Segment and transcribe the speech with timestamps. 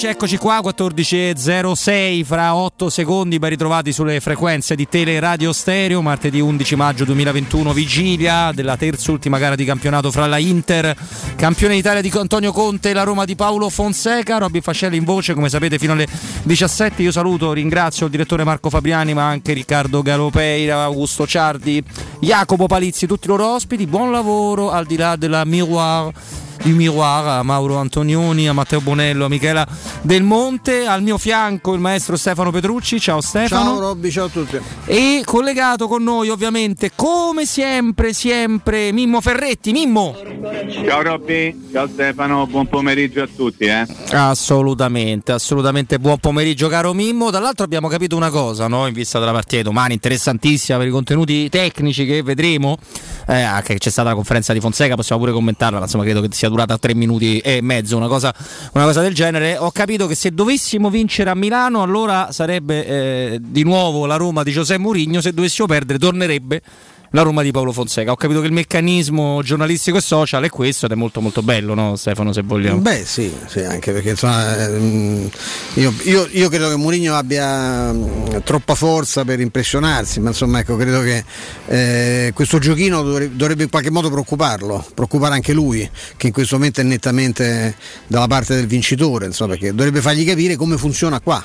[0.00, 6.40] Eccoci, eccoci qua, 14.06 fra 8 secondi, ben ritrovati sulle frequenze di Teleradio Stereo, martedì
[6.40, 10.96] 11 maggio 2021, vigilia della terza ultima gara di campionato fra la Inter,
[11.36, 15.34] campione d'Italia di Antonio Conte e la Roma di Paolo Fonseca, Robby Fascelli in voce,
[15.34, 16.06] come sapete fino alle
[16.44, 21.84] 17, io saluto, ringrazio il direttore Marco Fabriani, ma anche Riccardo Galopeira, Augusto Ciardi,
[22.20, 26.10] Jacopo Palizzi, tutti i loro ospiti, buon lavoro al di là della Miroir
[26.62, 29.66] di Miroir, a Mauro Antonioni, a Matteo Bonello, a Michela
[30.02, 32.98] Del Monte, al mio fianco il maestro Stefano Petrucci.
[32.98, 33.64] Ciao Stefano.
[33.64, 34.58] Ciao Robby, ciao a tutti.
[34.86, 39.72] E collegato con noi ovviamente, come sempre, sempre, Mimmo Ferretti.
[39.72, 40.16] Mimmo.
[40.86, 43.64] Ciao Robby, ciao Stefano, buon pomeriggio a tutti.
[43.64, 43.86] Eh.
[44.12, 47.30] Assolutamente, assolutamente buon pomeriggio caro Mimmo.
[47.30, 48.86] Dall'altro abbiamo capito una cosa, no?
[48.86, 52.78] in vista della partita di domani, interessantissima per i contenuti tecnici che vedremo.
[53.26, 56.28] Eh, anche c'è stata la conferenza di Fonseca, possiamo pure commentarla, ma insomma credo che
[56.30, 58.34] sia durata tre minuti e mezzo, una cosa,
[58.72, 59.56] una cosa, del genere.
[59.58, 64.42] Ho capito che se dovessimo vincere a Milano, allora sarebbe eh, di nuovo la Roma
[64.42, 66.62] di Giuseppe Mourinho, se dovessimo perdere tornerebbe
[67.10, 68.12] la Roma di Paolo Fonseca.
[68.12, 71.74] Ho capito che il meccanismo giornalistico e social è questo ed è molto molto bello,
[71.74, 72.80] no Stefano, se vogliamo?
[72.80, 75.28] Beh sì, sì anche perché insomma, ehm,
[75.74, 77.94] io, io, io, credo che Mourinho abbia
[78.44, 81.24] troppa forza per impressionarsi, ma insomma ecco, credo che
[81.66, 86.80] eh, questo giochino dovrebbe, in qualche modo preoccuparlo, preoccupare anche lui, che in questo momento
[86.80, 87.74] è nettamente
[88.06, 91.44] dalla parte del vincitore, insomma, perché dovrebbe fargli capire come funziona qua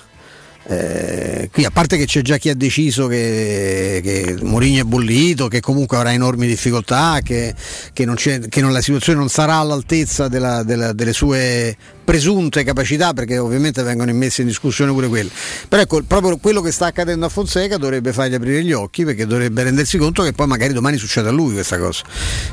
[0.67, 5.47] eh, qui a parte che c'è già chi ha deciso che, che Mourinho è bollito,
[5.47, 7.53] che comunque avrà enormi difficoltà, che,
[7.93, 11.75] che, non che non, la situazione non sarà all'altezza della, della, delle sue
[12.05, 15.29] presunte capacità perché ovviamente vengono immesse in discussione pure quelle.
[15.67, 19.25] Però ecco proprio quello che sta accadendo a Fonseca dovrebbe fargli aprire gli occhi perché
[19.25, 22.03] dovrebbe rendersi conto che poi magari domani succede a lui questa cosa.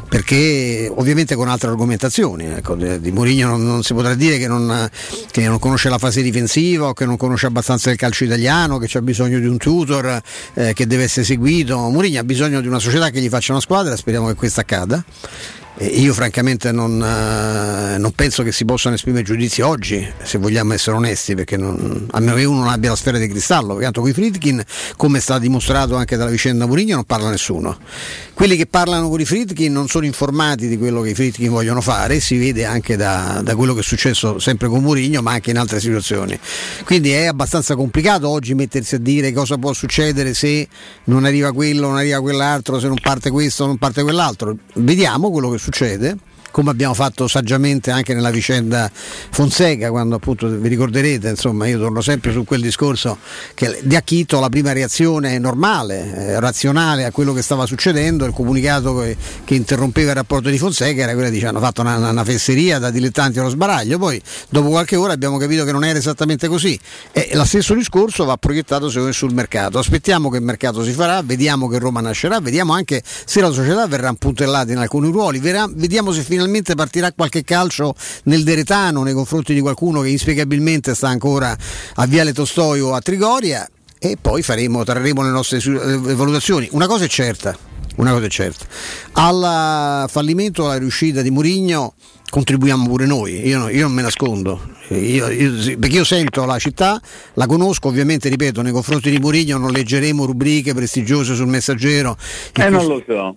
[0.08, 4.88] Perché ovviamente con altre argomentazioni ecco, di Mourinho non, non, si potrà dire che non,
[5.30, 8.86] che non, conosce la fase difensiva o che non conosce abbastanza il calcio italiano che
[8.88, 10.20] c'ha bisogno di un tutor
[10.54, 11.78] eh, che deve essere seguito.
[11.78, 15.04] Mourinho ha bisogno di una società che gli faccia una squadra speriamo che questo accada
[15.78, 20.96] io francamente non, uh, non, penso che si possano esprimere giudizi oggi, se vogliamo essere
[20.96, 24.00] onesti, perché non, a meno che uno non abbia la sfera di cristallo, perché tanto
[24.02, 24.62] con i Fritkin,
[24.96, 27.78] come è stato dimostrato anche dalla vicenda Murigno, non parla nessuno.
[28.34, 31.80] Quelli che parlano con i Fritkin non sono informati di quello che i Fritkin vogliono
[31.80, 35.50] fare, si vede anche da, da quello che è successo sempre con Murigno, ma anche
[35.50, 36.38] in altre situazioni.
[36.84, 40.68] Quindi è abbastanza complicato oggi mettersi a dire cosa può succedere se
[41.04, 44.54] non arriva quello, non arriva quell'altro, se non parte questo, non parte quell'altro.
[44.75, 46.17] Vediamo quello che succede
[46.52, 52.00] come abbiamo fatto saggiamente anche nella vicenda Fonseca, quando appunto vi ricorderete, insomma io torno
[52.00, 53.19] sempre su quel discorso
[53.54, 58.32] che di Acchito la prima reazione normale, eh, razionale a quello che stava succedendo, il
[58.32, 62.25] comunicato che, che, interrompeva il rapporto di Fonseca era quello di hanno fatto una, una,
[62.25, 66.46] fesseria da dilettanti allo sbaraglio, poi dopo qualche ora abbiamo capito che non era esattamente
[66.46, 66.78] così.
[67.12, 71.66] E lo stesso discorso va proiettato sul mercato, aspettiamo che il mercato si farà, vediamo
[71.69, 76.12] che Roma nascerà, vediamo anche se la società verrà puntellata in alcuni ruoli, verrà, vediamo
[76.12, 77.94] se finalmente finalmente partirà qualche calcio
[78.24, 81.56] nel Deretano nei confronti di qualcuno che inspiegabilmente sta ancora
[81.94, 83.68] a Viale Tostoio a Trigoria
[83.98, 86.68] e poi faremo, trarremo le nostre valutazioni.
[86.72, 87.56] Una cosa è certa,
[87.96, 88.66] una cosa è certa.
[89.12, 91.94] Al fallimento, alla riuscita di Murigno
[92.28, 94.58] contribuiamo pure noi, io, io non me nascondo,
[94.88, 96.98] io, io, perché io sento la città,
[97.34, 102.16] la conosco, ovviamente ripeto, nei confronti di Murigno non leggeremo rubriche prestigiose sul messaggero.
[102.54, 103.36] Eh, non lo so.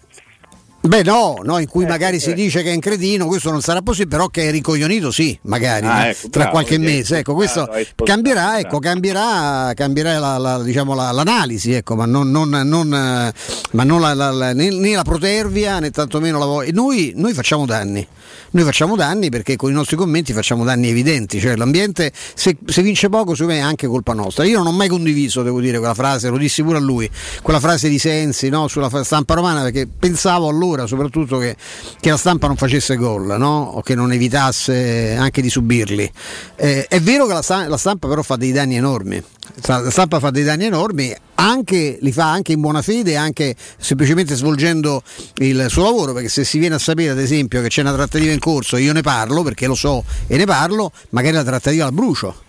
[0.85, 2.19] Beh no, no, in cui eh, magari eh.
[2.19, 5.37] si dice che è un cretino, questo non sarà possibile, però che è ricoglionito sì,
[5.43, 7.17] magari ah, ecco, tra bravo, qualche mese.
[7.17, 12.49] Ecco, questo cambierà, ecco, cambierà, cambierà la, la, diciamo, la, l'analisi, ecco, ma non, non,
[12.49, 16.71] non, ma non la, né, né, la protervia né tantomeno la voglia.
[16.71, 18.07] Noi, noi facciamo danni.
[18.51, 22.81] Noi facciamo danni perché con i nostri commenti facciamo danni evidenti, cioè l'ambiente se, se
[22.81, 24.45] vince poco secondo me è anche colpa nostra.
[24.45, 27.09] Io non ho mai condiviso, devo dire, quella frase, lo dissi pure a lui,
[27.41, 31.56] quella frase di Sensi no, sulla stampa romana perché pensavo allora soprattutto che,
[32.00, 33.72] che la stampa non facesse gol no?
[33.75, 36.12] o che non evitasse anche di subirli.
[36.56, 39.22] Eh, è vero che la, la stampa però fa dei danni enormi,
[39.66, 44.36] la stampa fa dei danni enormi, anche, li fa anche in buona fede, anche semplicemente
[44.36, 45.01] svolgendo
[45.38, 48.31] il suo lavoro, perché se si viene a sapere ad esempio che c'è una trattativa
[48.31, 51.92] in corso, io ne parlo perché lo so e ne parlo, magari la trattativa la
[51.92, 52.44] brucio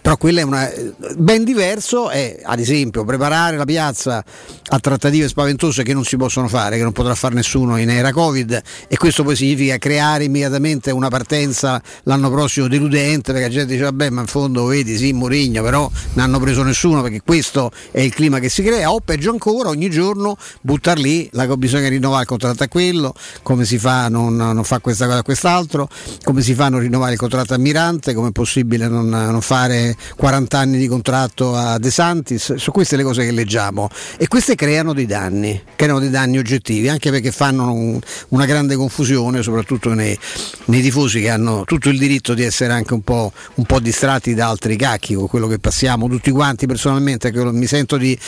[0.00, 0.70] però quella è una.
[1.16, 4.24] Ben diverso è, ad esempio, preparare la piazza
[4.68, 8.12] a trattative spaventose che non si possono fare, che non potrà fare nessuno in era
[8.12, 13.72] Covid, e questo poi significa creare immediatamente una partenza l'anno prossimo deludente, perché la gente
[13.72, 17.70] dice vabbè, ma in fondo vedi, sì, Murigno, però non hanno preso nessuno perché questo
[17.90, 21.88] è il clima che si crea, o peggio ancora, ogni giorno buttar lì, la, bisogna
[21.88, 25.88] rinnovare il contratto a quello, come si fa non, non fa questa cosa a quest'altro,
[26.24, 29.40] come si fa a non rinnovare il contratto a Mirante, come è possibile non, non
[29.40, 29.85] fare
[30.16, 34.54] 40 anni di contratto a De Santis, sono queste le cose che leggiamo e queste
[34.54, 37.98] creano dei danni, creano dei danni oggettivi, anche perché fanno un,
[38.28, 40.18] una grande confusione, soprattutto nei,
[40.66, 44.34] nei, tifosi che hanno tutto il diritto di essere anche un po', un po' distratti
[44.34, 48.18] da altri cacchi con quello che passiamo tutti quanti personalmente, mi sento di,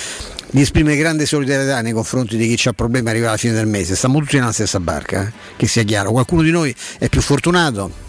[0.50, 3.96] di esprimere grande solidarietà nei confronti di chi ha problemi arrivare alla fine del mese,
[3.96, 5.32] stiamo tutti nella stessa barca, eh?
[5.56, 8.06] che sia chiaro, qualcuno di noi è più fortunato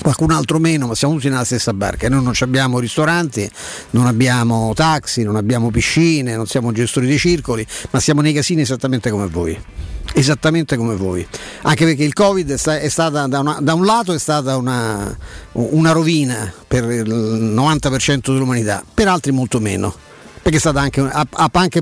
[0.00, 2.08] qualcun altro meno, ma siamo tutti nella stessa barca.
[2.08, 3.50] Noi non abbiamo ristoranti,
[3.90, 8.62] non abbiamo taxi, non abbiamo piscine, non siamo gestori di circoli, ma siamo nei casini
[8.62, 9.58] esattamente come voi.
[10.14, 11.26] Esattamente come voi,
[11.62, 15.16] anche perché il Covid è stata da, una, da un lato è stata una,
[15.52, 19.94] una rovina per il 90% dell'umanità, per altri molto meno
[20.42, 21.80] perché anche, ha, ha anche,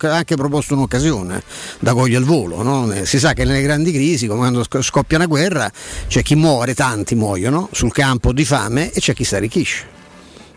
[0.00, 1.42] anche, proposto un'occasione
[1.80, 2.62] da cogliere al volo.
[2.62, 2.92] No?
[3.04, 5.70] Si sa che nelle grandi crisi, come quando scoppia una guerra,
[6.06, 10.00] c'è chi muore, tanti muoiono sul campo di fame e c'è chi si arricchisce.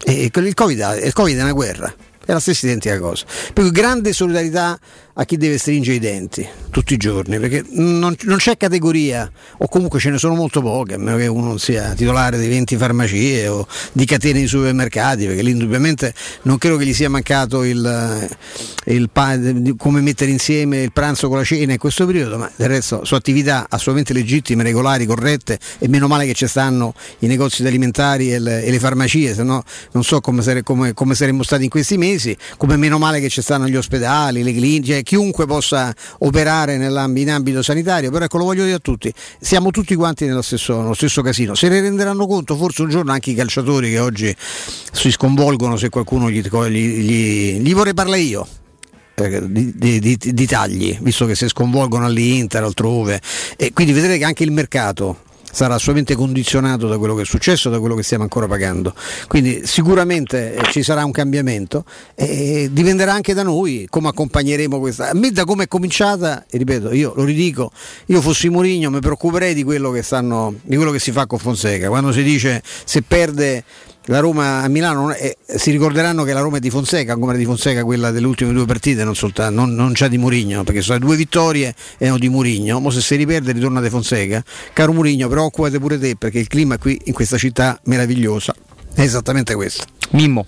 [0.04, 1.92] E il COVID, il COVID è una guerra,
[2.26, 3.26] è la stessa identica cosa.
[3.54, 4.78] Per cui grande solidarietà
[5.18, 9.68] a chi deve stringere i denti tutti i giorni, perché non, non, c'è categoria, o
[9.70, 12.76] comunque ce ne sono molto poche, a meno che uno non sia titolare di 20
[12.76, 17.64] farmacie o di catene di supermercati, perché lì indubbiamente non credo che gli sia mancato
[17.64, 18.28] il,
[18.88, 19.10] il
[19.78, 23.20] come mettere insieme il pranzo con la cena in questo periodo, ma del resto sono
[23.20, 28.40] attività assolutamente legittime, regolari, corrette e meno male che ci stanno i negozi alimentari e
[28.40, 31.70] le, e le farmacie, se no non so come, sare, come, come, saremmo stati in
[31.70, 36.74] questi mesi, come meno male che ci stanno gli ospedali, le cliniche, chiunque possa operare
[36.74, 40.82] in ambito sanitario, però ecco lo voglio dire a tutti, siamo tutti quanti nello stesso,
[40.82, 44.36] nello stesso casino, se ne renderanno conto forse un giorno anche i calciatori che oggi
[44.92, 48.48] si sconvolgono se qualcuno gli, gli, gli, gli vorrei parlare io,
[49.16, 53.22] di, di, di, di, tagli, visto che si sconvolgono all'Inter, altrove,
[53.56, 55.25] e quindi vedrete che anche il mercato
[55.56, 58.94] sarà assolutamente condizionato da quello che è successo, da quello che stiamo ancora pagando.
[59.30, 65.12] Quindi sicuramente eh, ci sarà un cambiamento e dipenderà anche da noi come accompagneremo questa.
[65.12, 67.72] A me da come è cominciata, e ripeto, io lo ridico,
[68.08, 71.40] io fossi Mourinho mi preoccuperei di quello che, stanno, di quello che si fa con
[71.40, 73.64] Fonseca, quando si dice se perde
[74.06, 77.38] la Roma a Milano è, si ricorderanno che la Roma è di Fonseca, come era
[77.38, 80.82] di Fonseca quella delle ultime due partite, non, soltanto, non, non c'è di Murigno, perché
[80.82, 84.44] sono due vittorie erano di Murigno, ma se si riperde ritorna di Fonseca.
[84.74, 88.54] Caro Murigno, preoccupate pure te perché il clima qui in questa città meravigliosa
[88.94, 89.86] è esattamente questo.
[90.12, 90.46] Mimmo.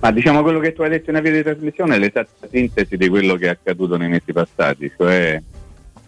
[0.00, 3.08] Ma diciamo quello che tu hai detto in avvio di trasmissione è l'esatta sintesi di
[3.08, 5.42] quello che è accaduto nei mesi passati, cioè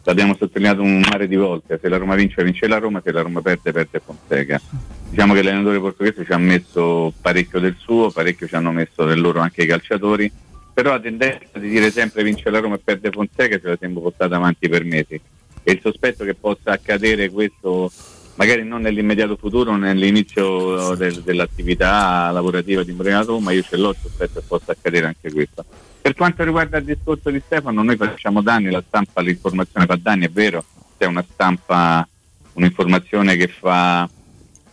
[0.05, 3.23] l'abbiamo sottolineato un mare di volte, se la Roma vince vince la Roma, se la
[3.23, 4.61] Roma perde perde Fonseca.
[5.09, 9.21] Diciamo che l'allenatore portoghese ci ha messo parecchio del suo, parecchio ci hanno messo del
[9.21, 10.31] loro anche i calciatori,
[10.73, 14.01] però la tendenza di dire sempre vince la Roma e perde Fonseca ce la siamo
[14.01, 15.21] portata avanti per mesi
[15.63, 17.91] e il sospetto che possa accadere questo
[18.37, 23.97] magari non nell'immediato futuro, nell'inizio del, dell'attività lavorativa di Mourinho ma io ce l'ho il
[24.01, 25.65] sospetto che possa accadere anche questo.
[26.03, 30.27] Per quanto riguarda il discorso di Stefano, noi facciamo danni, la stampa, l'informazione fa danni,
[30.27, 30.65] è vero,
[30.97, 32.09] c'è una stampa,
[32.55, 34.09] un'informazione che fa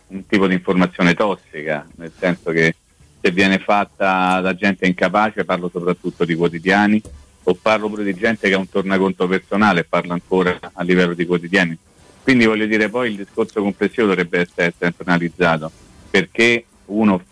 [0.08, 2.74] un tipo di informazione tossica, nel senso che
[3.20, 7.02] se viene fatta da gente incapace, parlo soprattutto di quotidiani,
[7.42, 11.26] o parlo pure di gente che ha un tornaconto personale parlo ancora a livello di
[11.26, 11.76] quotidiani.
[12.22, 15.70] Quindi voglio dire, poi il discorso complessivo dovrebbe essere sempre analizzato,
[16.10, 17.22] perché uno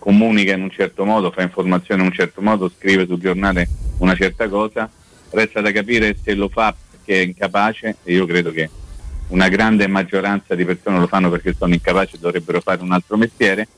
[0.00, 4.16] comunica in un certo modo, fa informazione in un certo modo, scrive sul giornale una
[4.16, 4.90] certa cosa,
[5.30, 8.68] resta da capire se lo fa perché è incapace e io credo che
[9.28, 13.16] una grande maggioranza di persone lo fanno perché sono incapaci e dovrebbero fare un altro
[13.16, 13.68] mestiere,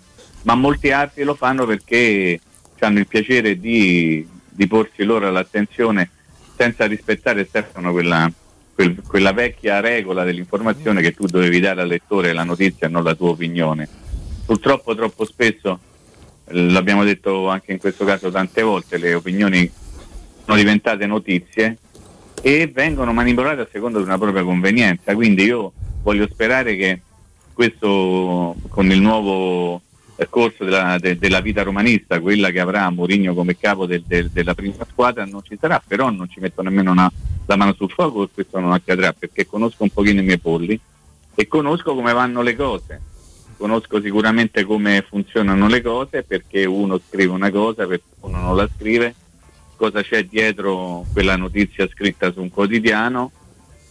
[0.42, 2.40] ma molti altri lo fanno perché
[2.78, 6.10] hanno il piacere di, di porsi loro all'attenzione
[6.56, 8.30] senza rispettare Stefano quella,
[8.74, 13.04] quel, quella vecchia regola dell'informazione che tu dovevi dare al lettore la notizia e non
[13.04, 13.88] la tua opinione.
[14.44, 15.78] Purtroppo troppo spesso
[16.52, 19.70] l'abbiamo detto anche in questo caso tante volte, le opinioni
[20.44, 21.78] sono diventate notizie
[22.40, 25.14] e vengono manipolate a seconda di una propria convenienza.
[25.14, 27.00] Quindi io voglio sperare che
[27.52, 29.80] questo con il nuovo
[30.28, 34.54] corso della, de, della vita romanista, quella che avrà Mourinho come capo del, del, della
[34.54, 37.10] prima squadra, non ci sarà, però non ci metto nemmeno una,
[37.46, 40.78] la mano sul fuoco questo non accadrà perché conosco un pochino i miei polli
[41.34, 43.00] e conosco come vanno le cose
[43.62, 48.68] conosco sicuramente come funzionano le cose perché uno scrive una cosa, perché uno non la
[48.76, 49.14] scrive,
[49.76, 53.30] cosa c'è dietro quella notizia scritta su un quotidiano?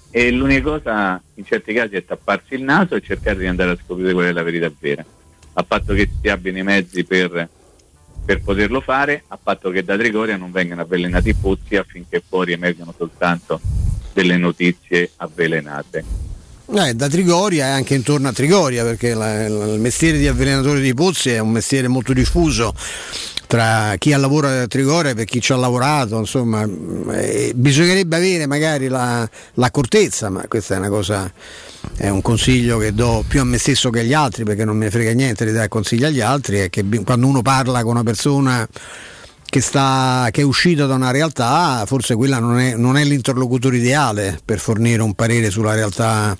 [0.09, 3.77] E l'unica cosa in certi casi è tapparsi il naso e cercare di andare a
[3.81, 5.05] scoprire qual è la verità vera,
[5.53, 7.47] a patto che si abbiano i mezzi per,
[8.25, 12.51] per poterlo fare, a patto che da Trigoria non vengano avvelenati i pozzi affinché fuori
[12.51, 13.61] emergano soltanto
[14.11, 16.30] delle notizie avvelenate.
[16.73, 20.79] Eh, da Trigoria e anche intorno a Trigoria, perché la, la, il mestiere di avvelenatore
[20.79, 22.73] di pozzi è un mestiere molto diffuso
[23.45, 26.65] tra chi ha lavorato a Trigoria e chi ci ha lavorato, insomma,
[27.11, 31.29] eh, bisognerebbe avere magari la, l'accortezza, ma questa è una cosa,
[31.97, 34.85] è un consiglio che do più a me stesso che agli altri, perché non me
[34.85, 38.03] ne frega niente di dare consigli agli altri, è che quando uno parla con una
[38.03, 38.65] persona
[39.51, 43.77] che, sta, che, è uscita da una realtà, forse quella non è, non è l'interlocutore
[43.77, 46.37] ideale per fornire un parere sulla realtà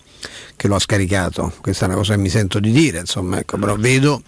[0.56, 1.51] che lo ha scaricato.
[1.60, 4.24] Questa è una cosa che mi sento di dire, insomma, ecco, però vedo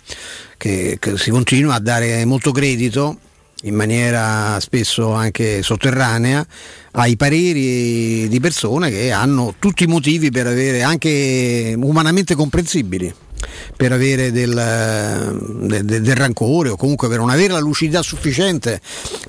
[0.58, 3.20] che, che si continua a dare molto credito
[3.62, 6.46] in maniera spesso anche sotterranea
[6.92, 13.14] ai pareri di persone che hanno tutti i motivi per avere anche umanamente comprensibili
[13.76, 18.80] per avere del, del, del, rancore o comunque per non avere la lucidità sufficiente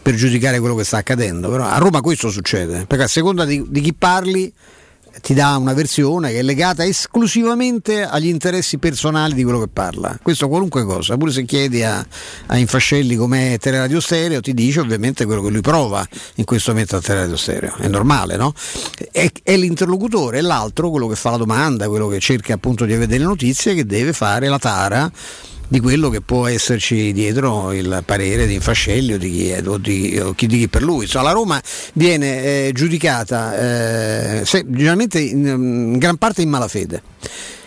[0.02, 1.50] per giudicare quello che sta accadendo.
[1.50, 4.52] Però a Roma questo succede, perché a seconda di, di chi parli
[5.24, 10.18] ti dà una versione che è legata esclusivamente agli interessi personali di quello che parla.
[10.22, 12.06] Questo qualunque cosa, pure se chiedi a,
[12.48, 16.96] a Infascelli com'è Teleradio Stereo, ti dice ovviamente quello che lui prova in questo momento
[16.96, 17.74] a Teleradio Stereo.
[17.76, 18.52] È normale, no?
[19.10, 22.92] È, è l'interlocutore, è l'altro, quello che fa la domanda, quello che cerca appunto di
[22.92, 25.10] avere delle notizie, che deve fare la tara
[25.74, 29.76] di quello che può esserci dietro il parere di Infascelli o di chi, è, o
[29.76, 31.02] di, o di chi per lui.
[31.02, 31.60] Insomma, la Roma
[31.94, 33.58] viene eh, giudicata
[34.38, 37.02] eh, generalmente in, in gran parte in malafede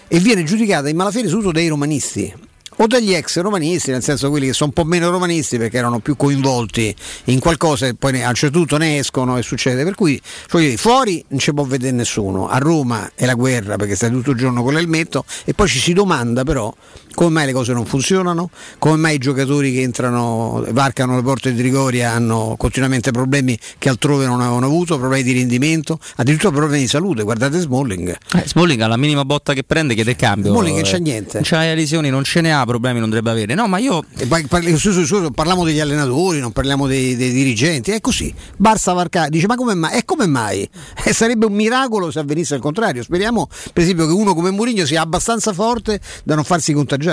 [0.07, 2.33] e viene giudicata in malafede soprattutto dai romanisti
[2.79, 5.99] o dagli ex romanisti, nel senso quelli che sono un po' meno romanisti perché erano
[5.99, 6.95] più coinvolti
[7.25, 9.83] in qualcosa e poi a un certo punto ne escono e succede.
[9.83, 10.21] Per cui
[10.77, 14.37] fuori non ci può vedere nessuno, a Roma è la guerra perché stai tutto il
[14.37, 16.73] giorno con l'elmetto e poi ci si domanda però
[17.17, 21.51] come mai le cose non funzionano, come mai i giocatori che entrano, varcano le porte
[21.51, 26.83] di Trigoria hanno continuamente problemi che altrove non avevano avuto, problemi di rendimento, addirittura problemi
[26.83, 27.23] di salute.
[27.23, 28.15] Guardate Smalling.
[28.35, 30.51] Eh, Smalling alla minima botta che prende chiede cambio.
[30.51, 31.39] Smalling che c'è niente.
[31.39, 33.55] Non c'ha le lesioni, non ce ne ha problemi non dovrebbe avere.
[33.55, 34.05] No, ma io.
[35.33, 37.89] Parliamo degli allenatori, non parliamo dei, dei dirigenti.
[37.89, 38.31] È così.
[38.61, 39.97] Barça Varcà dice: Ma come mai?
[39.97, 40.69] E come mai?
[41.07, 43.01] Eh, sarebbe un miracolo se avvenisse il contrario.
[43.01, 47.06] Speriamo, per esempio, che uno come Mourinho sia abbastanza forte da non farsi contagiare.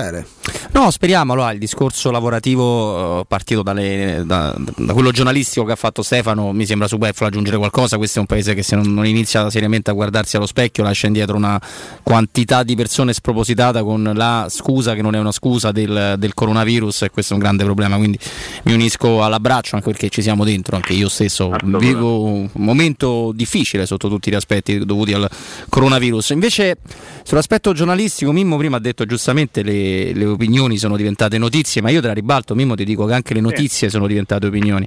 [0.73, 1.33] No, speriamo.
[1.33, 6.53] Allora, il discorso lavorativo uh, partito dalle, da, da, quello giornalistico che ha fatto Stefano
[6.53, 7.97] mi sembra superfluo aggiungere qualcosa.
[7.97, 11.07] Questo è un paese che se non, non inizia seriamente a guardarsi allo specchio lascia
[11.07, 11.61] indietro una
[12.03, 17.03] quantità di persone spropositata con la scusa che non è una scusa del, del, coronavirus
[17.03, 18.19] e questo è un grande problema, quindi
[18.65, 23.87] mi unisco all'abbraccio anche perché ci siamo dentro, anche io stesso vivo un momento difficile
[23.87, 25.29] sotto tutti gli aspetti dovuti al
[25.69, 26.31] coronavirus.
[26.31, 26.79] Invece
[27.23, 29.84] sull'aspetto giornalistico Mimmo prima ha detto giustamente le,
[30.15, 33.35] le opinioni sono diventate notizie, ma io te la ribalto Mimmo ti dico che anche
[33.35, 34.85] le notizie sono diventate opinioni.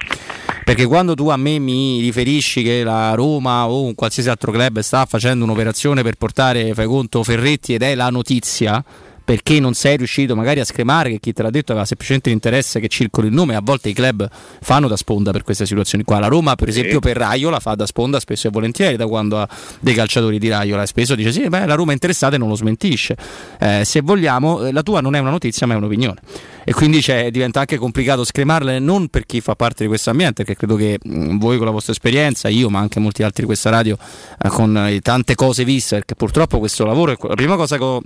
[0.64, 4.80] Perché quando tu a me mi riferisci che la Roma o un qualsiasi altro club
[4.80, 8.84] sta facendo un'operazione per portare, fai conto, Ferretti ed è la notizia,
[9.28, 12.80] perché non sei riuscito magari a scremare che chi te l'ha detto aveva semplicemente l'interesse
[12.80, 13.56] che circoli il nome.
[13.56, 14.26] A volte i club
[14.62, 16.20] fanno da sponda per queste situazioni qua.
[16.20, 19.50] La Roma, per esempio, per Raiola fa da sponda spesso e volentieri da quando ha
[19.82, 20.84] dei calciatori di Raiola.
[20.84, 23.18] E spesso dice: Sì, beh, la Roma è interessata e non lo smentisce.
[23.60, 26.22] Eh, se vogliamo, eh, la tua non è una notizia, ma è un'opinione.
[26.64, 30.58] E quindi diventa anche complicato scremarle non per chi fa parte di questo ambiente, perché
[30.58, 33.48] credo che mh, mm, voi con la vostra esperienza, io ma anche molti altri di
[33.48, 33.98] questa radio,
[34.42, 37.84] eh, con eh, tante cose viste, perché purtroppo questo lavoro è la prima cosa che
[37.84, 38.02] ho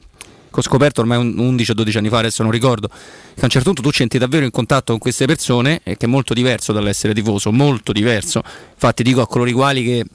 [0.52, 3.50] che ho scoperto ormai 11 o 12 anni fa, adesso non ricordo, che a un
[3.50, 6.34] certo punto tu ci entri davvero in contatto con queste persone, e che è molto
[6.34, 8.42] diverso dall'essere tifoso, molto diverso.
[8.74, 10.06] Infatti dico a coloro i quali che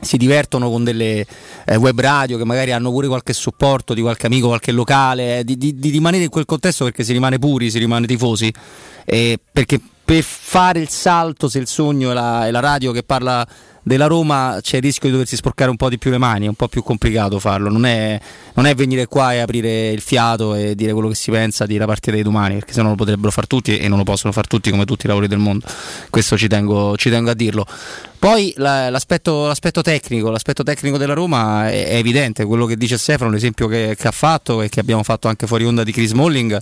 [0.00, 1.26] si divertono con delle
[1.64, 5.44] eh, web radio che magari hanno pure qualche supporto di qualche amico, qualche locale, eh,
[5.44, 8.52] di, di, di, rimanere in quel contesto perché si rimane puri, si rimane tifosi,
[9.04, 13.02] eh, perché per fare il salto se il sogno è la, è la radio che
[13.02, 13.46] parla
[13.88, 16.48] della Roma c'è il rischio di doversi sporcare un po' di più le mani, è
[16.48, 18.20] un po' più complicato farlo, non è,
[18.54, 21.76] non è venire qua e aprire il fiato e dire quello che si pensa di
[21.76, 24.32] la partita di domani, perché se no lo potrebbero fare tutti e non lo possono
[24.32, 25.66] fare tutti come tutti i lavori del mondo,
[26.10, 27.66] questo ci tengo, ci tengo a dirlo.
[28.18, 32.98] Poi la, l'aspetto, l'aspetto, tecnico, l'aspetto tecnico della Roma è, è, evidente, quello che dice
[32.98, 36.12] Stefano, l'esempio che, che ha fatto e che abbiamo fatto anche fuori onda di Chris
[36.12, 36.58] Molling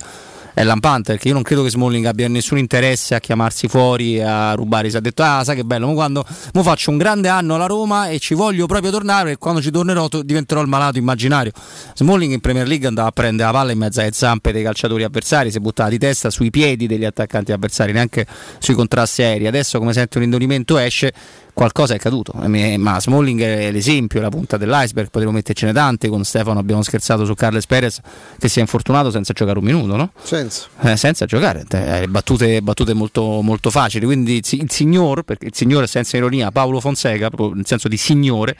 [0.57, 4.53] è lampante perché io non credo che Smalling abbia nessun interesse a chiamarsi fuori a
[4.53, 4.89] rubare.
[4.89, 7.67] Si è detto, ah, sai che bello, mo quando mo faccio un grande anno alla
[7.67, 11.51] Roma e ci voglio proprio tornare e quando ci tornerò diventerò il malato immaginario.
[11.93, 15.03] Smalling in Premier League andava a prendere la palla in mezzo alle zampe dei calciatori
[15.03, 18.25] avversari, si buttava di testa sui piedi degli attaccanti avversari, neanche
[18.57, 19.45] sui contrasti aerei.
[19.45, 21.13] Adesso come sente un indolimento esce
[21.57, 22.33] qualcosa è caduto.
[22.43, 26.07] Eh, ma Smalling è l'esempio, la punta dell'iceberg, potremmo mettercene tante.
[26.07, 27.99] Con Stefano abbiamo scherzato su Carles Perez
[28.37, 30.11] che si è infortunato senza giocare un minuto, no?
[30.21, 30.67] Senza.
[30.81, 34.05] Eh, senza giocare, eh, battute, battute molto, molto, facili.
[34.05, 38.55] Quindi il signor, perché il signore senza ironia, Paolo Fonseca, proprio nel senso di signore,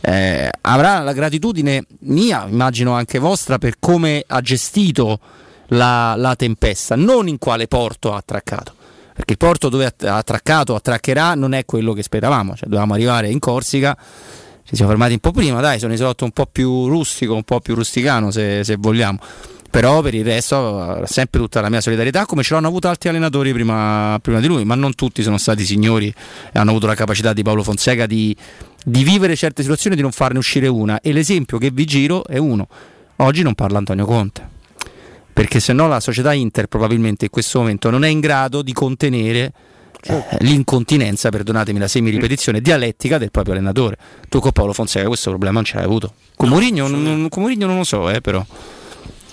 [0.00, 5.20] eh, avrà la gratitudine mia, immagino anche vostra, per come ha gestito
[5.66, 8.77] la, la tempesta, non in quale porto ha attraccato
[9.18, 13.28] perché il porto dove ha attraccato, attraccherà, non è quello che speravamo, cioè dovevamo arrivare
[13.28, 13.98] in Corsica,
[14.62, 17.58] ci siamo fermati un po' prima, dai, sono isolotto un po' più rustico, un po'
[17.58, 19.18] più rusticano se, se vogliamo.
[19.68, 23.52] Però per il resto sempre tutta la mia solidarietà come ce l'hanno avuto altri allenatori
[23.52, 27.32] prima, prima, di lui ma non tutti sono stati signori e hanno avuto la capacità
[27.32, 28.34] di Paolo Fonseca di,
[28.84, 31.00] di vivere certe situazioni e di non farne uscire una.
[31.00, 32.68] E l'esempio che vi giro è uno.
[33.16, 34.56] Oggi non parla Antonio Conte
[35.38, 38.72] perché se no la società Inter probabilmente in questo momento non è in grado di
[38.72, 39.52] contenere
[40.00, 40.34] certo.
[40.34, 43.96] eh, l'incontinenza, perdonatemi la semi-ripetizione, dialettica del proprio allenatore.
[44.28, 46.14] Tu con Paolo Fonseca questo problema non ce l'hai avuto.
[46.34, 48.44] Con no, Mourinho non, non lo so, eh, però.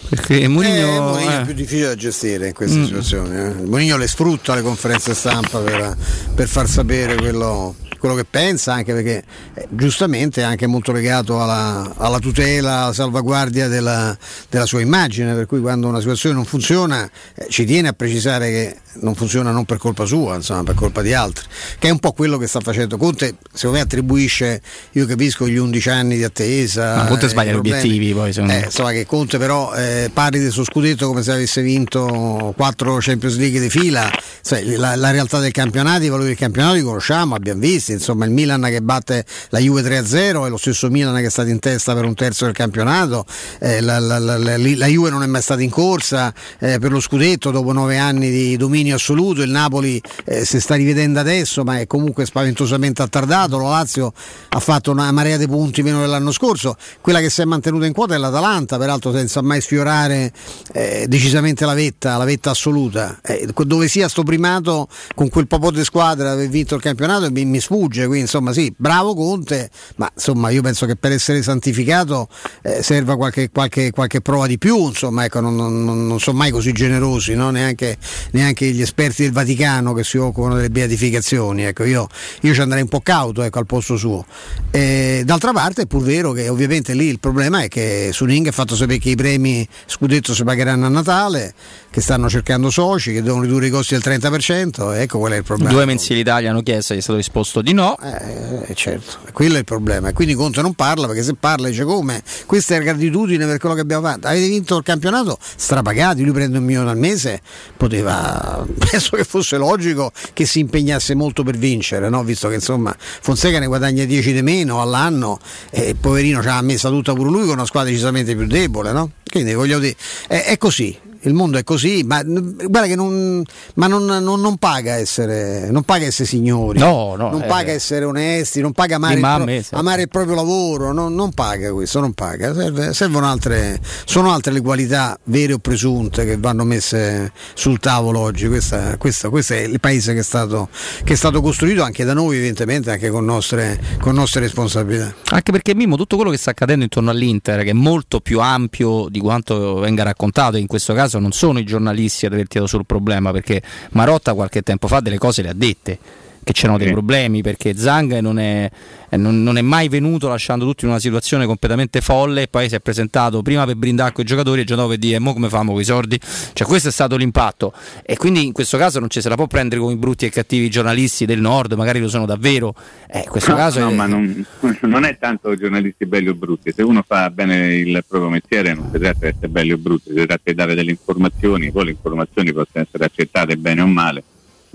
[0.10, 1.42] Perché Mourinho, eh, Mourinho eh.
[1.42, 2.84] è più difficile da gestire in queste mm.
[2.84, 3.36] situazioni.
[3.38, 3.54] Eh.
[3.64, 5.96] Mourinho le sfrutta le conferenze stampa per,
[6.34, 9.24] per far sapere quello, quello che pensa, anche perché
[9.56, 14.16] eh, giustamente è anche molto legato alla, alla tutela, alla salvaguardia della,
[14.50, 18.50] della, sua immagine, per cui quando una situazione non funziona eh, ci tiene a precisare
[18.52, 21.46] che non funziona non per colpa sua, insomma, per colpa di altri,
[21.80, 25.58] che è un po' quello che sta facendo Conte, secondo me attribuisce, io capisco gli
[25.58, 26.96] 11 anni di attesa.
[26.96, 28.66] Ma Conte sbaglia gli obiettivi poi, secondo eh, me.
[28.66, 33.38] Insomma che Conte però eh, parli del suo scudetto come se avesse vinto 4 Champions
[33.38, 34.10] League di fila,
[34.42, 38.26] cioè, la, la, realtà del campionato, i valori del campionato li conosciamo, abbiamo visto, insomma
[38.26, 41.60] il Milan che batte la Juve 3-0 è lo stesso Milan che è stato in
[41.60, 43.26] testa per un terzo del campionato,
[43.60, 47.52] eh, la, la, la, Juve non è mai stata in corsa eh, per lo scudetto
[47.52, 51.80] dopo 9 anni di dominio dominio assoluto, il Napoli eh, si sta rivedendo adesso ma
[51.80, 54.12] è comunque spaventosamente attardato, lo Lazio
[54.50, 57.94] ha fatto una marea di punti meno dell'anno scorso, quella che si è mantenuta in
[57.94, 63.48] quota è l'Atalanta, peraltro senza mai sfiorare eh, decisamente la vetta, la vetta assoluta, eh,
[63.66, 67.60] dove sia sto primato con quel po' di squadra aver vinto il campionato mi, mi,
[67.60, 72.28] sfugge, quindi insomma sì, bravo Conte, ma insomma io penso che per essere santificato
[72.62, 76.52] eh, serva qualche, qualche, qualche, prova di più, insomma ecco, non, non, non sono mai
[76.52, 77.50] così generosi, no?
[77.50, 77.98] neanche,
[78.32, 81.64] neanche gli esperti del Vaticano che si occupano delle beatificazioni.
[81.64, 82.08] Ecco, io,
[82.42, 84.26] io, ci andrei un po' cauto ecco, al posto suo.
[84.72, 88.52] E, d'altra parte è pur vero che ovviamente lì il problema è che Suning ha
[88.52, 91.54] fatto sapere che i premi scudetto si pagheranno a Natale,
[91.90, 95.44] che stanno cercando soci, che devono ridurre i costi del 30%, ecco qual è il
[95.44, 95.72] problema.
[95.72, 97.98] Due mensilità gli hanno chiesto, gli è stato risposto di no.
[98.00, 100.10] Eh, eh, certo, quello è il problema.
[100.10, 102.22] E quindi Conte non parla perché se parla dice come?
[102.46, 104.28] Questa è la gratitudine per quello che abbiamo fatto.
[104.28, 107.42] Avete vinto il campionato strapagati, lui prende un milione al mese,
[107.78, 112.24] poteva penso che fosse logico che si impegnasse molto per vincere, no?
[112.24, 116.90] visto che insomma Fonseca ne guadagna 10 di meno all'anno e poverino ci ha messa
[116.90, 118.92] tutta pure lui con una squadra decisamente più debole.
[118.92, 119.12] No?
[119.36, 119.98] Quindi voglio dire,
[120.30, 123.44] è, è così, il mondo è così, ma guarda che non,
[123.76, 127.72] ma non, non, non, paga essere, non paga essere signori, no, no, non eh, paga
[127.72, 132.14] essere onesti, non paga amare, il, pro, amare il, proprio lavoro, non, paga questo, non
[132.14, 132.54] paga.
[132.54, 138.20] Serve, servono altre, sono altre le qualità vere o presunte che vanno messe sul tavolo
[138.20, 138.48] oggi.
[138.48, 140.70] Questa, questa, questo è il paese che è, stato,
[141.04, 145.14] che è, stato, costruito anche da noi, evidentemente, anche con nostre, con nostre responsabilità.
[145.30, 149.08] Anche perché Mimo, tutto quello che sta accadendo intorno all'Inter, che è molto più ampio
[149.10, 152.70] di quanto venga raccontato, in questo caso caso non sono i giornalisti ad aver tirato
[152.70, 155.98] sul problema perché Marotta qualche tempo fa delle cose le ha dette
[156.46, 158.70] che c'erano dei problemi perché Zang non è,
[159.10, 162.76] non, non è, mai venuto lasciando tutti in una situazione completamente folle e poi si
[162.76, 165.50] è presentato prima per brindare con i giocatori e già dopo per dire mo come
[165.50, 166.20] famo con i sordi?
[166.54, 167.74] Cioè questo è stato l'impatto.
[168.06, 170.30] E quindi in questo caso non ci se la può prendere come i brutti e
[170.30, 172.76] cattivi giornalisti del nord magari lo sono davvero.
[173.10, 173.94] Eh, in questo no, caso no è...
[173.94, 174.46] ma non,
[174.82, 176.72] non, è tanto giornalisti belli o brutti.
[176.72, 180.12] Se uno fa bene il proprio mestiere non si tratta di essere belli o brutti
[180.16, 184.24] si tratta di dare delle informazioni poi le informazioni possono essere accettate bene o male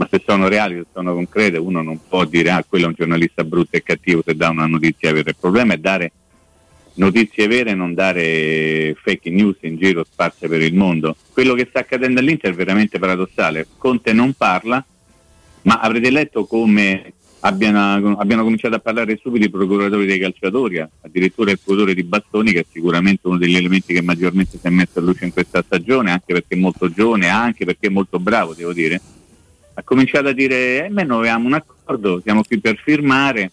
[0.01, 2.95] ma se sono reali, se sono concrete, uno non può dire ah, quello è un
[2.97, 5.29] giornalista brutto e cattivo se dà una notizia vera.
[5.29, 6.13] Il problema è dare
[6.95, 11.17] notizie vere e non dare fake news in giro sparse per il mondo.
[11.31, 13.67] Quello che sta accadendo all'Inter è veramente paradossale.
[13.77, 14.83] Conte non parla,
[15.63, 21.51] ma avrete letto come abbiano, abbiano, cominciato a parlare subito i procuratori dei calciatori, addirittura
[21.51, 24.99] il procuratore di Bastoni che è sicuramente uno degli elementi che maggiormente si è messo
[24.99, 28.55] a luce in questa stagione, anche perché è molto giovane, anche perché è molto bravo,
[28.55, 28.99] devo dire.
[29.81, 33.51] Ha cominciato a dire, eh, noi avevamo un accordo, siamo qui per firmare,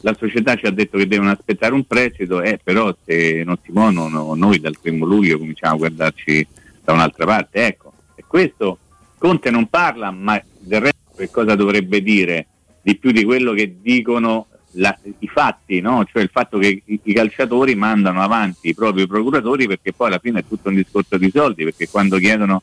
[0.00, 3.72] la società ci ha detto che devono aspettare un prestito, eh, però se non si
[3.72, 6.46] muovono noi dal primo luglio cominciamo a guardarci
[6.84, 7.66] da un'altra parte.
[7.66, 8.78] Ecco, e questo
[9.16, 12.48] Conte non parla, ma del resto che cosa dovrebbe dire?
[12.82, 16.04] di più di quello che dicono la, i fatti, no?
[16.10, 20.18] cioè il fatto che i, i, calciatori mandano avanti i propri procuratori perché poi alla
[20.18, 22.62] fine è tutto un discorso di soldi, perché quando chiedono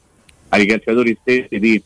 [0.49, 1.81] ai calciatori stessi di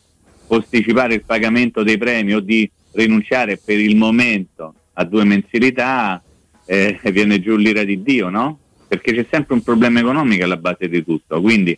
[0.46, 6.22] posticipare il pagamento dei premi o di rinunciare per il momento a due mensilità,
[6.64, 8.58] eh, viene giù l'ira di Dio, no?
[8.86, 11.40] Perché c'è sempre un problema economico alla base di tutto.
[11.40, 11.76] Quindi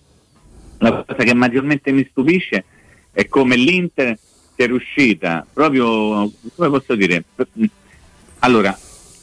[0.79, 2.65] la cosa che maggiormente mi stupisce
[3.13, 4.19] è come l'Inter
[4.55, 7.25] sia riuscita proprio, come posso dire,
[8.41, 8.77] allora,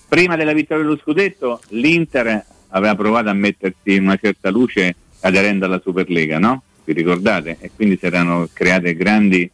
[0.07, 5.65] prima della vittoria dello scudetto l'Inter aveva provato a mettersi in una certa luce aderendo
[5.65, 6.63] alla Superlega, no?
[6.85, 7.57] Vi ricordate?
[7.59, 9.49] E quindi si erano create grandi,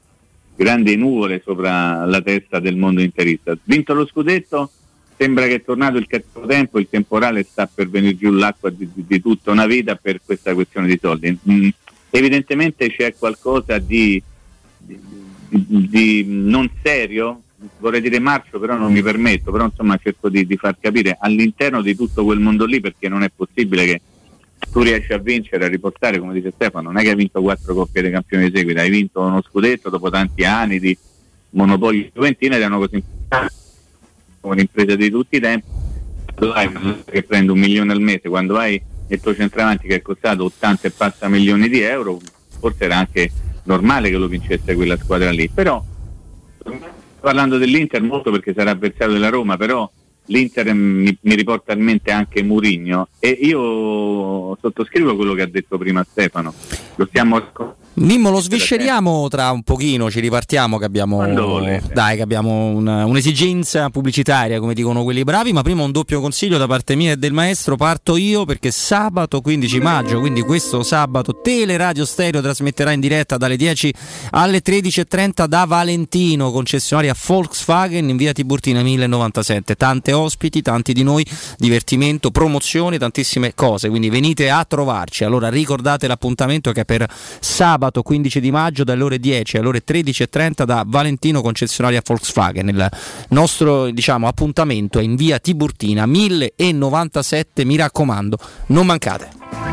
[0.56, 3.58] grandi nuvole sopra la testa del mondo interista.
[3.64, 4.72] Vinto lo scudetto,
[5.18, 8.90] sembra che è tornato il cattivo tempo, il temporale sta per venire giù l'acqua di,
[8.94, 11.38] di, tutta una vita per questa questione di soldi.
[11.50, 11.70] Mm,
[12.10, 14.22] evidentemente c'è qualcosa di,
[14.78, 15.00] di
[15.50, 17.42] di non serio,
[17.80, 21.96] vorrei dire marcio, però non mi permetto, però insomma cerco di, far capire all'interno di
[21.96, 24.02] tutto quel mondo lì perché non è possibile che
[24.72, 27.74] tu riesci a vincere, a riportare, come dice Stefano, non è che hai vinto quattro
[27.74, 30.98] coppie dei campioni di seguito, hai vinto uno scudetto dopo tanti anni di
[31.52, 33.54] monopolio Juventina ed erano così importanti
[34.42, 35.68] come un'impresa di tutti i tempi,
[36.36, 40.02] quando hai che prende un milione al mese, quando hai il tuo centravanti che è
[40.02, 42.20] costato 80 e passa milioni di euro,
[42.60, 43.32] forse era anche
[43.64, 45.84] normale che lo vincesse quella squadra lì, però
[47.20, 49.90] parlando dell'Inter molto perché sarà avversario della Roma, però
[50.30, 55.78] l'Inter mi, mi riporta in mente anche Murigno e io sottoscrivo quello che ha detto
[55.78, 56.54] prima Stefano,
[56.96, 57.36] lo stiamo
[58.00, 63.90] Mimmo lo svisceriamo tra un pochino, ci ripartiamo che abbiamo, dai, che abbiamo una, un'esigenza
[63.90, 67.34] pubblicitaria come dicono quelli bravi, ma prima un doppio consiglio da parte mia e del
[67.34, 73.36] maestro, parto io perché sabato 15 maggio, quindi questo sabato Teleradio Stereo trasmetterà in diretta
[73.36, 73.94] dalle 10
[74.30, 81.26] alle 13.30 da Valentino, concessionaria Volkswagen in via Tiburtina 1097, tante ospiti, tanti di noi,
[81.58, 87.06] divertimento, promozioni, tantissime cose, quindi venite a trovarci, allora ricordate l'appuntamento che è per
[87.42, 92.70] sabato sabato 15 di maggio dalle ore 10 alle ore 13.30 da Valentino concessionaria Volkswagen.
[92.70, 92.90] Il
[93.30, 99.69] nostro diciamo, appuntamento è in via Tiburtina 1097, mi raccomando, non mancate.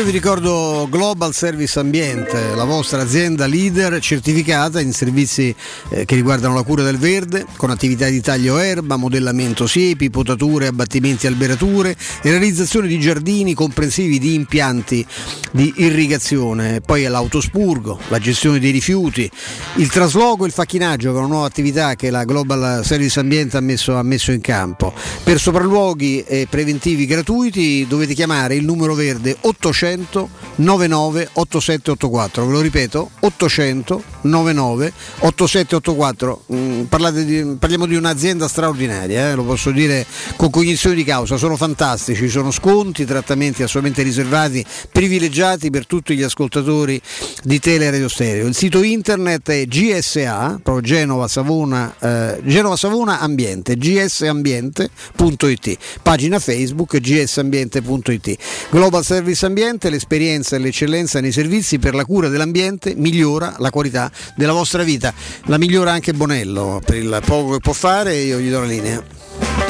[0.00, 5.54] Io vi ricordo Global Service Ambiente, la vostra azienda leader certificata in servizi
[5.90, 10.68] eh, che riguardano la cura del verde, con attività di taglio erba, modellamento siepi, potature,
[10.68, 15.06] abbattimenti alberature e realizzazione di giardini comprensivi di impianti
[15.52, 16.80] di irrigazione.
[16.80, 19.30] Poi l'autospurgo, la gestione dei rifiuti,
[19.76, 23.58] il trasloco e il facchinaggio, che è una nuova attività che la Global Service Ambiente
[23.58, 24.94] ha messo, ha messo in campo.
[25.22, 32.52] Per sopralluoghi e preventivi gratuiti dovete chiamare il numero verde 800 800 99 8784 ve
[32.52, 36.82] lo ripeto 800 99 8784 mm,
[37.24, 40.06] di, parliamo di un'azienda straordinaria eh, lo posso dire
[40.36, 41.36] con cognizione di causa.
[41.36, 47.00] Sono fantastici sono sconti trattamenti assolutamente riservati privilegiati per tutti gli ascoltatori
[47.42, 48.46] di Tele Radio Stereo.
[48.46, 58.36] Il sito internet è GSA Genova Savona eh, Genova Savona Ambiente gsambiente.it pagina Facebook gsambiente.it
[58.70, 64.09] Global Service ambiente, l'esperienza e l'eccellenza nei servizi per la cura dell'ambiente migliora la qualità
[64.34, 65.12] della vostra vita.
[65.46, 69.69] La migliora anche Bonello, per il poco che può fare io gli do la linea.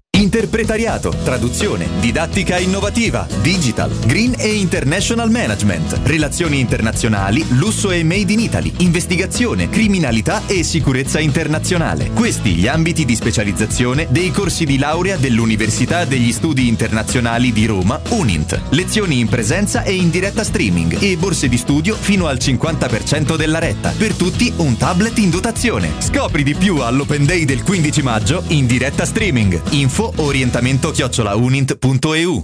[0.21, 8.39] Interpretariato, traduzione, didattica innovativa, digital, green e international management, relazioni internazionali, lusso e made in
[8.39, 12.11] Italy, investigazione, criminalità e sicurezza internazionale.
[12.11, 17.99] Questi gli ambiti di specializzazione dei corsi di laurea dell'Università degli Studi Internazionali di Roma,
[18.09, 18.61] UNINT.
[18.69, 23.59] Lezioni in presenza e in diretta streaming e borse di studio fino al 50% della
[23.59, 23.91] retta.
[23.97, 25.93] Per tutti un tablet in dotazione.
[25.97, 29.59] Scopri di più all'Open Day del 15 maggio in diretta streaming.
[29.71, 32.43] Info orientamento chiocciolaunint.eu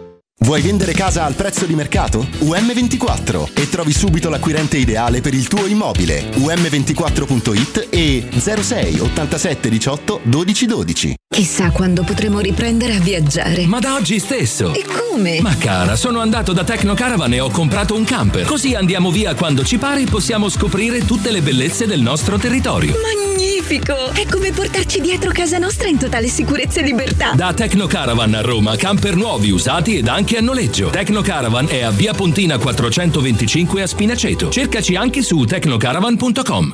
[0.43, 2.25] Vuoi vendere casa al prezzo di mercato?
[2.39, 6.31] UM24 e trovi subito l'acquirente ideale per il tuo immobile.
[6.31, 11.15] UM24.it e 06 87 18 12 12.
[11.31, 13.67] Chissà quando potremo riprendere a viaggiare.
[13.67, 14.73] Ma da oggi stesso.
[14.73, 15.39] E come?
[15.41, 18.45] Ma cara, sono andato da Tecno Caravan e ho comprato un camper.
[18.45, 22.95] Così andiamo via quando ci pare e possiamo scoprire tutte le bellezze del nostro territorio.
[22.99, 24.11] Magnifico!
[24.11, 27.31] È come portarci dietro casa nostra in totale sicurezza e libertà.
[27.33, 30.89] Da Tecno Caravan a Roma, camper nuovi, usati ed anche a noleggio.
[30.89, 34.49] Tecno Caravan è a via Pontina 425 a Spinaceto.
[34.49, 36.73] Cercaci anche su tecnocaravan.com.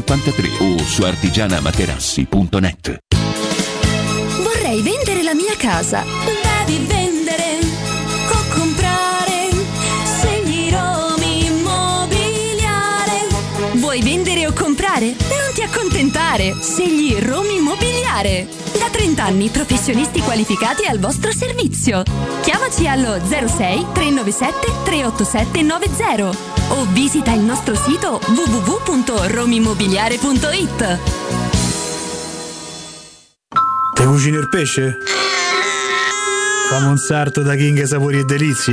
[0.00, 2.98] 53 o su artigianamaterassi.net.
[4.42, 6.04] Vorrei vendere la mia casa.
[6.64, 7.58] Devi vendere
[8.30, 9.50] o comprare.
[10.04, 13.26] Segni Romi Immobiliare.
[13.74, 15.14] Vuoi vendere o comprare?
[15.28, 16.56] Non ti accontentare.
[16.60, 18.69] Segli Romi Immobiliare.
[18.80, 22.02] Da 30 anni professionisti qualificati al vostro servizio.
[22.40, 26.30] Chiamaci allo 06 397 387 90
[26.70, 30.98] o visita il nostro sito www.romimmobiliare.it.
[33.92, 34.96] Te cucini il pesce?
[36.70, 38.72] Famo un sarto da King Sapori e Delizie.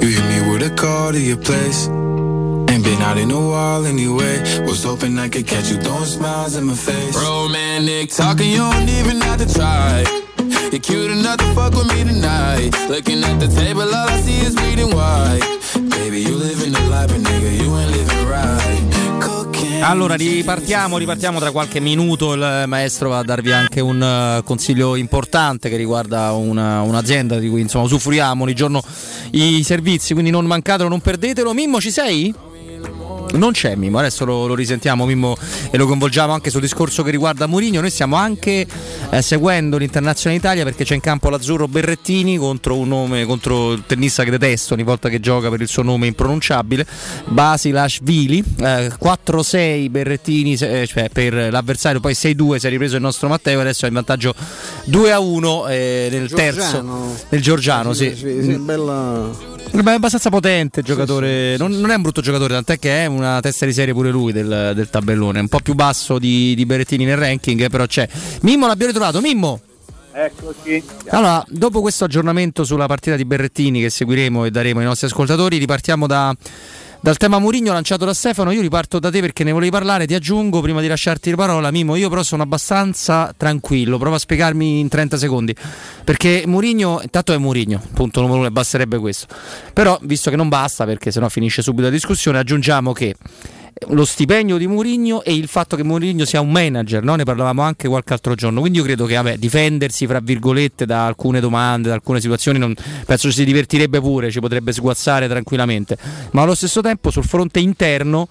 [0.00, 1.86] You hit me with a call to your place.
[2.70, 4.40] Ain't been out in a while anyway.
[4.66, 7.14] Was hoping I could catch you throwing smiles in my face.
[7.16, 10.04] Romantic talking, you don't even have to try.
[10.72, 12.70] You're cute enough to fuck with me tonight.
[12.88, 15.42] Looking at the table, all I see is bleeding white.
[15.90, 17.60] Baby, you live in the life, a nigga
[19.82, 22.32] Allora ripartiamo, ripartiamo tra qualche minuto.
[22.34, 27.48] Il maestro va a darvi anche un eh, consiglio importante che riguarda una- un'azienda di
[27.48, 28.82] cui insomma usufruiamo ogni giorno
[29.32, 31.52] i servizi, quindi non mancatelo, non perdetelo.
[31.52, 32.32] Mimmo, ci sei?
[33.32, 35.36] Non c'è Mimmo, adesso lo, lo risentiamo Mimmo
[35.70, 37.80] e lo coinvolgiamo anche sul discorso che riguarda Mourinho.
[37.80, 38.66] Noi stiamo anche
[39.10, 43.84] eh, seguendo l'Internazionale Italia perché c'è in campo l'azzurro Berrettini contro un nome, contro il
[43.86, 46.86] tennista che detesto ogni volta che gioca per il suo nome impronunciabile,
[47.26, 48.44] Basilashvili.
[48.58, 53.60] Eh, 4-6 Berrettini eh, cioè per l'avversario, poi 6-2 si è ripreso il nostro Matteo,
[53.60, 54.34] adesso è in vantaggio
[54.88, 57.16] 2-1 eh, nel terzo, Giorgiano.
[57.28, 57.92] nel Giorgiano.
[57.92, 59.48] Sì, Sì, sì, bella...
[59.72, 63.06] Beh, è abbastanza potente il giocatore, non, non è un brutto giocatore, tant'è che è
[63.20, 66.66] una testa di serie pure lui del, del tabellone, un po' più basso di, di
[66.66, 68.08] Berettini nel ranking, però c'è.
[68.42, 69.60] Mimmo l'abbiamo ritrovato, Mimmo!
[70.12, 70.82] Eccoci.
[71.10, 75.56] Allora, dopo questo aggiornamento sulla partita di Berrettini che seguiremo e daremo ai nostri ascoltatori,
[75.58, 76.34] ripartiamo da-
[77.02, 78.50] dal tema Murigno lanciato da Stefano.
[78.50, 80.06] Io riparto da te perché ne volevi parlare.
[80.06, 81.96] Ti aggiungo prima di lasciarti la parola, Mimo.
[81.96, 83.98] Io però sono abbastanza tranquillo.
[83.98, 85.54] Prova a spiegarmi in 30 secondi.
[86.04, 89.26] Perché Murigno, intanto è Murigno, punto numero uno, basterebbe questo.
[89.72, 93.14] Però, visto che non basta, perché sennò finisce subito la discussione, aggiungiamo che
[93.88, 97.14] lo stipendio di Mourinho e il fatto che Mourinho sia un manager, no?
[97.14, 98.60] ne parlavamo anche qualche altro giorno.
[98.60, 102.74] Quindi io credo che vabbè, difendersi fra virgolette da alcune domande, da alcune situazioni, non-
[103.06, 105.96] penso ci si divertirebbe pure, ci potrebbe sguazzare tranquillamente.
[106.32, 108.28] Ma allo stesso tempo sul fronte interno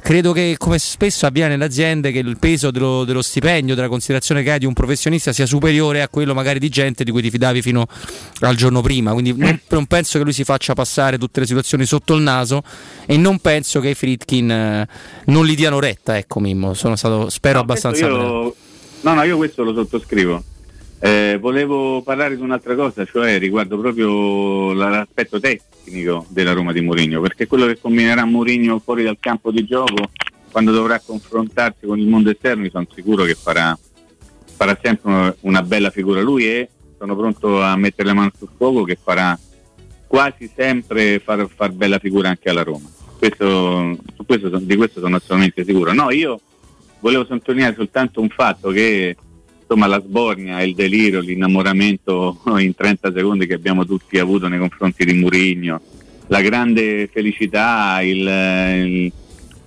[0.00, 4.42] credo che come spesso avviene nelle aziende che il peso dello, dello stipendio, della considerazione
[4.42, 7.30] che hai di un professionista sia superiore a quello magari di gente di cui ti
[7.30, 7.86] fidavi fino
[8.40, 9.12] al giorno prima.
[9.12, 12.62] Quindi non, non penso che lui si faccia passare tutte le situazioni sotto il naso
[13.06, 14.88] e non penso che i Fritkin eh,
[15.26, 18.54] non gli diano retta, ecco Mimmo, sono stato spero abbastanza Io,
[19.00, 20.42] no, no, io questo lo sottoscrivo.
[21.00, 26.80] Eh, volevo parlare di un'altra cosa, cioè riguardo proprio la- l'aspetto tecnico della Roma di
[26.80, 30.10] Mourinho, perché quello che combinerà Mourinho fuori dal campo di gioco,
[30.50, 33.78] quando dovrà confrontarsi con il mondo esterno, sono sicuro che farà,
[34.56, 38.82] farà sempre una, bella figura lui e sono pronto a mettere le mani sul fuoco
[38.82, 39.38] che farà
[40.08, 42.88] quasi sempre far, far bella figura anche alla Roma.
[43.18, 45.92] Questo, questo, di questo sono assolutamente sicuro.
[45.92, 46.40] No, io
[46.98, 49.16] volevo sottolineare soltanto un fatto che
[49.68, 55.04] insomma la sbornia, il delirio, l'innamoramento in 30 secondi che abbiamo tutti avuto nei confronti
[55.04, 55.80] di Murigno,
[56.28, 58.18] la grande felicità, il,
[58.86, 59.12] il-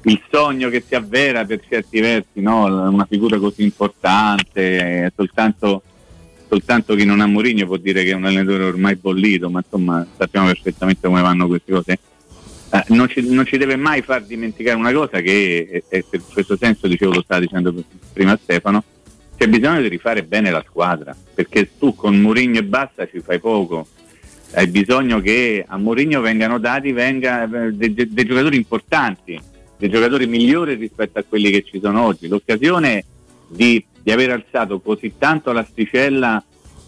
[0.06, 2.64] il sogno che si avvera per certi versi, no?
[2.90, 5.84] una figura così importante, eh, soltanto,
[6.50, 10.04] soltanto chi non ha Murigno può dire che è un allenatore ormai bollito, ma insomma
[10.18, 12.00] sappiamo perfettamente come vanno queste cose.
[12.72, 16.22] Eh, non, ci, non ci deve mai far dimenticare una cosa che, e, e per
[16.34, 17.72] questo senso dicevo lo stava dicendo
[18.12, 18.84] prima Stefano,
[19.42, 23.40] c'è bisogno di rifare bene la squadra, perché tu con Mourinho e basta ci fai
[23.40, 23.88] poco.
[24.54, 29.42] Hai bisogno che a Mourinho vengano dati venga, eh, dei, dei- dei giocatori importanti,
[29.80, 32.28] dei giocatori migliori rispetto a quelli che ci sono oggi.
[32.28, 33.04] L'occasione
[33.48, 36.44] di, di aver alzato così tanto l'asticella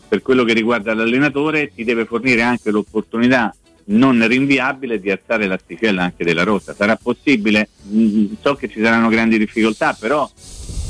[0.07, 3.51] per quello che riguarda l'allenatore ti deve fornire anche l'opportunità
[3.85, 6.75] non rinviabile di alzare l'asticella anche della rosa.
[6.75, 7.69] Sarà possibile?
[7.87, 10.29] Mm, So che ci saranno grandi difficoltà, però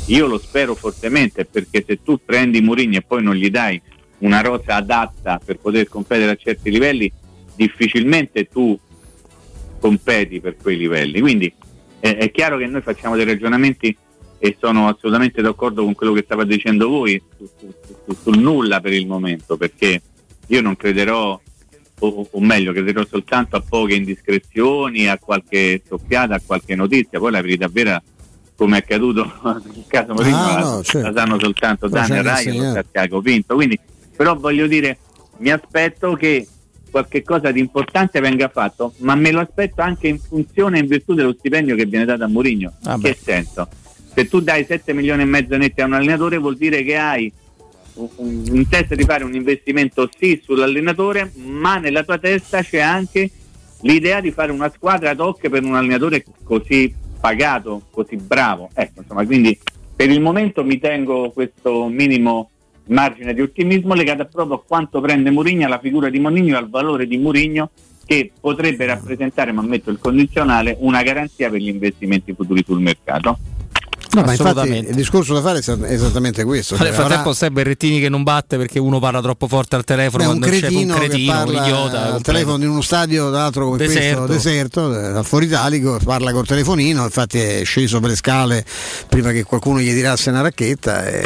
[0.08, 3.82] io lo spero fortemente perché se tu prendi Mourinho e poi non gli dai
[4.20, 7.12] una rosa adatta per poter competere a certi livelli,
[7.56, 8.78] difficilmente tu
[9.80, 11.20] competi per quei livelli.
[11.20, 11.54] Quindi
[12.00, 13.96] eh, è chiaro che noi facciamo dei ragionamenti
[14.40, 17.74] e sono assolutamente d'accordo con quello che stava dicendo voi su- su-
[18.06, 20.02] su- sul nulla per il momento, perché
[20.48, 21.40] io non crederò,
[22.00, 27.32] o, o meglio, crederò soltanto a poche indiscrezioni, a qualche soffiata, a qualche notizia, poi
[27.32, 28.02] la verità vera
[28.56, 31.10] come è accaduto nel caso Mourinho Ah, la, no, certo.
[31.12, 32.72] la sanno soltanto che Rai e.
[32.72, 33.80] Santiago Pinto quindi
[34.16, 34.98] però voglio dire
[35.38, 36.48] mi aspetto che
[36.92, 40.88] qualche cosa di importante venga fatto ma me lo aspetto anche in funzione e in
[40.88, 43.68] virtù dello stipendio che viene dato a Mourinho Ah, che senso?
[44.14, 47.32] se tu dai 7 milioni e mezzo netti a un allenatore vuol dire che hai
[48.18, 53.30] in testa di fare un investimento sì sull'allenatore ma nella tua testa c'è anche
[53.82, 56.94] l'idea di fare una squadra ad hoc per un allenatore così
[57.24, 58.68] pagato, così bravo.
[58.74, 59.58] Ecco, insomma, quindi
[59.96, 62.50] per il momento mi tengo questo minimo
[62.88, 66.70] margine di ottimismo legato proprio a quanto prende Mourinho, alla figura di Mourinho e al
[66.70, 67.70] valore di Mourinho
[68.06, 73.38] che potrebbe rappresentare, ma metto il condizionale, una garanzia per gli investimenti futuri sul mercato.
[74.14, 76.76] No, ma infatti il discorso da fare è esa- è esattamente questo.
[76.76, 79.84] Nel cioè, frattempo avrà- stai Berrettini che non batte perché uno parla troppo forte al
[79.84, 82.14] telefono è un cretino, un cretino, un idiota.
[82.14, 84.26] al telefono in uno stadio tra l'altro come Deserto.
[84.26, 88.66] questo deserto eh, al fuori italico parla col telefonino infatti è sceso per le scale
[89.10, 91.24] prima che qualcuno gli tirasse una racchetta e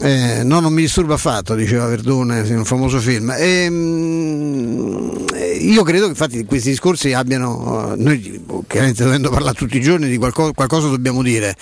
[0.00, 3.34] eh, no, non mi disturba affatto, diceva Verdone in un famoso film.
[3.36, 9.76] Ehm, eh, io credo che infatti questi discorsi abbiano, eh, noi chiaramente dovendo parlare tutti
[9.76, 11.56] i giorni di qualcosa, qualcosa dobbiamo dire,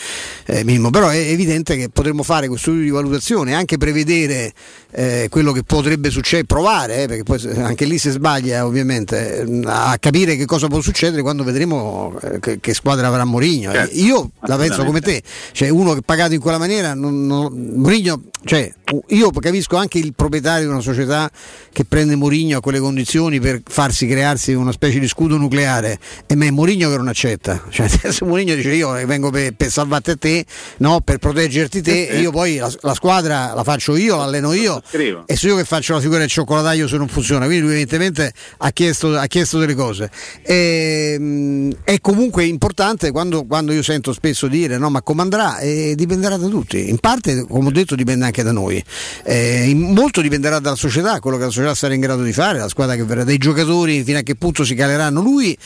[0.44, 4.52] eh, Mimmo, però è evidente che potremmo fare questo studio di valutazione, anche prevedere
[4.98, 9.60] eh, quello che potrebbe succedere, provare, eh, perché poi anche lì si sbaglia ovviamente, eh,
[9.66, 13.72] a capire che cosa può succedere quando vedremo eh, che, che squadra avrà Mourinho.
[13.72, 15.22] Certo, io la penso come te,
[15.52, 18.72] cioè uno che è pagato in quella maniera, non, non, Mourinho, cioè,
[19.08, 21.30] io capisco anche il proprietario di una società
[21.72, 26.34] che prende Mourinho a quelle condizioni per farsi crearsi una specie di scudo nucleare e
[26.36, 27.64] me è Mourinho che non accetta.
[27.76, 30.46] Cioè se Mourinho dice io vengo per, per salvarti a te
[30.78, 34.80] no, per proteggerti te e io poi la, la squadra la faccio io, l'alleno io
[35.26, 38.32] E so io che faccio la figura del cioccolataio se non funziona quindi lui evidentemente
[38.58, 40.10] ha chiesto, ha chiesto delle cose.
[40.42, 45.58] E, mh, è comunque importante quando, quando, io sento spesso dire no ma come andrà
[45.58, 46.88] e dipenderà da tutti.
[46.88, 48.82] In parte come ho detto dipende anche da noi.
[49.24, 52.68] Eh, molto dipenderà dalla società quello che la società sarà in grado di fare la
[52.68, 55.20] squadra che verrà dai giocatori fino a che punto si caleranno.
[55.20, 55.56] Lui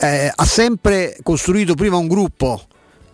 [0.00, 2.67] eh, ha sempre costruito prima un gruppo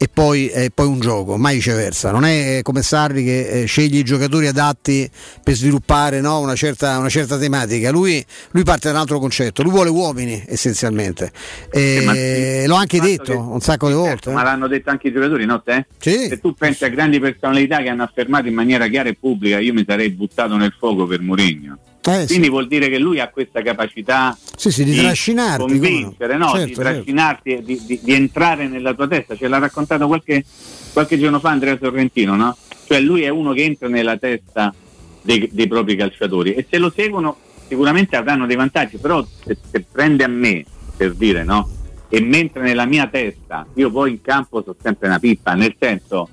[0.04, 2.10] e poi, eh, poi, un gioco, mai viceversa.
[2.10, 5.08] Non è come Sarri che eh, sceglie i giocatori adatti
[5.42, 7.90] per sviluppare no, una, certa, una, certa, tematica.
[7.90, 11.32] Lui, lui, parte da un altro concetto, lui vuole uomini essenzialmente.
[11.70, 14.30] Eh, l'ho anche detto che, un sacco di volte.
[14.30, 15.86] Ma l'hanno detto anche i giocatori, no te?
[15.98, 16.26] Sì.
[16.28, 19.72] Se tu pensi a grandi personalità che hanno affermato in maniera chiara e pubblica, io
[19.72, 21.78] mi sarei buttato nel fuoco per Mourinho.
[22.06, 22.50] Eh, Quindi sì.
[22.50, 26.50] vuol dire che lui ha questa capacità sì, sì, di, di trascinarti, convincere, no?
[26.50, 27.70] certo, di trascinarti certo.
[27.70, 29.34] e di, di, entrare nella tua testa.
[29.34, 30.44] Ce l'ha raccontato qualche,
[30.92, 32.54] qualche, giorno fa Andrea Sorrentino, no?
[32.86, 34.74] Cioè lui è uno che entra nella testa
[35.22, 39.86] dei, dei propri calciatori e se lo seguono sicuramente avranno dei vantaggi, però se, se
[39.90, 40.62] prende a me,
[40.94, 41.70] per dire, no?
[42.10, 46.28] E mentre nella mia testa io poi in campo sono sempre una pippa, nel senso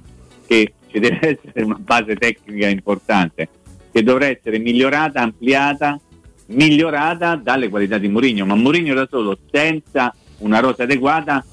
[0.45, 3.47] che ci deve essere una base tecnica importante
[3.91, 5.99] che dovrà essere migliorata, ampliata,
[6.47, 11.43] migliorata dalle qualità di Mourinho, ma Mourinho da solo senza una rosa adeguata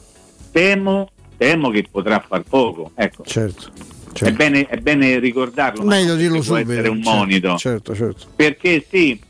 [0.51, 2.93] temo, temo che potrà far poco.
[2.95, 3.25] Ecco.
[3.25, 3.71] Certo.
[4.13, 4.25] certo.
[4.25, 5.85] È, bene, è, bene, ricordarlo.
[5.85, 6.65] Meglio dirlo subito.
[6.65, 7.57] Può essere un certo, monito.
[7.57, 8.27] Certo, certo.
[8.35, 9.21] Perché sì,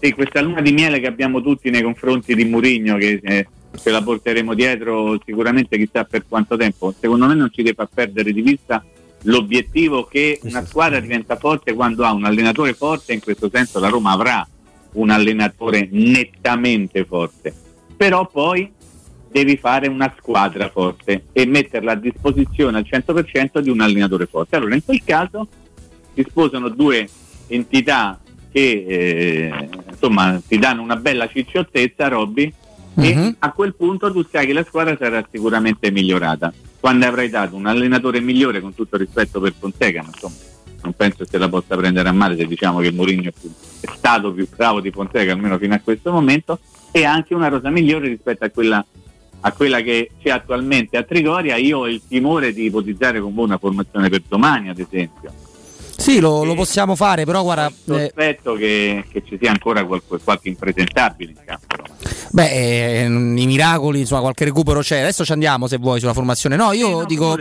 [0.00, 3.46] sì, questa luna di miele che abbiamo tutti nei confronti di Mourinho, che eh,
[3.76, 7.88] ce la porteremo dietro sicuramente chissà per quanto tempo, secondo me non ci deve far
[7.92, 8.84] perdere di vista
[9.22, 13.88] l'obiettivo che una squadra diventa forte quando ha un allenatore forte, in questo senso la
[13.88, 14.46] Roma avrà
[14.92, 17.54] un allenatore nettamente forte,
[17.96, 18.72] però poi
[19.30, 24.56] devi fare una squadra forte e metterla a disposizione al 100% di un allenatore forte.
[24.56, 25.46] Allora in quel caso
[26.14, 27.08] si sposano due
[27.48, 28.18] entità
[28.50, 32.50] che eh, insomma ti danno una bella cicciottezza, Robby,
[32.98, 33.34] e uh-huh.
[33.40, 36.50] a quel punto tu sai che la squadra sarà sicuramente migliorata
[36.86, 40.36] quando avrai dato un allenatore migliore con tutto rispetto per Fonseca, ma insomma
[40.82, 44.46] non penso che la possa prendere a male se diciamo che Mourinho è stato più
[44.54, 46.60] bravo di Fonseca almeno fino a questo momento
[46.92, 48.86] e anche una rosa migliore rispetto a quella,
[49.40, 51.56] a quella che c'è attualmente a Trigoria.
[51.56, 55.45] Io ho il timore di ipotizzare con voi una formazione per domani ad esempio
[55.96, 57.72] sì, lo, lo, possiamo fare, però guarda.
[57.84, 61.66] Sospetto eh, che, che, ci sia ancora qualche, qualche impresentabile in campo.
[62.30, 65.00] Beh, eh, i miracoli, insomma, qualche recupero c'è.
[65.00, 66.56] Adesso ci andiamo se vuoi sulla formazione.
[66.56, 67.38] No, io sì, no, dico.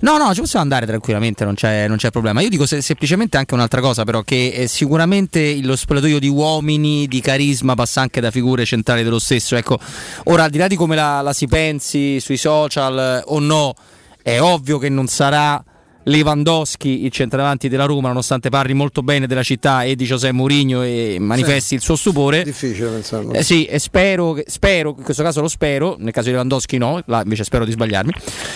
[0.00, 2.40] No, no, ci possiamo andare tranquillamente, non c'è, non c'è problema.
[2.40, 7.08] Io dico se, semplicemente anche un'altra cosa, però, che eh, sicuramente lo spogliatoio di uomini,
[7.08, 9.56] di carisma, passa anche da figure centrali dello stesso.
[9.56, 9.78] Ecco,
[10.24, 13.74] ora al di là di come la, la si pensi sui social eh, o no,
[14.22, 15.62] è ovvio che non sarà
[16.04, 20.82] Lewandowski, il centravanti della Roma, nonostante parli molto bene della città e di José Mourinho
[20.82, 21.74] e manifesti sì.
[21.74, 22.42] il suo stupore.
[22.42, 23.32] Difficile pensarlo.
[23.32, 27.02] Eh, sì, e spero, spero, in questo caso lo spero, nel caso di Lewandowski no,
[27.06, 28.12] là invece spero di sbagliarmi.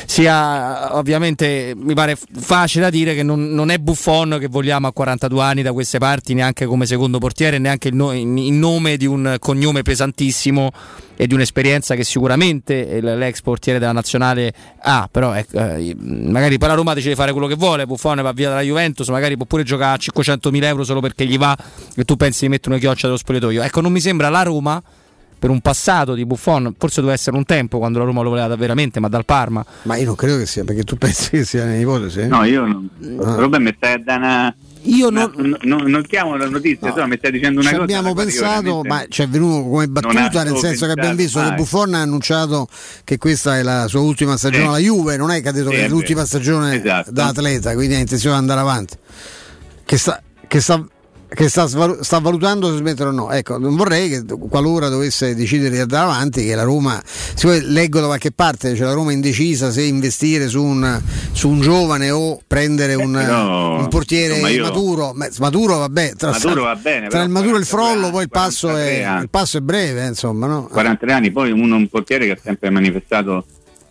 [0.07, 4.93] Sia ovviamente mi pare facile da dire che non, non, è Buffon che vogliamo a
[4.93, 9.37] 42 anni da queste parti, neanche come secondo portiere, neanche in, in nome di un
[9.39, 10.73] cognome pesantissimo
[11.17, 16.69] e di un'esperienza che sicuramente l'ex portiere della nazionale ha, però ecco, eh, magari poi
[16.69, 19.45] la Roma decide di fare quello che vuole, Buffone va via dalla Juventus, magari può
[19.45, 21.57] pure giocare a 500.000 euro solo perché gli va
[21.95, 23.63] e tu pensi di mettere una chioccia dello spogliatoio.
[23.63, 24.83] Ecco, non mi sembra la Roma
[25.39, 28.57] per un passato di Buffon, forse doveva essere un tempo quando la Roma lo voleva
[28.57, 29.65] veramente, ma dal Parma.
[29.83, 32.27] Ma io non credo che sia, perché tu pensi che sia un'ipotesi?
[32.27, 32.89] No, io non.
[33.21, 33.35] Ah.
[33.35, 34.57] Robert mi stai a dare una
[34.87, 37.07] io non, no, no, non chiamo la notizia, no.
[37.07, 37.85] mi stai dicendo una ci cosa.
[37.85, 41.51] Abbiamo pensato, ma ci è venuto come battuta, nel senso che abbiamo visto mai.
[41.51, 42.69] che Buffon ha annunciato
[43.05, 45.77] che questa è la sua ultima stagione alla Juve, non è che ha detto sì,
[45.77, 47.11] che è l'ultima stagione esatto.
[47.11, 48.97] da atleta, quindi ha intenzione di andare avanti.
[49.85, 50.85] Che sta, che sta
[51.29, 53.31] che sta, sta valutando se smettere o no.
[53.31, 58.01] Ecco, non vorrei che qualora dovesse decidere di andare avanti, che la Roma, siccome leggo
[58.01, 61.01] da qualche parte, c'è la Roma indecisa se investire su un,
[61.33, 65.13] su un giovane o prendere un, no, un portiere insomma, io- maturo.
[65.15, 68.23] Beh, maturo vabbè, tra, Maturo va bene, tra il maturo e il 43 frollo, poi
[68.23, 70.69] il passo, 43 è, il passo è breve, insomma, no?
[70.71, 73.45] 43 anni, poi uno, un portiere che ha sempre manifestato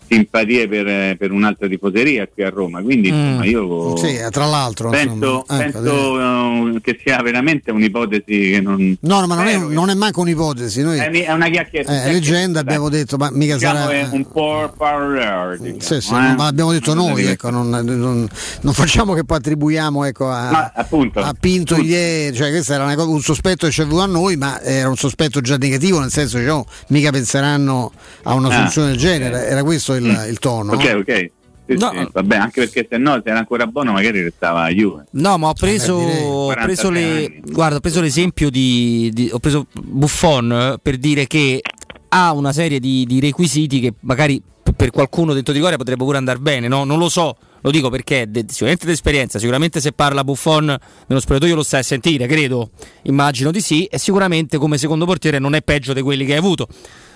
[0.07, 4.89] simpatie per, per un'altra tifoseria qui a Roma, quindi insomma io Sì, eh, tra l'altro.
[4.89, 8.97] penso, ecco, penso, eh, che sia veramente un'ipotesi che non...
[9.01, 10.81] No, no, ma non è, non è manco un'ipotesi.
[10.81, 12.03] Noi, È, è una chiacchierata.
[12.05, 13.91] eh, leggenda abbiamo detto, ma mica diciamo sarà.
[13.91, 16.35] è un po' parler, diciamo, Sì, sì, eh.
[16.37, 18.27] l'abbiamo detto noi, ecco, non, non-
[18.61, 21.19] non facciamo che poi attribuiamo ecco, a, Ma, appunto.
[21.19, 24.07] a Pinto ieri, cioè questo era una cosa- un sospetto che ci è venuto a
[24.07, 27.91] noi, ma era un sospetto già negativo, nel senso che oh, mica penseranno
[28.23, 30.73] a una Ah, soluzione del genere, era questo il, il tono.
[30.73, 31.31] Ok, ok.
[31.67, 35.05] Sì, sì, vabbè, anche perché se no, se era ancora buono, magari restava a Juve.
[35.11, 36.21] No, ma ho preso, direi.
[36.23, 40.97] ho preso, 43 le, guarda, ho preso l'esempio di, di- Ho preso Buffon eh, per
[40.97, 41.61] dire che
[42.09, 44.39] ha una serie di, di requisiti che magari
[44.75, 46.83] per qualcuno dentro di Corea potrebbe pure andare bene, no?
[46.83, 50.65] Non lo so, lo dico perché è de- sicuramente d'esperienza, sicuramente se parla Buffon
[51.07, 52.69] nello spogliatoio lo stai a sentire, credo,
[53.03, 56.37] immagino di sì, e sicuramente come secondo portiere non è peggio di quelli che hai
[56.39, 56.67] avuto,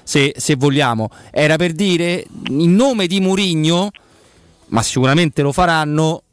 [0.09, 1.11] se, se vogliamo.
[1.29, 3.91] Era per dire, in nome di Murigno,
[4.69, 6.23] ma sicuramente lo faranno,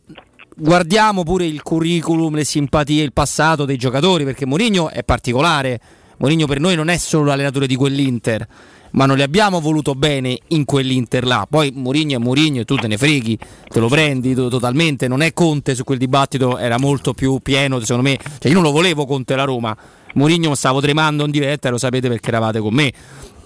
[0.57, 5.79] guardiamo pure il curriculum, le simpatie, il passato dei giocatori, perché Mourinho è particolare.
[6.17, 8.49] Mourinho per noi non è solo l'allenatore di quell'Inter,
[8.93, 11.47] ma non li abbiamo voluto bene in quell'Inter là.
[11.47, 15.07] Poi Mourinho è Mourinho e tu te ne freghi, te lo prendi to- totalmente.
[15.07, 18.19] Non è Conte su quel dibattito, era molto più pieno, secondo me.
[18.39, 19.77] Cioè io non lo volevo Conte alla Roma.
[20.15, 22.91] Mourinho stavo tremando in diretta lo sapete perché eravate con me.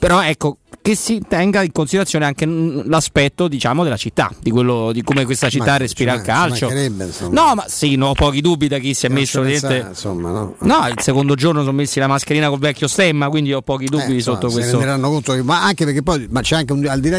[0.01, 5.03] Però ecco, che si tenga in considerazione anche l'aspetto, diciamo, della città, di, quello, di
[5.03, 6.68] come questa città Ma respira il calcio.
[7.31, 9.87] No, ma sì, no, ho pochi dubbi da chi si è Non messo niente.
[9.89, 10.55] insomma, no?
[10.61, 14.16] No, il secondo giorno sono messi la mascherina col vecchio stemma, quindi ho pochi dubbi
[14.16, 14.79] Eh, sotto se questo.
[14.79, 17.18] che- ma anche perché poi c'è anche un, al di là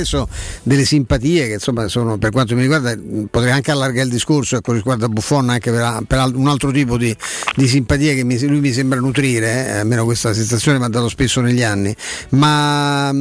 [0.64, 2.98] delle simpatie che insomma sono per quanto mi riguarda
[3.30, 6.98] potrei anche allargare il discorso ecco, riguardo a Buffon anche per, per un altro tipo
[6.98, 7.16] di,
[7.56, 11.08] di simpatie che mi- lui mi sembra nutrire eh, almeno questa sensazione mi ha dato
[11.10, 11.96] spesso negli anni
[12.30, 13.12] ma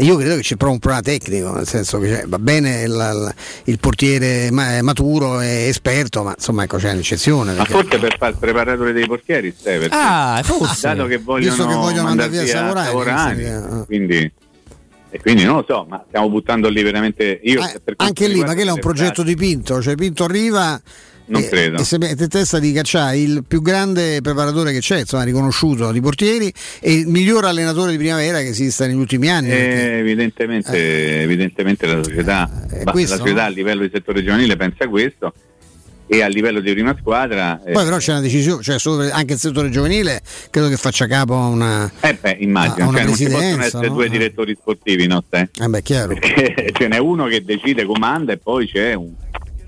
[0.00, 3.34] io credo che c'è proprio un problema tecnico nel senso che cioè, va bene il,
[3.64, 8.16] il- portiere ma- maturo è esperto ma insomma ecco c'è un'eccezione Ma perché- forse per
[8.18, 10.88] fare il preparatore dei portieri, stai, perché Ah, forse.
[10.88, 14.32] dato che vogliono, Visto che vogliono andare via via Savorani, Savorani, quindi,
[15.12, 17.40] e quindi non lo so, ma stiamo buttando lì veramente.
[17.42, 20.80] Io, Eh, anche lì, ma che è un progetto di Pinto, cioè Pinto arriva
[21.30, 21.78] Non e, credo.
[21.78, 25.92] e si mette in testa di cacciare il più grande preparatore che c'è, insomma, riconosciuto
[25.92, 29.48] di portieri e il miglior allenatore di primavera che esista negli ultimi anni.
[29.48, 33.46] perché- Eh, evidentemente, evidentemente la società, ma la questo, società no?
[33.46, 35.32] a livello di settore giovanile pensa questo
[36.12, 38.78] e a livello di prima squadra eh, Poi però c'è una decisione, cioè
[39.12, 40.20] anche il settore giovanile
[40.50, 41.88] credo che faccia capo a una...
[42.00, 43.94] eh beh, immagino, a una cioè, non ci possono essere no?
[43.94, 44.08] due Eh.
[44.08, 45.22] direttori sportivi, no?
[45.28, 45.48] Te?
[45.56, 46.14] Eh beh, chiaro.
[46.14, 49.12] Perché ce n'è uno che decide, comanda e poi c'è un,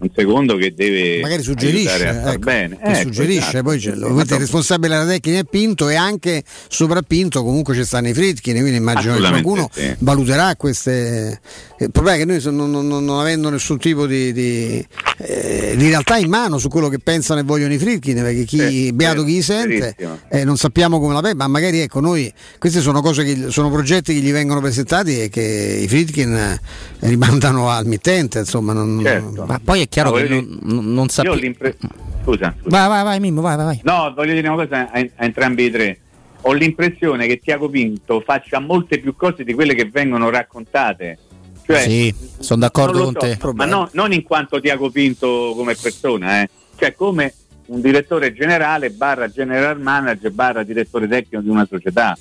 [0.03, 2.77] un secondo che deve Magari suggerisce, ecco, bene.
[2.77, 3.63] che Ecco, suggerisce, esatto.
[3.63, 8.09] poi c'è, il responsabile della tecnica è Pinto e anche sopra Pinto comunque ci stanno
[8.09, 9.95] i Fritkin, quindi immagino che qualcuno sì.
[9.99, 11.41] valuterà queste...
[11.79, 14.87] Il problema è che noi non, non- non avendo nessun tipo di, di,
[15.19, 18.59] eh, di realtà in mano su quello che pensano e vogliono i Fritkin, perché chi,
[18.59, 19.97] Sì, beato chi sente,
[20.29, 23.71] eh, non sappiamo come la pensa, ma magari ecco noi, queste sono cose che sono
[23.71, 26.61] progetti che gli vengono presentati e che i Fritkin eh,
[27.01, 28.73] rimandano al mittente, insomma.
[28.73, 29.45] Non, Certo.
[29.47, 31.37] Ma poi è chiaro No, che voglio non, non- non Io ho sappiamo.
[31.37, 31.75] Scusa,
[32.23, 32.55] scusa.
[32.65, 33.81] Vai, vai, vai, Mimmo, vai, vai, vai.
[33.83, 35.99] No, voglio dire una cosa a, a entrambi i tre.
[36.43, 41.19] Ho l'impressione che Tiago Pinto faccia molte più cose di quelle che vengono raccontate.
[41.65, 43.39] Cioè, sì, sono d'accordo con so, te.
[43.53, 46.49] Ma no- non in quanto Tiago Pinto come persona, eh.
[46.77, 47.35] cioè come
[47.67, 52.17] un direttore generale barra general manager barra direttore tecnico di una società.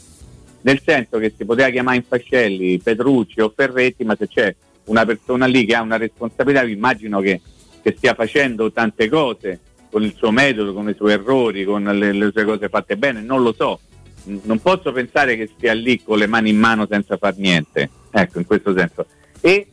[0.61, 4.55] Nel senso che si poteva chiamare in fascelli Petrucci o Ferretti, ma se c'è
[4.85, 7.41] una persona lì che ha una responsabilità, vi immagino che,
[7.81, 9.59] che stia facendo tante cose
[9.89, 13.21] con il suo metodo, con i suoi errori, con le, le sue cose fatte bene,
[13.21, 13.79] non lo so.
[14.23, 17.89] Non posso pensare che stia lì con le mani in mano senza far niente.
[18.11, 19.05] Ecco, in questo senso.
[19.41, 19.67] E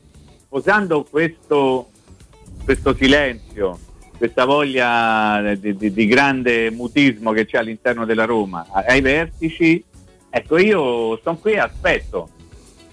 [0.48, 1.90] posando questo,
[2.64, 3.78] questo silenzio,
[4.16, 9.82] questa voglia di, di- di grande mutismo che c'è all'interno della Roma ai vertici,
[10.28, 12.28] ecco io sono qui e aspetto,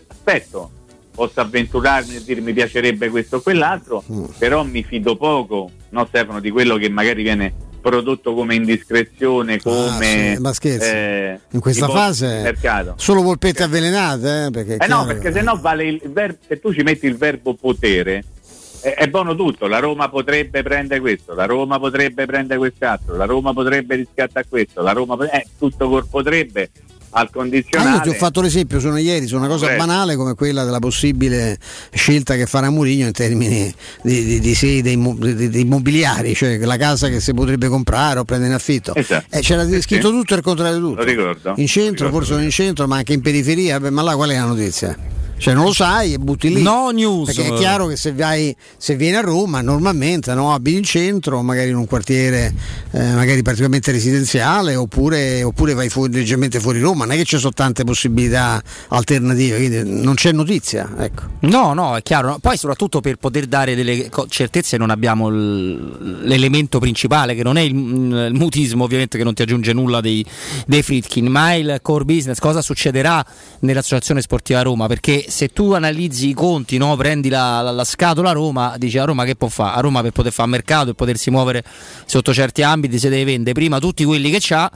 [0.08, 0.72] aspetto,
[1.16, 4.04] posso avventurarmi e dire mi piacerebbe questo o quell'altro,
[4.38, 10.32] però mi fido poco, no Stefano, di quello che magari viene prodotto come indiscrezione, come...
[10.32, 10.90] Ah, sì, ma scherzi.
[10.90, 12.96] eh, in questa fase mercato.
[12.98, 16.60] solo polpette avvelenate, eh, perché Eh no, perché che- se no vale il ver- se
[16.60, 18.24] tu ci metti il verbo potere,
[18.82, 23.26] è, è buono tutto, la Roma potrebbe prendere questo, la Roma potrebbe prendere quest'altro, la
[23.26, 26.72] Roma potrebbe rischiare a questo, la Roma pot- eh, tutto col potrebbe
[27.18, 27.96] al Ah, condizionale.
[27.96, 29.86] io ti ho fatto l'esempio, sono ieri, su una cosa Corretto.
[29.86, 31.58] banale come quella della possibile
[31.94, 37.22] scelta che farà Mourinho in termini di, di, di sede immobiliari, cioè la casa che
[37.22, 38.94] si potrebbe comprare o prendere in affitto.
[38.96, 39.36] Esatto.
[39.36, 40.96] Eh, c'era Sì, scritto tutto e il contrario di tutto.
[40.96, 41.54] Lo ricordo.
[41.56, 42.18] In centro, ricordo.
[42.18, 44.98] forse non in centro, ma anche in periferia, Beh, ma là qual è la notizia?
[45.38, 46.62] Cioè non lo sai e butti lì.
[46.62, 47.34] No news.
[47.34, 51.42] Perché è chiaro che se, vai, se vieni a Roma normalmente no, abiti in centro,
[51.42, 52.54] magari in un quartiere
[52.92, 57.06] eh, magari particolarmente residenziale, oppure, oppure vai fuori, leggermente fuori Roma.
[57.06, 60.90] Non è che ci sono tante possibilità alternative, quindi non c'è notizia.
[60.98, 61.24] Ecco.
[61.42, 62.38] No, no, è chiaro.
[62.42, 67.76] Poi soprattutto per poter dare delle certezze non abbiamo l'elemento principale, che non è il,
[67.76, 70.26] il mutismo, ovviamente che non ti aggiunge nulla dei,
[70.66, 73.24] dei Fritkin, ma il core business, cosa succederà
[73.60, 78.32] nell'Associazione Sportiva Roma, perché se tu analizzi i conti, no, prendi la, la- la scatola
[78.32, 79.78] Roma, dici a Roma che può fare?
[79.78, 81.64] A Roma per poter fare mercato e potersi muovere
[82.06, 84.72] sotto certi ambiti si deve vendere prima tutti quelli che c'ha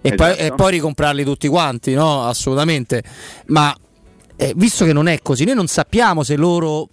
[0.00, 0.42] e, poi, Esatto.
[0.42, 2.24] e poi ricomprarli tutti quanti, no?
[2.26, 3.02] Assolutamente.
[3.46, 3.74] Ma
[4.36, 6.88] eh, visto che non è così, noi non sappiamo se loro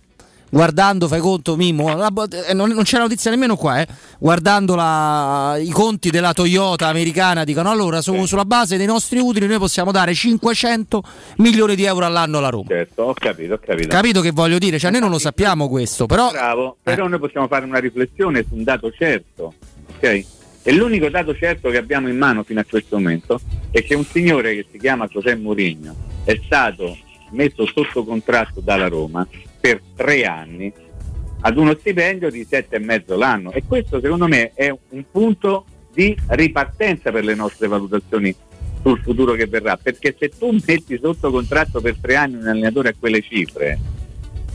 [0.52, 2.12] guardando, fai conto Mimmo, la
[2.48, 3.88] eh, non, non c'è la notizia nemmeno qua, eh,
[4.20, 9.48] guardando la- i conti della Toyota americana dicono allora su- sulla base dei nostri utili
[9.48, 11.02] noi possiamo dare 500
[11.38, 12.66] milioni di euro all'anno alla Roma.
[12.68, 13.88] Certo, ho capito, ho capito.
[13.88, 14.78] Capito che voglio dire?
[14.78, 16.30] Cioè noi non lo sappiamo questo, però...
[16.32, 19.54] Bravo, però noi possiamo fare una riflessione su un dato certo,
[19.96, 20.26] ok?
[20.64, 23.40] E l'unico dato certo che abbiamo in mano fino a questo momento
[23.72, 26.96] è che un signore che si chiama José Mourinho è stato
[27.32, 29.26] messo sotto contratto dalla Roma
[29.62, 30.74] per tre anni
[31.44, 35.66] ad uno stipendio di sette e mezzo l'anno e questo secondo me è un punto
[35.94, 38.36] di ripartenza per le nostre valutazioni
[38.82, 42.90] sul futuro che verrà perché se tu metti sotto contratto per tre anni un allenatore
[42.90, 43.80] a quelle cifre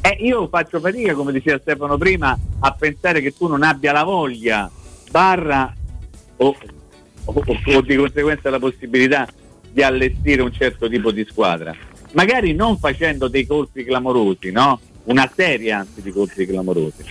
[0.02, 4.04] eh, io faccio fatica, come diceva Stefano prima, a pensare che tu non abbia la
[4.04, 4.70] voglia,
[5.10, 5.74] barra
[6.36, 6.56] o,
[7.24, 7.44] o-
[7.74, 9.26] o di conseguenza la possibilità
[9.68, 11.74] di allestire un certo tipo di squadra.
[12.12, 14.78] Magari non facendo dei colpi clamorosi, no?
[15.06, 17.04] Una serie anzi di colpi clamorosi.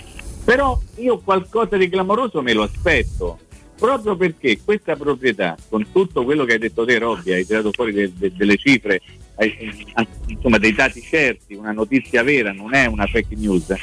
[0.43, 3.39] Però io qualcosa di clamoroso me lo aspetto,
[3.77, 7.93] proprio perché questa proprietà, con tutto quello che hai detto te Robby, hai tirato fuori
[7.93, 9.01] de- de- delle cifre,
[9.35, 9.85] hai-
[10.27, 13.73] insomma dei dati certi, una notizia vera, non è una fake news.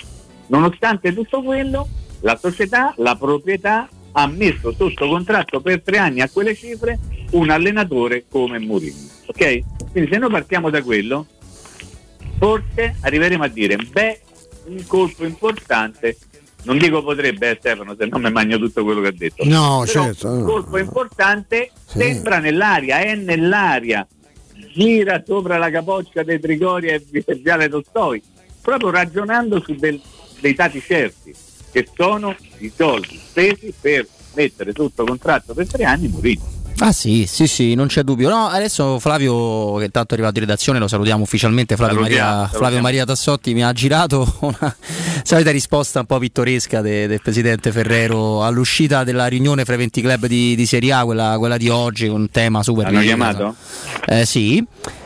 [0.46, 1.88] Nonostante tutto quello,
[2.20, 6.98] la società, la proprietà ha messo sotto contratto per tre anni a quelle cifre
[7.30, 9.08] un allenatore come Mourinho.
[9.26, 9.90] Ok?
[9.90, 11.26] Quindi se noi partiamo da quello,
[12.47, 14.20] forse arriveremo a dire, beh,
[14.64, 16.18] un colpo importante,
[16.64, 19.45] non dico potrebbe, eh, Stefano, se no mi magno tutto quello che ha detto.
[19.45, 21.99] No, Però certo, Un colpo importante Sì.
[21.99, 24.05] sembra nell'aria, è nell'aria,
[24.74, 28.20] gira sopra la capoccia dei Trigori e vi- Viale Tolstoi,
[28.61, 30.01] proprio ragionando su del-
[30.40, 31.32] dei dati certi,
[31.70, 36.61] che sono i soldi spesi per mettere sotto contratto per tre anni Mourinho.
[36.85, 38.28] Ah sì, sì, sì, non c'è dubbio.
[38.28, 42.37] No, adesso Flavio, che tanto è arrivato in redazione, lo salutiamo ufficialmente, Flavio, Salutiamo, Maria,
[42.39, 42.59] salutiamo.
[42.64, 44.76] Flavio Maria Tassotti mi ha girato una
[45.22, 50.01] solita risposta un po' pittoresca de- del presidente Ferrero all'uscita della riunione fra i 20
[50.01, 53.37] club di, di Serie A, quella, quella di oggi, un tema super Hanno delicato.
[53.37, 53.55] chiamato?
[54.07, 54.64] Eh, sì.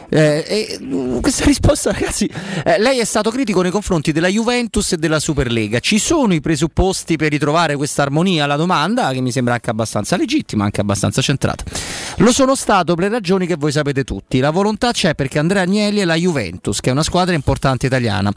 [0.08, 2.30] Eh, e, mm, questa risposta, ragazzi,
[2.64, 5.80] eh, lei è stato critico nei confronti della Juventus e della Superlega.
[5.80, 8.46] Ci sono i presupposti per ritrovare questa armonia?
[8.46, 11.64] La domanda, che mi sembra anche abbastanza legittima, anche abbastanza centrata.
[12.18, 14.38] Lo sono stato per le ragioni che voi sapete tutti.
[14.38, 18.32] La volontà c'è perché Andrea Agnelli è la Juventus, che è una squadra importante italiana,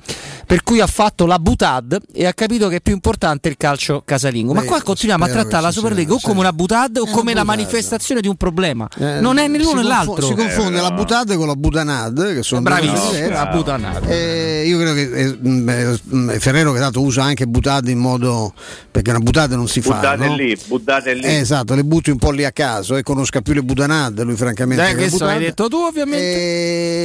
[0.46, 4.02] per cui ha fatto la Butad e ha capito che è più importante il calcio
[4.04, 4.54] casalingo.
[4.54, 7.10] Ma Beh, qua continuiamo a trattare la Superlega sia, o come una Butad o È
[7.10, 8.88] come la manifestazione di un problema.
[8.98, 10.26] Eh, non è né l'uno né l'altro.
[10.26, 10.96] Si confonde Eh, la no.
[10.96, 14.10] Butad con la Butanad, che sono Bravissimo, la Butanad.
[14.10, 18.54] Eh, io credo che eh, mh, eh, Ferrero che tanto usa anche Butad in modo
[18.90, 19.96] perché una Butad non si fa.
[19.96, 20.36] Buttate no?
[20.36, 21.22] lì, buttate lì.
[21.24, 24.36] Eh, esatto, le butti un po' lì a caso e conosca più le Butanad, lui
[24.36, 24.82] francamente.
[24.84, 25.28] Dai, che Butad.
[25.30, 26.18] hai detto tu ovviamente.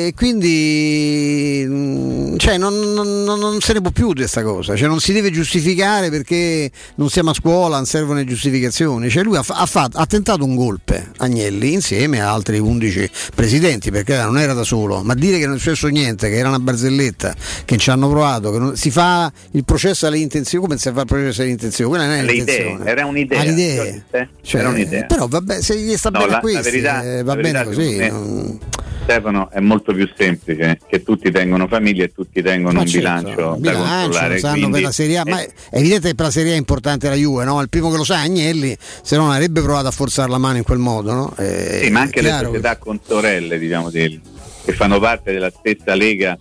[0.07, 4.89] E quindi mh, cioè, non, non- non- se ne può più di questa cosa, cioè,
[4.89, 9.09] non si deve giustificare perché non siamo a scuola, non servono le giustificazioni.
[9.11, 13.91] Cioè, lui ha, ha fatto- ha tentato un golpe Agnelli insieme a altri 11 presidenti,
[13.91, 16.59] perché non era da solo, ma dire che non è successo niente, che era una
[16.61, 17.35] barzelletta,
[17.65, 21.01] che ci hanno provato, che non- si fa il processo alle intenzioni, come si fa
[21.01, 21.91] il processo alle intenzioni?
[21.91, 22.85] Quella non è l'intenzione.
[22.91, 23.41] era un'idea.
[23.41, 24.19] Ah.
[24.19, 24.29] Eh?
[24.43, 25.05] Cioè, era un'idea.
[25.05, 27.65] Però vabbè, se gli sta No, bene la- questi, la verità- eh, la va bene
[27.65, 27.97] così.
[27.97, 28.59] secondo me, non-
[29.05, 32.99] Stefano è molto più semplice che tutti tengono famiglia e tutti tengono Ma un certo,
[33.07, 34.39] bilancio, bilancio, controllare.
[34.39, 36.55] sanno quindi- per la Serie A, ma eh, è evidente che per la Serie A
[36.55, 37.61] è importante la Juve, no?
[37.61, 40.39] Il primo che lo sa è Agnelli, se no non avrebbe provato a forzare la
[40.39, 41.35] mano in quel modo, no?
[41.37, 44.19] Eh, sì, ma anche è le società consorelle, diciamo, del-
[44.65, 46.39] che fanno parte della stessa lega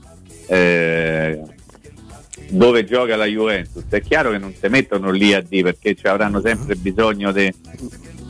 [0.48, 1.42] eh,
[2.50, 3.84] dove gioca la Juventus.
[3.90, 7.52] È chiaro che non si mettono lì a D perché ci avranno sempre bisogno di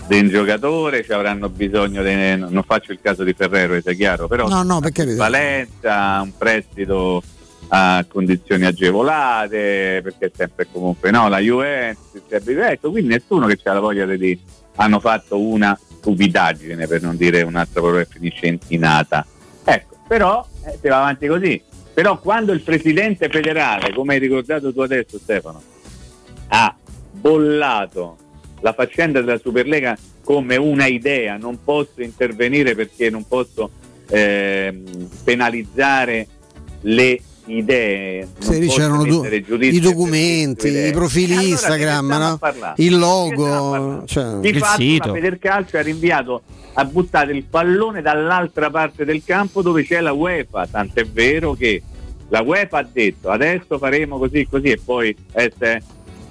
[0.07, 2.35] un giocatore, ci avranno bisogno di.
[2.37, 5.05] Non faccio il caso di Ferrero, sia chiaro, però No, no, perché?
[5.15, 7.21] Valenza, un prestito
[7.69, 13.73] a condizioni agevolate, perché è sempre comunque no, la Juventus, ecco, quindi nessuno che ha
[13.73, 14.39] la voglia di dire
[14.75, 19.25] hanno fatto una stupidaggine per non dire un'altra parola che finisce in inata.
[19.63, 21.61] Ecco, però eh, si va avanti così.
[21.93, 25.61] Però quando il presidente federale, come hai ricordato tu adesso Stefano,
[26.47, 26.75] ha
[27.11, 28.17] bollato
[28.61, 33.69] la faccenda della Superlega come una idea, non posso intervenire perché non posso
[34.09, 36.27] ehm, penalizzare
[36.81, 38.27] le idee.
[38.39, 42.39] non Se lì c'erano du- i documenti, i profili allora Instagram, no?
[42.77, 46.41] il logo, cioè, Di fatto la Federcalcio ha rinviato
[46.73, 51.81] a buttare il pallone dall'altra parte del campo dove c'è la UEFA, tant'è vero che
[52.29, 55.81] la UEFA ha detto adesso faremo così così e poi eh, se-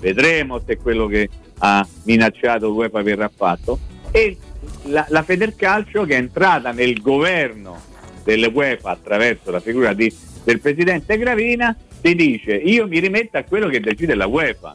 [0.01, 3.79] vedremo se quello che ha minacciato l'UEFA verrà fatto.
[4.11, 4.37] E
[4.85, 7.81] la, la Federcalcio che è entrata nel governo
[8.25, 10.13] dell'UEFA attraverso la figura di-
[10.45, 14.75] del presidente Gravina ti dice io mi rimetto a quello che decide la UEFA.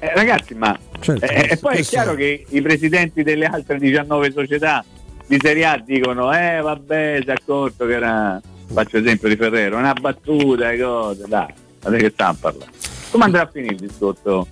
[0.00, 3.78] Eh, ragazzi, ma Certo, eh, e poi è questo- chiaro che i presidenti delle altre
[3.78, 4.84] 19 società
[5.26, 8.40] di Serie A dicono: Eh, vabbè, si è accorto che era,
[8.72, 11.52] faccio esempio di Ferrero, una battuta, e cose, dai,
[11.84, 12.70] ma che stiamo a parlare?
[13.10, 14.46] Come andrà a finire il discorso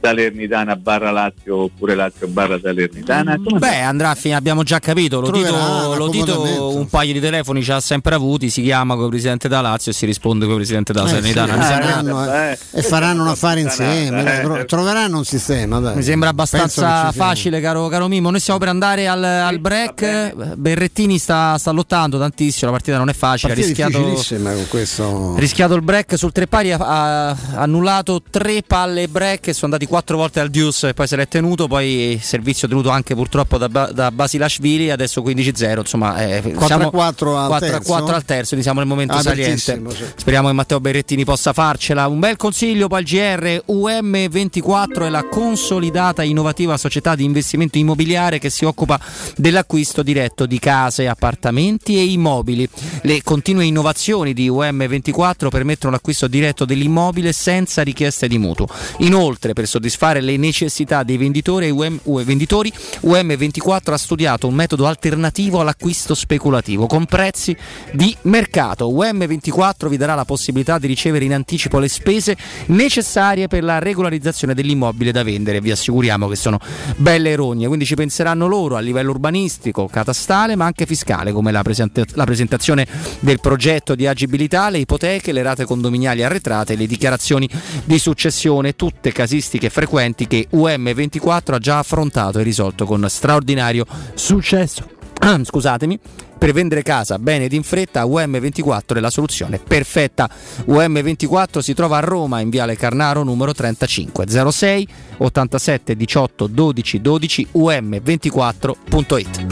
[0.00, 3.36] Salernitana barra Lazio oppure Lazio barra Salernitana?
[3.36, 3.68] Come andrà?
[3.68, 5.20] Beh, andrà a fine, abbiamo già capito.
[5.20, 6.76] Lo Troverà lo l'accomodamento.
[6.76, 8.48] un paio di telefoni ci ha sempre avuti.
[8.50, 11.52] Si chiama come presidente da Lazio e si risponde come presidente da Eh, Salernitana.
[11.52, 15.78] sì, e sembra, faranno, eh, e faranno un affare insieme, tro- troveranno un sistema.
[15.80, 15.96] Dai.
[15.96, 18.30] mi sembra abbastanza facile, caro, caro Mimo.
[18.30, 20.54] Noi stiamo per andare al, al break.
[20.54, 22.70] Berrettini sta, sta lottando tantissimo.
[22.70, 23.52] La partita non è facile.
[23.52, 25.34] Ha rischiato, con questo.
[25.38, 26.72] rischiato il break sul tre pari.
[26.72, 31.06] Ha, ha annullato tre palle break e sono andati quattro volte al Deuce e poi
[31.06, 31.66] se l'è tenuto.
[31.66, 34.90] Poi servizio tenuto anche purtroppo da, Ba- da Basilashvili.
[34.90, 35.80] Adesso 15-0.
[35.80, 37.88] Insomma, eh, 4 siamo- a 4 al 4 a terzo.
[37.92, 39.72] 4 al terzo, quindi siamo nel momento saliente.
[39.72, 40.12] Apertissimo, sì.
[40.16, 42.06] Speriamo che Matteo Berrettini possa farcela.
[42.06, 48.38] Un bel consiglio poi al GR UM24 è la consolidata innovativa società di investimento immobiliare
[48.38, 49.00] che si occupa
[49.36, 52.68] dell'acquisto diretto di case, appartamenti e immobili.
[53.02, 58.66] Le continue innovazioni di UM24 permettono l'acquisto diretto dell'immobile senza richieste di mutuo.
[58.98, 62.72] Inoltre, per soddisfare le necessità dei venditori, UM, UE venditori,
[63.02, 67.56] UM24 ha studiato un metodo alternativo all'acquisto speculativo con prezzi
[67.92, 68.90] di mercato.
[68.90, 74.52] UM24 vi darà la possibilità di ricevere in anticipo le spese necessarie per la regolarizzazione
[74.52, 75.60] dell'immobile da vendere.
[75.60, 76.58] Vi assicuriamo che sono
[76.96, 81.62] belle rogne, quindi ci penseranno loro a livello urbanistico, catastale, ma anche fiscale, come la,
[81.62, 82.86] presenta- la presentazione
[83.20, 87.48] del progetto di agibilità, le ipoteche, le rate condominiali arretrate, le dichiarazioni
[87.84, 94.96] di successione, tutte casistiche frequenti che UM24 ha già affrontato e risolto con straordinario successo.
[95.42, 95.98] Scusatemi.
[96.38, 100.30] Per vendere casa bene ed in fretta, UM24 è la soluzione perfetta.
[100.68, 107.48] UM24 si trova a Roma in Viale Carnaro numero 35 06 87 18 12 12
[107.54, 109.46] um24.it.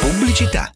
[0.00, 0.75] Pubblicità.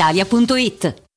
[0.00, 1.09] brispalitalia.it.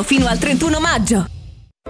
[0.00, 1.26] fino al 31 maggio.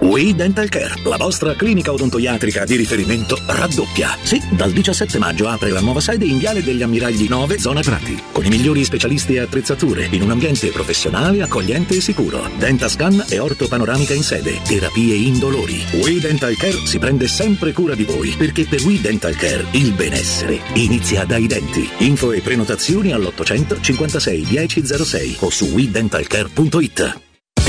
[0.01, 4.17] We Dental Care, la vostra clinica odontoiatrica di riferimento, raddoppia.
[4.21, 8.21] Sì, dal 17 maggio apre la nuova sede in Viale degli Ammiragli 9, zona Prati,
[8.31, 12.49] con i migliori specialisti e attrezzature, in un ambiente professionale, accogliente e sicuro.
[12.57, 15.81] Dentascan e ortopanoramica in sede, terapie indolori.
[15.93, 19.93] We Dental Care si prende sempre cura di voi, perché per We Dental Care il
[19.93, 21.87] benessere inizia dai denti.
[21.99, 27.31] Info e prenotazioni all'800 56 1006 o su WeDentalCare.it.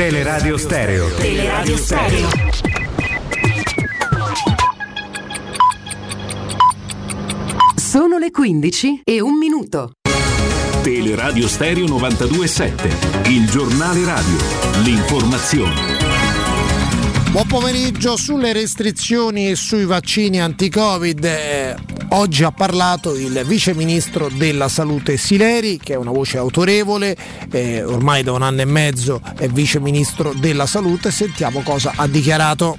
[0.00, 1.08] Teleradio Stereo.
[1.14, 2.28] Teleradio Stereo.
[7.76, 9.90] Sono le 15 e un minuto.
[10.80, 13.28] Teleradio Stereo 927.
[13.28, 14.36] Il giornale radio.
[14.84, 15.89] L'informazione.
[17.30, 21.24] Buon pomeriggio sulle restrizioni e sui vaccini anti-Covid.
[21.24, 21.76] Eh,
[22.08, 27.16] oggi ha parlato il vice ministro della salute Sileri, che è una voce autorevole,
[27.52, 31.12] eh, ormai da un anno e mezzo è vice ministro della salute.
[31.12, 32.76] Sentiamo cosa ha dichiarato.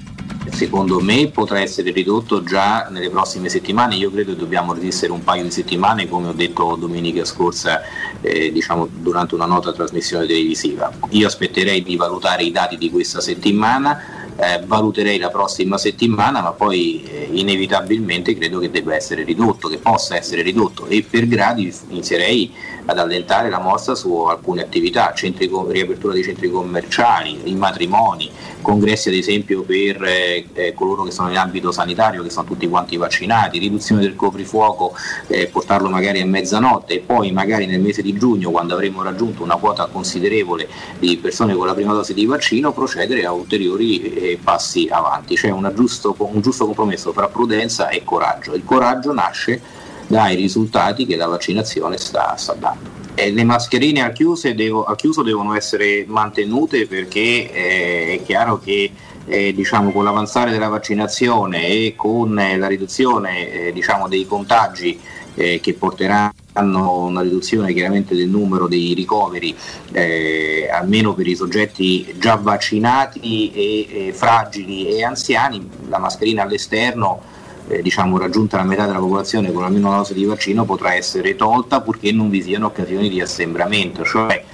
[0.50, 3.94] secondo me potrà essere ridotto già nelle prossime settimane.
[3.94, 7.80] Io credo che dobbiamo resistere un paio di settimane, come ho detto domenica scorsa,
[8.20, 10.92] eh, diciamo, durante una nota trasmissione televisiva.
[11.10, 14.20] Io aspetterei di valutare i dati di questa settimana.
[14.36, 19.78] Eh, valuterei la prossima settimana, ma poi eh, inevitabilmente credo che debba essere ridotto, che
[19.78, 22.52] possa essere ridotto e per gradi inizierei
[22.84, 28.30] ad allentare la mossa su alcune attività, centri riapertura dei centri commerciali, i matrimoni,
[28.60, 32.68] congressi ad esempio per eh, eh, coloro che sono in ambito sanitario, che sono tutti
[32.68, 34.94] quanti vaccinati, riduzione del coprifuoco,
[35.28, 39.42] eh, portarlo magari a mezzanotte e poi magari nel mese di giugno, quando avremo raggiunto
[39.42, 40.68] una quota considerevole
[40.98, 45.34] di persone con la prima dose di vaccino, procedere a ulteriori eh, passi avanti.
[45.34, 48.54] C'è giusto- un giusto compromesso tra prudenza e coraggio.
[48.54, 49.80] Il coraggio nasce
[50.12, 53.00] dai risultati che la vaccinazione sta, sta dando.
[53.14, 58.90] E le mascherine chiuso, devo- al chiuso devono essere mantenute perché eh, è chiaro che
[59.24, 65.00] eh, diciamo, con l'avanzare della vaccinazione e con eh, la riduzione eh, diciamo, dei contagi
[65.34, 69.56] eh, che porteranno a una riduzione chiaramente del numero dei ricoveri,
[69.92, 77.40] eh, almeno per i soggetti già vaccinati e, e fragili e anziani, la mascherina all'esterno
[77.72, 81.34] eh, diciamo, raggiunta la metà della popolazione con almeno una dose di vaccino potrà essere
[81.36, 84.44] tolta purché non vi siano occasioni di assembramento, cioè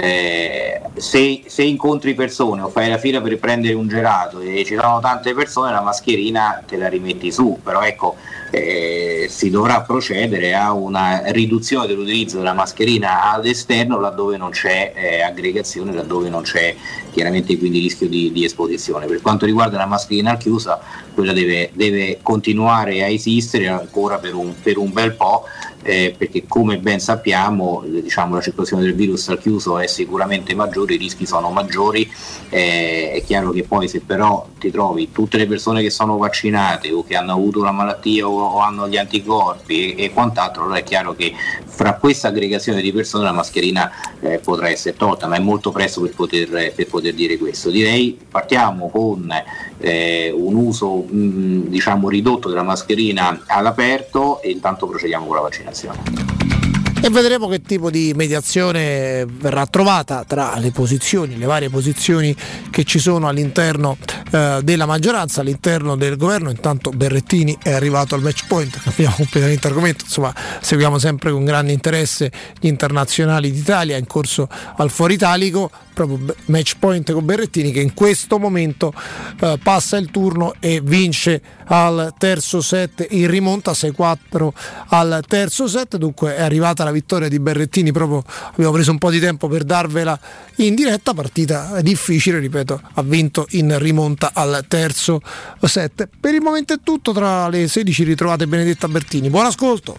[0.00, 4.76] eh, se, se, incontri persone o fai la fila per prendere un gelato e ci
[4.76, 8.14] sono tante persone, la mascherina te la rimetti su, però ecco,
[8.50, 15.22] eh, si dovrà procedere a una riduzione dell'utilizzo della mascherina all'esterno laddove non c'è eh,
[15.22, 16.76] aggregazione, laddove non c'è
[17.10, 19.06] chiaramente quindi rischio di, di, esposizione.
[19.06, 20.78] Per quanto riguarda la mascherina chiusa,
[21.12, 25.42] quella deve, deve continuare a esistere ancora per un, per un bel po',
[25.88, 30.94] eh, perché come ben sappiamo diciamo, la circolazione del virus al chiuso è sicuramente maggiore,
[30.94, 32.06] i rischi sono maggiori,
[32.50, 36.92] eh, è chiaro che poi se però ti trovi tutte le persone che sono vaccinate
[36.92, 40.78] o che hanno avuto la malattia o, o hanno gli anticorpi e, e, quant'altro, allora
[40.78, 41.32] è chiaro che
[41.64, 46.02] fra questa aggregazione di persone la mascherina eh, potrà essere tolta, ma è molto presto
[46.02, 47.70] per poter, per poter dire questo.
[47.70, 49.32] Direi partiamo con
[49.80, 56.57] eh, un uso mh, diciamo ridotto della mascherina all'aperto e intanto procediamo con la vaccinazione
[57.00, 62.34] e vedremo che tipo di mediazione verrà trovata tra le posizioni, le varie posizioni
[62.70, 63.96] che ci sono all'interno
[64.30, 66.50] eh, della maggioranza, all'interno del governo.
[66.50, 71.72] Intanto Berrettini è arrivato al match point, cambiamo completamente argomento, insomma seguiamo sempre con grande
[71.72, 77.80] interesse gli internazionali d'Italia in corso al Fuori Italico, proprio match point con Berrettini che
[77.80, 78.92] in questo momento
[79.40, 84.48] eh, passa il turno e vince al terzo set in rimonta 6-4
[84.88, 85.96] al terzo set.
[85.96, 89.64] Dunque è arrivata la vittoria di Berrettini proprio abbiamo preso un po' di tempo per
[89.64, 90.18] darvela
[90.56, 91.14] in diretta.
[91.14, 95.20] Partita difficile ripeto ha vinto in rimonta al terzo
[95.62, 96.08] set.
[96.20, 99.30] Per il momento è tutto tra le 16 ritrovate Benedetta Bertini.
[99.30, 99.98] Buon ascolto.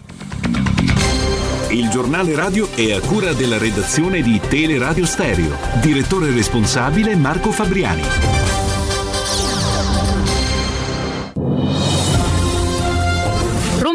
[1.70, 5.56] Il giornale radio è a cura della redazione di Teleradio Stereo.
[5.80, 8.59] Direttore responsabile Marco Fabriani.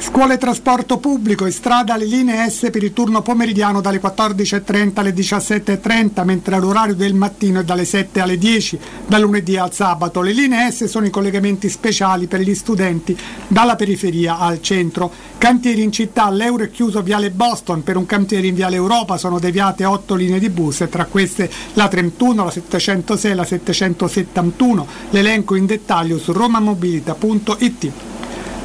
[0.00, 4.92] Scuole e trasporto pubblico e strada alle linee S per il turno pomeridiano dalle 14.30
[4.94, 10.20] alle 17.30, mentre l'orario del mattino è dalle 7 alle 10, da lunedì al sabato.
[10.20, 13.16] Le linee S sono i collegamenti speciali per gli studenti
[13.48, 15.10] dalla periferia al centro.
[15.36, 19.40] Cantieri in città, l'Euro è chiuso Viale Boston, per un cantiere in Viale Europa sono
[19.40, 24.86] deviate 8 linee di bus e tra queste la 31, la 706 e la 771.
[25.10, 27.92] L'elenco in dettaglio su romamobilita.it.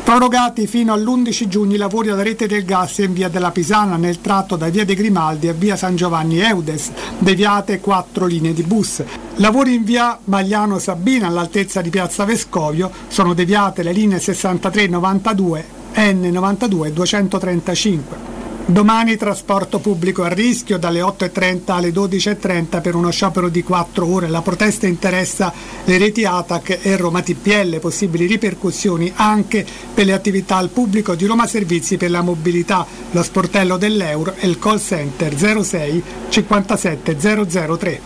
[0.03, 4.19] Prorogati fino all'11 giugno i lavori alla rete del gas in via della Pisana nel
[4.19, 9.01] tratto da via De Grimaldi a via San Giovanni Eudes, deviate quattro linee di bus.
[9.37, 15.65] Lavori in via Magliano Sabina all'altezza di piazza Vescovio, sono deviate le linee 63 92
[15.95, 18.42] N92 e 235.
[18.65, 24.29] Domani trasporto pubblico a rischio dalle 8.30 alle 12.30 per uno sciopero di 4 ore.
[24.29, 25.51] La protesta interessa
[25.83, 31.25] le reti ATAC e Roma TPL, possibili ripercussioni anche per le attività al pubblico di
[31.25, 38.01] Roma Servizi per la mobilità, lo sportello dell'euro e il call center 06 57 003.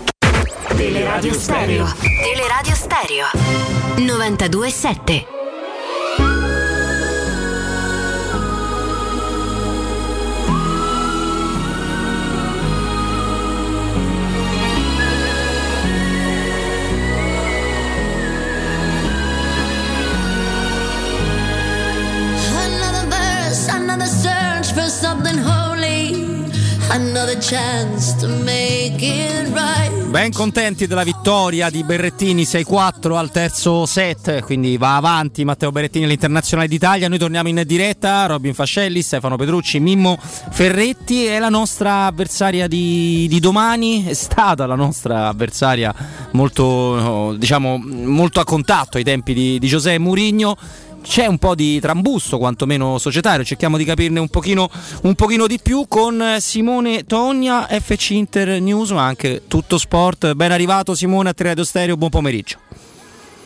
[0.76, 1.94] Teleradio Stereo.
[2.02, 3.26] Teleradio Stereo.
[3.98, 5.47] 927.
[30.10, 36.06] Ben contenti della vittoria di Berrettini 6-4 al terzo set, quindi va avanti Matteo Berrettini
[36.06, 37.08] all'Internazionale d'Italia.
[37.08, 41.26] Noi torniamo in diretta, Robin Fascelli, Stefano Petrucci, Mimmo Ferretti.
[41.26, 45.94] È la nostra avversaria di, di domani, è stata la nostra avversaria
[46.32, 50.58] molto, diciamo, molto a contatto ai tempi di, di Giuseppe Murigno
[51.08, 53.46] c'è un po' di trambusto, quantomeno societario.
[53.46, 54.70] Cerchiamo di capirne un pochino,
[55.04, 60.34] un pochino di più con Simone Togna, FC Inter News, ma anche tutto sport.
[60.34, 62.58] Ben arrivato Simone a Triadio Stereo, buon pomeriggio.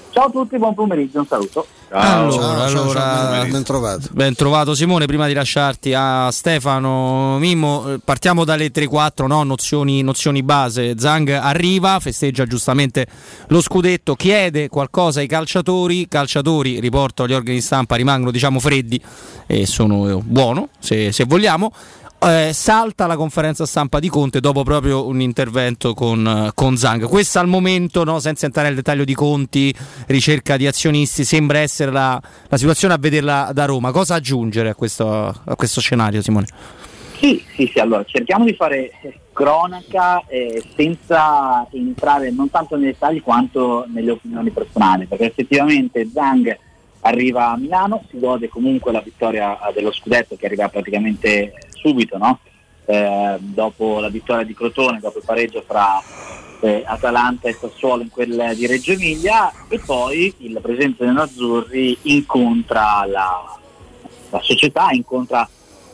[0.09, 1.65] Ciao a tutti, buon pomeriggio, un saluto.
[1.91, 4.07] Ciao, allora, ciao, allora ciao, ben trovato.
[4.13, 9.43] Ben trovato Simone, prima di lasciarti a Stefano Mimmo, partiamo dalle 3-4 no?
[9.43, 10.93] nozioni, nozioni base.
[10.97, 13.07] Zang arriva, festeggia giustamente
[13.47, 19.01] lo scudetto, chiede qualcosa ai calciatori, calciatori, riporto agli organi di stampa, rimangono diciamo freddi
[19.45, 21.73] e sono buono se, se vogliamo
[22.23, 27.07] eh, salta la conferenza stampa di Conte dopo proprio un intervento con, eh, con Zang.
[27.07, 29.73] Questa al momento, no, senza entrare nel dettaglio di conti,
[30.07, 33.91] ricerca di azionisti, sembra essere la, la situazione a vederla da Roma.
[33.91, 36.47] Cosa aggiungere a questo, a questo scenario, Simone?
[37.17, 38.91] Sì, sì, sì, allora cerchiamo di fare
[39.33, 46.57] cronaca eh, senza entrare non tanto nei dettagli quanto nelle opinioni personali, perché effettivamente Zhang
[47.01, 52.39] arriva a Milano, si gode comunque la vittoria dello scudetto che arriva praticamente subito, no?
[52.85, 56.01] eh, dopo la vittoria di Crotone, dopo il pareggio fra
[56.59, 61.97] eh, Atalanta e Sassuolo in quella di Reggio Emilia e poi il presidente dei Azzurri
[62.03, 63.57] incontra la,
[64.29, 65.47] la società, incontra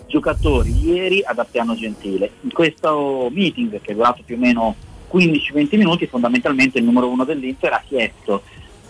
[0.07, 2.31] giocatori ieri ad Appiano Gentile.
[2.41, 4.75] In questo meeting che è durato più o meno
[5.11, 8.43] 15-20 minuti, fondamentalmente il numero uno dell'Inter ha chiesto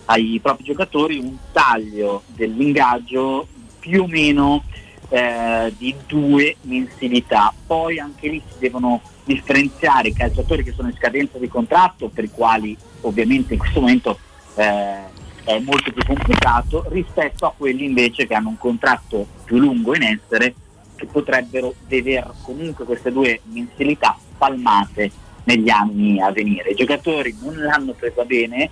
[0.05, 3.45] ai propri giocatori un taglio dell'ingaggio
[3.79, 4.63] più o meno
[5.09, 7.53] eh, di due mensilità.
[7.65, 12.23] Poi anche lì si devono differenziare i calciatori che sono in scadenza di contratto, per
[12.23, 14.19] i quali ovviamente in questo momento
[14.55, 19.95] eh, è molto più complicato, rispetto a quelli invece che hanno un contratto più lungo
[19.95, 20.53] in essere,
[20.95, 25.11] che potrebbero vedere comunque queste due mensilità spalmate
[25.43, 26.71] negli anni a venire.
[26.71, 28.69] I giocatori non l'hanno presa bene,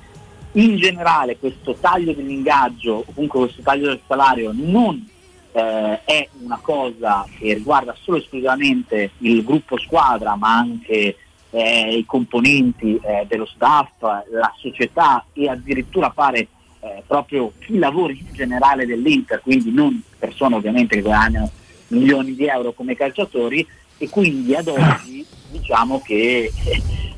[0.54, 5.08] in generale questo taglio dell'ingaggio, comunque questo taglio del salario non
[5.56, 11.16] eh, è una cosa che riguarda solo e esclusivamente il gruppo squadra, ma anche
[11.50, 16.48] eh, i componenti eh, dello staff, la società e addirittura pare
[16.82, 21.50] eh, proprio chi lavora in generale dell'Inter, quindi non persone ovviamente che guadagnano
[21.88, 23.66] milioni di euro come calciatori
[23.98, 26.52] e quindi ad oggi diciamo che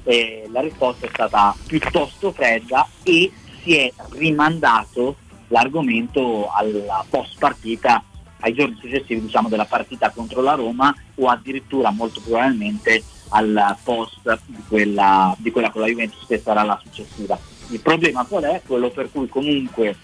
[0.04, 3.32] eh, la risposta è stata piuttosto fredda e
[3.64, 5.16] si è rimandato
[5.48, 8.04] l'argomento alla post partita
[8.40, 14.40] ai giorni successivi diciamo, della partita contro la Roma o addirittura molto probabilmente al post
[14.46, 17.38] di quella, di quella con la Juventus che sarà la successiva.
[17.70, 18.62] Il problema qual è?
[18.66, 19.96] Quello per cui comunque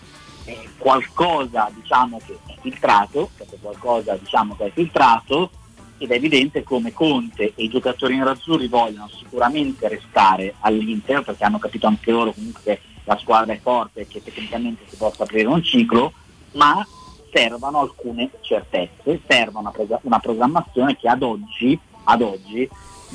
[0.46, 5.50] eh, qualcosa diciamo che è filtrato, perché qualcosa diciamo che è filtrato
[5.98, 11.60] ed è evidente come Conte e i giocatori nerazzurri vogliono sicuramente restare all'Inter perché hanno
[11.60, 15.48] capito anche loro comunque che la squadra è forte e che tecnicamente si possa aprire
[15.48, 16.14] un ciclo,
[16.54, 16.86] ma
[17.34, 22.70] servano alcune certezze, serve una, una programmazione che ad oggi, ad oggi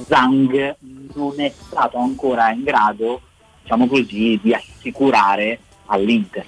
[0.07, 0.77] Zhang
[1.15, 3.21] non è stato ancora in grado
[3.63, 6.47] diciamo così, di assicurare all'Inter.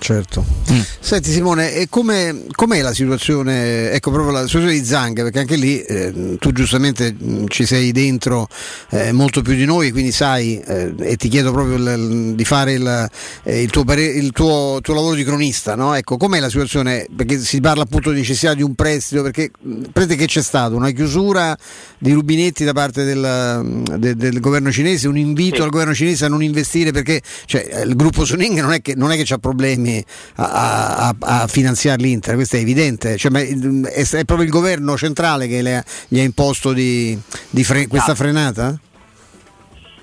[0.00, 0.44] Certo.
[0.72, 0.80] Mm.
[0.98, 2.32] Senti Simone, e com'è,
[2.80, 7.32] la situazione, ecco proprio la situazione di Zang, perché anche lì eh, tu giustamente mh,
[7.32, 8.48] mm, ci sei dentro
[8.90, 12.72] eh, molto più di noi, quindi sai eh, e ti chiedo proprio l, di fare
[12.72, 13.10] il,
[13.42, 15.92] eh, il, tuo, pare, il tuo, tuo, lavoro di cronista, no?
[15.92, 19.50] Ecco, com'è la situazione, perché si parla appunto di necessità di un prestito, perché
[19.92, 21.54] prete che c'è stato una chiusura
[21.98, 25.62] di rubinetti da parte del, del, del governo cinese, un invito sì.
[25.62, 29.12] al governo cinese a non investire perché cioè, il gruppo Suning non è che, non
[29.12, 29.89] è che ha problemi
[30.36, 35.46] a, a, a finanziare l'Inter, questo è evidente, cioè, è, è, proprio il governo centrale
[35.46, 37.18] che le, gli ha imposto di,
[37.50, 38.78] di fre, questa frenata?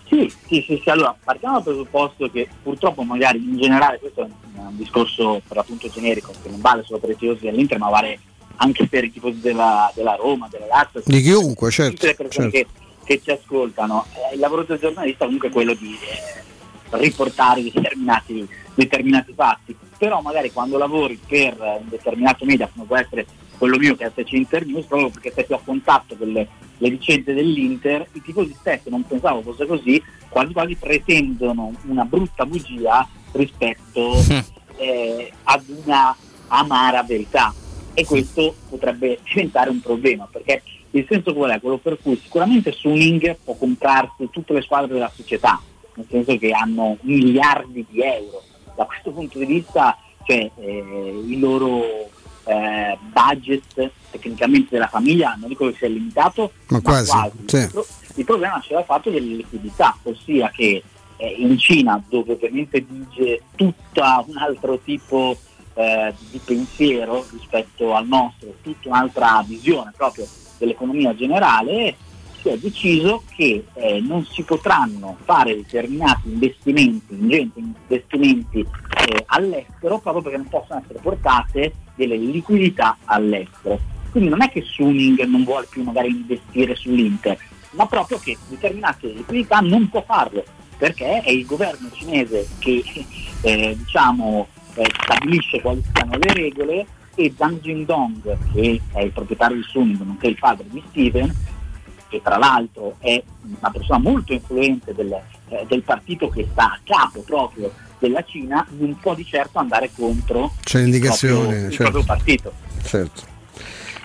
[0.10, 4.24] Sì, sì, sì, sì, allora partiamo dal presupposto che purtroppo magari in generale questo è
[4.24, 7.90] un, un discorso per l'appunto generico, che non vale solo per i tifosi dell'Inter, ma
[7.90, 8.20] vale
[8.58, 11.02] anche per i tifosi della, della Roma, della Lazio.
[11.06, 11.94] Di chiunque, certo.
[11.94, 12.70] Tutte le persone certo.
[13.04, 14.06] Che, che, ci ascoltano.
[14.14, 18.48] Eh, il lavoro del giornalista comunque è quello di eh, riportare determinati
[18.78, 23.26] determinati fatti, però magari quando lavori per un determinato media come può essere
[23.58, 26.48] quello mio che è SC Internews, proprio perché sei più a contatto delle
[26.78, 32.46] le vicende dell'Inter, i tifosi stessi, non pensavo fosse così, quasi quasi pretendono una brutta
[32.46, 34.14] bugia rispetto
[34.78, 36.16] eh, ad una
[36.48, 37.54] amara verità.
[37.94, 40.62] E questo potrebbe diventare un problema perché
[40.92, 41.60] il senso qual è?
[41.60, 45.60] Quello per cui sicuramente Suning può comprarsi tutte le squadre della società,
[45.96, 48.44] nel senso che hanno miliardi di euro
[48.78, 52.10] da questo punto di vista cioè, eh, il loro
[52.46, 57.12] eh, budget tecnicamente della famiglia non dico che sia limitato, ma, ma quasi.
[57.12, 57.32] quasi.
[57.46, 57.58] Sì.
[57.58, 57.86] Il,
[58.16, 60.84] il, problema c'è dal fatto della liquidità, ossia che
[61.18, 65.36] eh, in Cina dove ovviamente vige tutto un altro tipo
[65.74, 70.28] eh, di pensiero rispetto al nostro, tutta un'altra visione proprio
[70.60, 71.96] dell'economia generale,
[72.48, 80.00] si è deciso che eh, non si potranno fare determinati investimenti, ingenti investimenti eh, all'estero
[80.00, 83.80] proprio perché non possono essere portate delle liquidità all'estero.
[84.12, 87.38] Quindi non è che Suning non vuole più magari investire sull'Inter,
[87.72, 90.44] ma proprio che determinate liquidità non può farlo,
[90.78, 92.84] perché è il governo cinese che
[93.42, 99.58] eh, diciamo, eh, stabilisce quali siano le regole e Zhang Jindong, che è il proprietario
[99.58, 101.34] di Suning, nonché il padre di Steven,
[102.10, 103.22] che tra l'altro è
[103.60, 105.12] una persona molto influente del,
[105.50, 109.90] eh, del partito che sta a capo proprio della Cina, non può di certo andare
[109.96, 111.76] contro C'è il, proprio, il certo.
[111.78, 112.54] proprio partito.
[112.84, 113.36] Certo.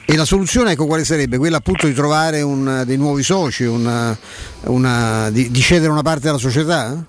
[0.05, 1.39] E la soluzione ecco quale sarebbe?
[1.39, 4.17] Quella appunto di trovare un, dei nuovi soci, una,
[4.65, 7.03] una, di, di, cedere una parte della società?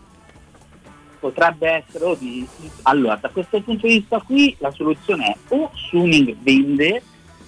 [1.20, 2.48] Potrebbe essere, oh, di,
[2.84, 7.02] allora da questo punto di vista qui la soluzione è o Suning vende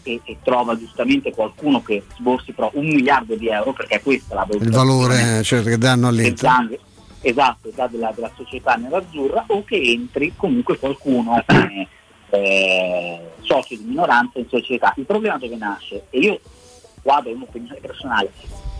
[0.06, 4.36] e, e, trova giustamente qualcuno che sborsi però un miliardo di euro perché questa è
[4.36, 6.80] la Il valore certo, che danno all'Inter.
[7.22, 11.88] Esatto, della, della società nerazzurra o che entri comunque qualcuno come
[12.30, 14.94] eh, socio di minoranza in società.
[14.98, 16.40] Il problema dove nasce, e io
[17.02, 18.32] qua do un'opinione personale,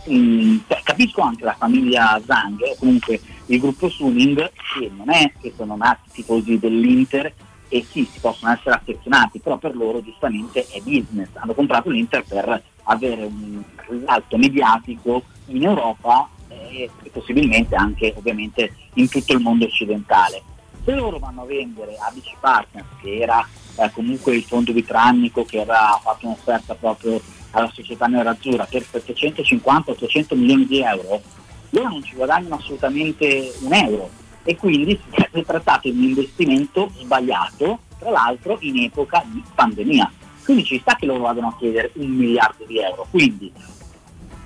[0.06, 5.10] mh, mm, cioè, capisco anche la famiglia Zang, o comunque il gruppo Suning, che non
[5.10, 7.34] è che sono nati tifosi dell'Inter
[7.76, 12.24] e sì, si possono essere affezionati, però per loro giustamente è business, hanno comprato l'Inter
[12.24, 19.66] per avere un risalto mediatico in Europa e possibilmente anche ovviamente in tutto il mondo
[19.66, 20.42] occidentale.
[20.86, 23.46] Se loro vanno a vendere a BC Partners, che era
[23.76, 27.20] eh, comunque il fondo vitrannico che aveva fatto un'offerta proprio
[27.52, 31.22] alla società nerazzurra per 750-800 milioni di euro,
[31.72, 36.92] loro non ci guadagnano assolutamente un euro e quindi si è trattato di un investimento
[37.00, 40.12] sbagliato, tra l'altro in epoca di pandemia.
[40.44, 43.08] Quindi ci sta che loro vadano a chiedere un miliardo di euro.
[43.10, 43.52] Quindi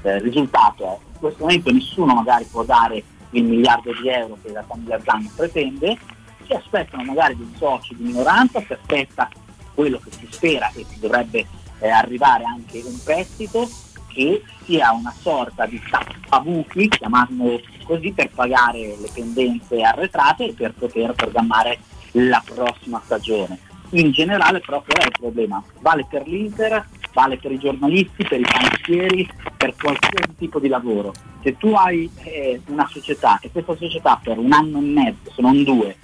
[0.04, 4.38] eh, il risultato è in questo momento nessuno magari può dare il miliardo di euro
[4.42, 5.98] che la famiglia Zang pretende,
[6.46, 9.30] si aspettano magari dei soci di minoranza, si aspetta
[9.74, 11.46] quello che si spera e si dovrebbe
[11.80, 13.70] eh, arrivare anche un prestito
[14.08, 17.60] che sia una sorta di tappabuchi, chiamiamolo
[17.90, 21.80] così, per pagare le pendenze arretrate e per poter programmare
[22.12, 23.58] la prossima stagione.
[23.92, 25.64] In generale qual è il problema?
[25.80, 31.12] Vale per l'Inter, vale per i giornalisti, per i panettieri, per qualsiasi tipo di lavoro.
[31.42, 35.42] Se tu hai eh, una società e questa società per un anno e mezzo, se
[35.42, 35.98] non due,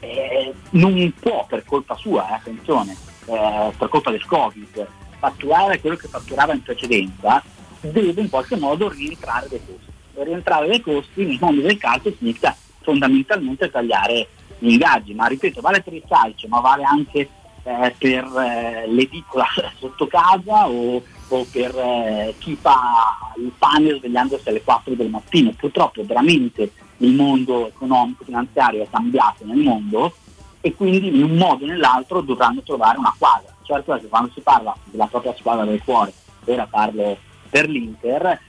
[0.00, 2.94] eh, non può per colpa sua, eh, attenzione,
[3.24, 4.86] eh, per colpa del Covid,
[5.18, 7.42] fatturare quello che fatturava in precedenza,
[7.80, 9.93] deve in qualche modo rientrare dei costi.
[10.14, 14.28] Rientrare dei costi nel mondo del calcio significa fondamentalmente tagliare
[14.58, 17.28] gli ingaggi, ma ripeto, vale per il calcio, ma vale anche
[17.64, 19.46] eh, per eh, l'edicola
[19.78, 25.52] sotto casa o, o per eh, chi fa il pane svegliandosi alle 4 del mattino.
[25.56, 30.14] Purtroppo veramente il mondo economico finanziario è cambiato nel mondo
[30.60, 33.52] e quindi in un modo o nell'altro dovranno trovare una quadra.
[33.62, 36.12] Certo quando si parla della propria squadra del cuore,
[36.44, 37.16] ora parlo
[37.48, 38.40] per l'Inter,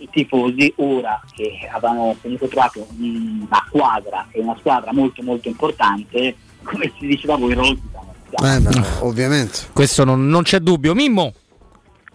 [0.00, 6.36] i tifosi ora che avevano comunque trovato una quadra e una squadra molto molto importante,
[6.62, 8.14] come si diceva voi, rosicano.
[8.30, 9.58] Eh, beh, ovviamente.
[9.72, 10.94] Questo non, non c'è dubbio.
[10.94, 11.32] Mimmo?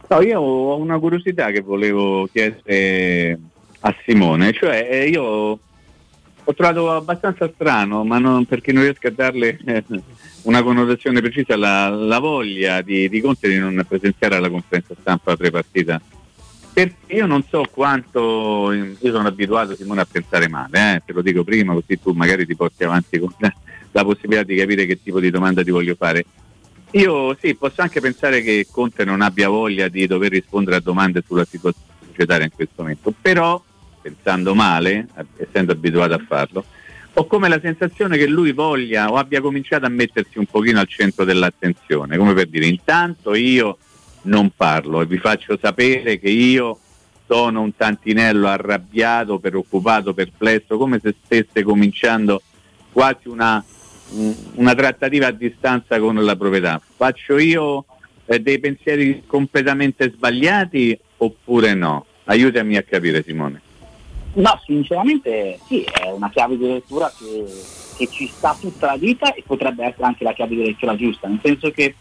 [0.07, 3.39] No, io ho una curiosità che volevo chiedere
[3.79, 5.59] a Simone, cioè eh, io
[6.47, 9.83] ho trovato abbastanza strano, ma non, perché non riesco a darle eh,
[10.43, 15.35] una connotazione precisa, la, la voglia di, di, Conte di non presenziare alla conferenza stampa
[15.35, 15.99] prepartita.
[16.75, 21.21] Perché io non so quanto, io sono abituato Simone a pensare male, eh, te lo
[21.21, 25.21] dico prima così tu magari ti porti avanti con la, possibilità di capire che tipo
[25.21, 26.25] di domanda ti voglio fare.
[26.91, 31.23] Io sì, posso anche pensare che Conte non abbia voglia di dover rispondere a domande
[31.25, 33.63] sulla situazione societaria in questo momento, però
[34.01, 35.07] pensando male,
[35.37, 36.65] essendo abituato a farlo,
[37.13, 40.89] ho come la sensazione che lui voglia o abbia cominciato a mettersi un pochino al
[40.89, 43.77] centro dell'attenzione, come per dire intanto io
[44.25, 46.79] non parlo e vi faccio sapere che io
[47.27, 52.41] sono un tantinello arrabbiato, preoccupato, perplesso, come se stesse cominciando
[52.91, 53.63] quasi una,
[54.55, 56.79] una trattativa a distanza con la proprietà.
[56.95, 57.85] Faccio io
[58.25, 62.05] eh, dei pensieri completamente sbagliati oppure no?
[62.25, 63.61] Aiutami a capire Simone.
[64.33, 67.45] No, sinceramente sì, è una chiave di lettura che,
[67.95, 71.27] che, ci sta tutta la vita e potrebbe essere anche la chiave di lettura giusta,
[71.27, 71.95] nel senso che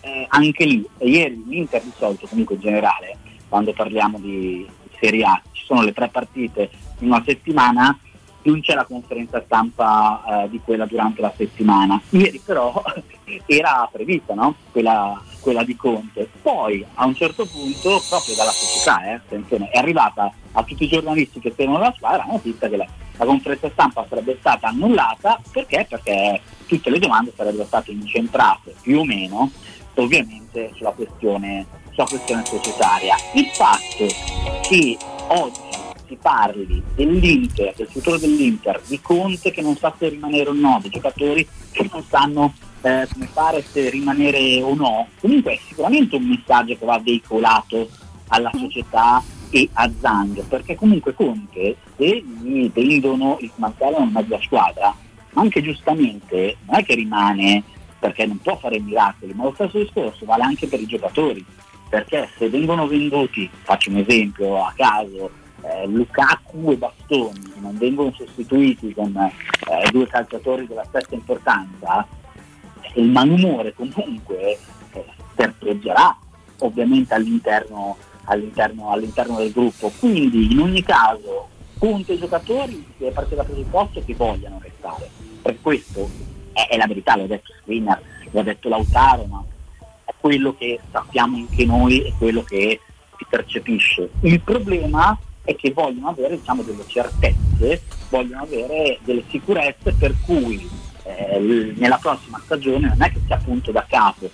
[0.00, 3.16] eh, anche lì, ieri l'Inter di solito, comunque in generale,
[3.48, 4.66] quando parliamo di,
[5.00, 7.96] Serie A, ci sono le tre partite in una settimana,
[8.42, 12.00] non c'è la conferenza stampa eh, di quella durante la settimana.
[12.10, 12.82] Ieri però
[13.46, 14.54] era prevista no?
[14.70, 16.28] quella, quella, di Conte.
[16.40, 21.40] Poi a un certo punto, proprio dalla società, eh, è arrivata a tutti i giornalisti
[21.40, 25.86] che seguono la squadra la notizia che la, la conferenza stampa sarebbe stata annullata perché?
[25.88, 29.50] Perché tutte le domande sarebbero state incentrate più o meno
[30.02, 33.14] ovviamente sulla questione, sulla questione societaria.
[33.34, 34.06] Il fatto
[34.62, 34.96] che
[35.28, 35.60] oggi
[36.06, 40.78] si parli dell'Inter, del futuro dell'Inter, di Conte che non sa se rimanere o no,
[40.82, 46.16] di giocatori che non sanno eh, come fare, se rimanere o no, comunque è sicuramente
[46.16, 47.88] un messaggio che va veicolato
[48.28, 54.40] alla società e a Zang, perché comunque Conte se gli vendono il smantellano in mezza
[54.42, 54.94] squadra,
[55.34, 57.62] anche giustamente non è che rimane
[57.98, 61.44] perché non può fare miracoli, ma lo stesso discorso vale anche per i giocatori.
[61.88, 65.30] perché se vengono venduti, faccio un esempio a caso,
[65.62, 72.06] eh, Lukaku e Bastoni non vengono sostituiti con eh, due calciatori della stessa importanza,
[72.94, 74.58] il malumore comunque
[74.92, 75.04] eh,
[76.60, 79.90] ovviamente all'interno, all'interno, all'interno del gruppo.
[79.98, 81.48] Quindi in ogni caso
[81.78, 85.08] punto i giocatori deve partire da presupposto che vogliano restare.
[85.42, 86.08] Per questo
[86.58, 88.00] è, è la verità, l'ha detto Skriniar,
[88.32, 89.44] l'ha detto Lautaro, ma
[90.04, 92.80] è quello che sappiamo anche noi e quello che
[93.16, 94.10] si percepisce.
[94.22, 100.68] Il problema è che vogliono avere diciamo, delle certezze, vogliono avere delle sicurezze per cui
[101.04, 104.28] eh, nella prossima stagione non è che sia punto da capo.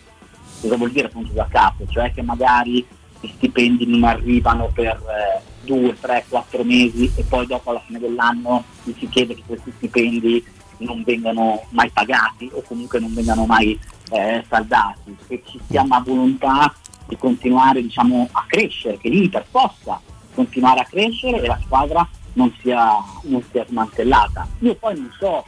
[0.61, 1.85] Cosa vuol dire punto da capo?
[1.87, 2.85] Cioè che magari
[3.21, 7.99] gli stipendi non arrivano per eh, due, tre, quattro mesi e poi dopo alla fine
[7.99, 10.45] dell'anno gli si chiede che questi stipendi
[10.79, 13.79] non vengano mai pagati o comunque non vengano mai
[14.11, 16.73] eh, saldati, che ci sia una volontà
[17.07, 20.01] di continuare diciamo, a crescere, che l'Inter possa
[20.35, 24.47] continuare a crescere e la squadra non sia, non sia smantellata.
[24.61, 25.45] Io poi non so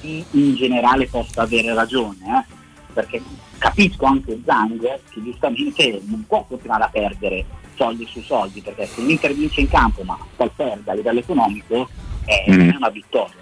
[0.00, 2.54] chi in generale possa avere ragione, eh,
[2.92, 3.22] perché
[3.60, 4.80] capisco anche Zang
[5.10, 7.44] che giustamente non può continuare a perdere
[7.76, 11.88] soldi su soldi, perché se l'Inter vince in campo ma poi perde a livello economico
[12.24, 12.70] è, Mm.
[12.70, 13.34] è una vittoria.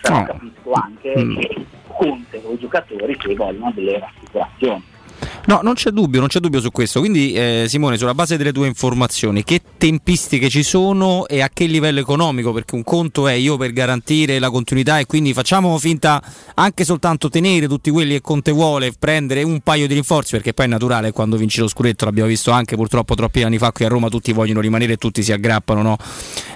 [0.00, 0.24] Però No.
[0.24, 1.36] capisco anche Mm.
[1.38, 4.82] che contano i giocatori che vogliono delle rassicurazioni.
[5.46, 7.00] No, non c'è dubbio, non c'è dubbio su questo.
[7.00, 11.66] Quindi, eh, Simone, sulla base delle tue informazioni, che tempistiche ci sono e a che
[11.66, 12.52] livello economico?
[12.52, 16.22] Perché un conto è io per garantire la continuità e quindi facciamo finta
[16.54, 20.66] anche soltanto tenere tutti quelli che Conte vuole, prendere un paio di rinforzi, perché poi
[20.66, 23.88] è naturale quando vinci lo scudetto, l'abbiamo visto anche purtroppo troppi anni fa qui a
[23.88, 25.96] Roma, tutti vogliono rimanere e tutti si aggrappano no?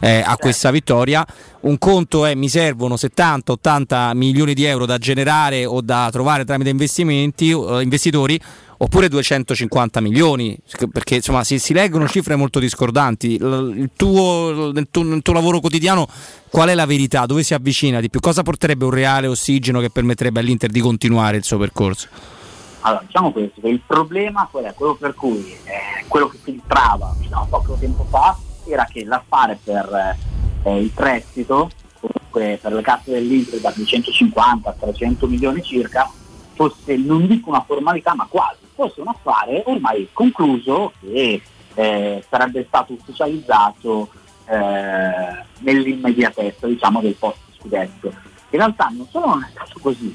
[0.00, 1.24] Eh, a questa vittoria.
[1.60, 6.70] Un conto è mi servono 70-80 milioni di euro da generare o da trovare tramite
[6.70, 8.40] investimenti, eh, investitori
[8.82, 10.58] oppure 250 milioni
[10.90, 13.34] perché insomma si, si leggono cifre molto discordanti.
[13.34, 16.08] Il, tuo, nel, tuo, nel tuo lavoro quotidiano
[16.48, 17.26] qual è la verità?
[17.26, 18.20] Dove si avvicina di più?
[18.20, 22.08] Cosa porterebbe un reale ossigeno che permetterebbe all'Inter di continuare il suo percorso?
[22.80, 24.72] Allora, diciamo questo, il problema qual è?
[24.72, 28.36] Quello per cui eh, quello che filtrava fino a poco tempo fa
[28.66, 30.16] era che l'affare per
[30.62, 31.68] eh, il prestito,
[32.00, 36.10] comunque per le casse dell'Inter da 250 a 300 milioni circa,
[36.60, 41.40] fosse non dico una formalità ma quasi, fosse un affare ormai concluso che
[41.72, 44.10] eh, sarebbe stato ufficializzato
[44.44, 48.08] eh, nell'immediatezza diciamo, del post scudetto.
[48.08, 50.14] In realtà non solo non è stato così,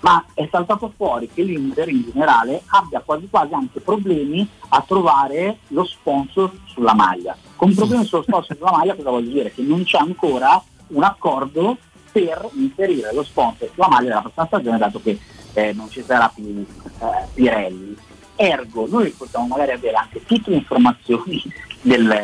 [0.00, 5.58] ma è saltato fuori che l'Inter in generale abbia quasi quasi anche problemi a trovare
[5.68, 7.36] lo sponsor sulla maglia.
[7.54, 9.52] Con problemi sullo sponsor sulla maglia cosa vuol dire?
[9.52, 11.76] Che non c'è ancora un accordo
[12.10, 15.18] per inserire lo sponsor sulla maglia della prossima stagione dato che
[15.54, 17.96] eh, non ci sarà più eh, Pirelli.
[18.36, 21.42] Ergo, noi possiamo magari avere anche tutte le informazioni
[21.80, 22.14] del,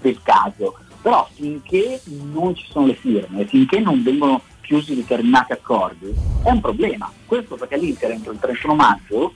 [0.00, 6.12] del caso, però finché non ci sono le firme, finché non vengono chiusi determinati accordi,
[6.42, 7.10] è un problema.
[7.24, 9.32] Questo perché l'Inter entro il 31 maggio,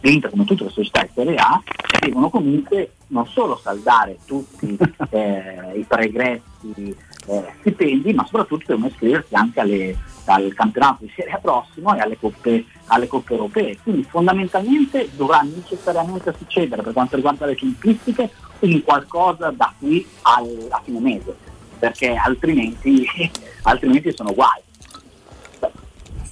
[0.00, 1.60] l'Inter come tutte le società Serie A,
[2.00, 4.76] devono comunque non solo saldare tutti
[5.10, 11.32] eh, i pregressi eh, stipendi, ma soprattutto devono iscriversi anche alle, al campionato di Serie
[11.32, 13.78] A prossimo e alle coppe, alle coppe europee.
[13.82, 18.30] Quindi fondamentalmente dovrà necessariamente succedere per quanto riguarda le tempistiche
[18.60, 21.36] un qualcosa da qui al, a fine mese,
[21.78, 23.06] perché altrimenti,
[23.62, 24.60] altrimenti sono guai.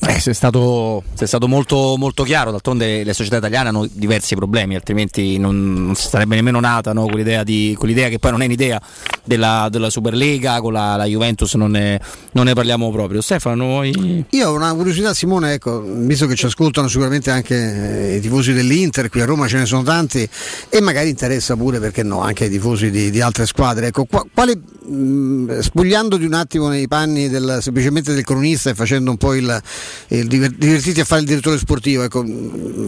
[0.02, 4.74] Eh, sei stato, sei stato molto, molto chiaro, d'altronde le società italiane hanno diversi problemi,
[4.74, 8.80] altrimenti non, non sarebbe nemmeno nata no, quell'idea, di, quell'idea che poi non è un'idea
[9.24, 12.00] della, della Superlega, con la, la Juventus non ne,
[12.32, 13.20] non ne, parliamo proprio.
[13.20, 14.24] Stefano, noi...
[14.30, 18.54] Io ho una curiosità Simone, ecco, visto che ci ascoltano sicuramente anche eh, i tifosi
[18.54, 20.26] dell'Inter, qui a Roma ce ne sono tanti
[20.70, 23.88] e magari interessa pure, perché no, anche ai tifosi di, di altre squadre.
[23.88, 29.10] Ecco, qua, quale, mh, spogliandoti un attimo nei panni del, semplicemente del cronista e facendo
[29.10, 29.62] un po' il
[30.08, 32.24] il divertirti a fare il direttore sportivo, ecco,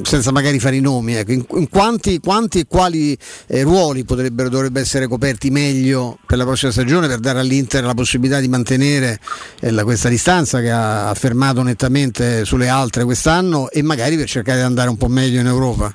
[0.02, 3.16] senza magari fare i nomi, ecco, in, quanti, quanti, e quali
[3.46, 7.94] eh, ruoli potrebbero dovrebbe essere coperti meglio per la prossima stagione per dare all'Inter la
[7.94, 9.18] possibilità di mantenere
[9.60, 14.58] eh, la, questa distanza che ha affermato nettamente sulle altre quest'anno e magari per cercare
[14.58, 15.94] di andare un po' meglio in Europa?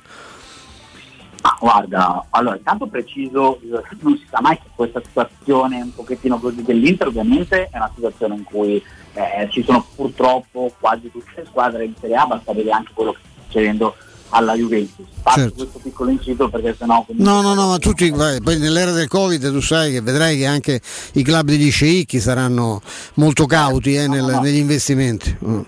[1.40, 3.60] Ah, guarda, allora intanto preciso,
[4.00, 8.34] non si sa mai che questa situazione un pochettino così dell'Inter ovviamente è una situazione
[8.34, 8.82] in cui
[9.18, 13.12] eh, ci sono purtroppo quasi tutte le squadre in Serie A, basta vedere anche quello
[13.12, 13.96] che sta succedendo
[14.30, 15.06] alla Juventus.
[15.22, 15.54] Faccio certo.
[15.54, 17.04] questo piccolo inciso perché sennò...
[17.08, 20.80] No, no, no, ma tutti, poi nell'era del Covid tu sai che vedrai che anche
[21.14, 22.80] i club degli sceicchi saranno
[23.14, 24.40] molto cauti eh, nel, no, no.
[24.40, 25.36] negli investimenti.
[25.44, 25.60] Mm.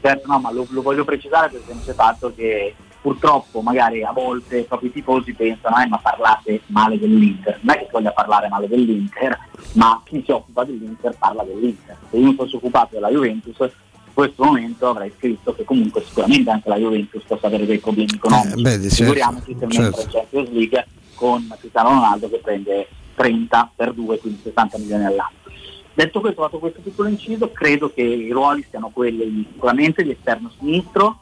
[0.00, 2.74] Certo, no, ma lo, lo, voglio precisare per il semplice fatto che
[3.06, 7.78] purtroppo magari a volte proprio i tifosi pensano eh, ma parlate male dell'Inter, non è
[7.78, 9.38] che voglia parlare male dell'Inter,
[9.74, 11.96] ma chi si occupa dell'Inter parla dell'Inter.
[12.10, 16.68] Se io fossi occupato della Juventus in questo momento avrei scritto che comunque sicuramente anche
[16.68, 18.58] la Juventus possa avere dei problemi economici.
[18.58, 20.08] Eh, beh, di certo, Figuriamoci se certo.
[20.10, 25.44] Champions League con Cristiano Ronaldo che prende 30 per 2, quindi 60 milioni all'anno.
[25.94, 30.50] Detto questo, fatto questo piccolo inciso, credo che i ruoli siano quelli sicuramente di esterno
[30.58, 31.20] sinistro,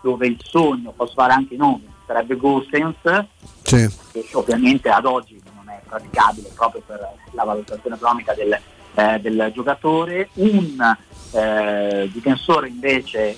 [0.00, 3.24] dove il sogno, posso fare anche i nomi, sarebbe Gosens,
[3.62, 3.88] Sì.
[4.12, 7.00] che ovviamente ad oggi non è praticabile proprio per
[7.32, 8.58] la valutazione economica del,
[8.94, 10.96] eh, del giocatore, un
[11.32, 13.36] eh, difensore invece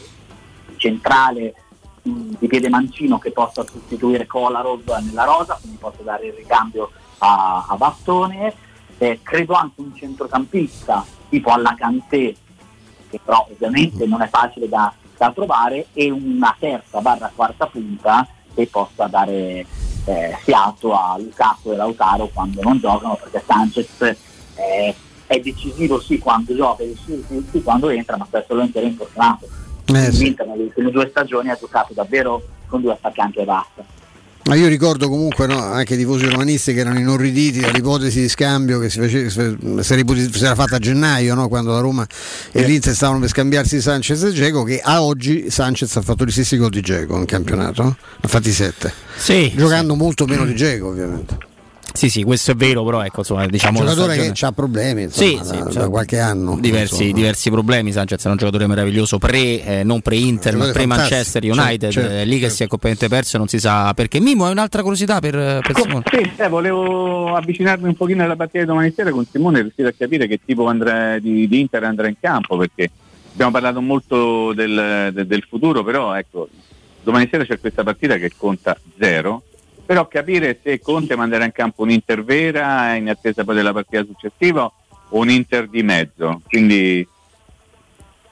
[0.77, 1.55] centrale
[2.03, 6.91] mh, di piede mancino che possa sostituire Kolarov nella rosa, quindi possa dare il ricambio
[7.19, 8.67] a, a bastone,
[9.01, 12.35] Eh, credo anche un centrocampista tipo alla Kanté,
[13.09, 18.27] che però ovviamente non è facile da, da trovare, e una terza barra quarta punta
[18.55, 19.66] che possa dare
[20.05, 24.01] eh, fiato a Lukaku e Lautaro quando non giocano, perché Sanchez
[24.55, 24.95] eh,
[25.27, 29.47] è decisivo sì quando gioca, è decisivo sì, quando entra, ma spesso lo è infortunato.
[29.86, 30.24] Eh, sì.
[30.24, 33.85] L'Inter nelle ultime due stagioni ha giocato davvero con due attaccanti e basta.
[34.49, 38.79] Ma io ricordo comunque no, anche i tifosi romanisti che erano inorriditi dall'ipotesi di scambio
[38.79, 42.07] che si, face- si era fatta a gennaio no, quando la Roma
[42.51, 46.31] e l'Inter stavano per scambiarsi Sanchez e Geco che a oggi Sanchez ha fatto gli
[46.31, 48.91] stessi gol di Geco in campionato, ha fatti sette.
[49.19, 51.48] Sì, giocando molto meno di Geco ovviamente.
[51.99, 55.03] Sì, sì, questo è vero, però ecco, insomma, diciamo un giocatore stagione- che ha problemi
[55.03, 56.57] insomma, Sì, da, sì, da cioè, qualche anno.
[56.61, 57.91] diversi, diversi problemi.
[57.91, 61.43] Sanchez è un giocatore meraviglioso pre, eh, non pre-Inter, ma pre-Manchester.
[61.43, 61.91] United.
[61.91, 64.20] Certo, è lì che si è completamente perso non si sa perché.
[64.20, 66.05] Mimo, hai un'altra curiosità per, per Simone?
[66.09, 69.89] Sì, eh, volevo avvicinarmi un pochino alla partita di domani sera con Simone e riuscire
[69.89, 72.89] a capire che tipo andrà, di, di Inter andrà in campo perché
[73.33, 76.49] abbiamo parlato molto del, del- del futuro, però ecco,
[77.03, 79.43] domani sera c'è questa partita che conta zero,
[79.89, 84.05] però capire se Conte manderà in campo un Inter vera in attesa poi della partita
[84.05, 86.43] successiva o un Inter di mezzo.
[86.47, 87.09] Quindi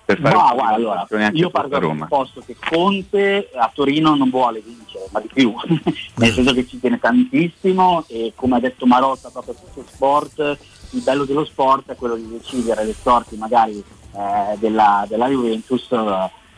[0.05, 2.05] per fare di guarda, allora, io dal Roma.
[2.05, 5.55] presupposto che Conte a Torino non vuole vincere, ma di più,
[6.17, 10.59] nel senso che ci tiene tantissimo e come ha detto Marotta proprio su sport,
[10.91, 15.91] il bello dello sport è quello di decidere le sorti magari eh, della, della Juventus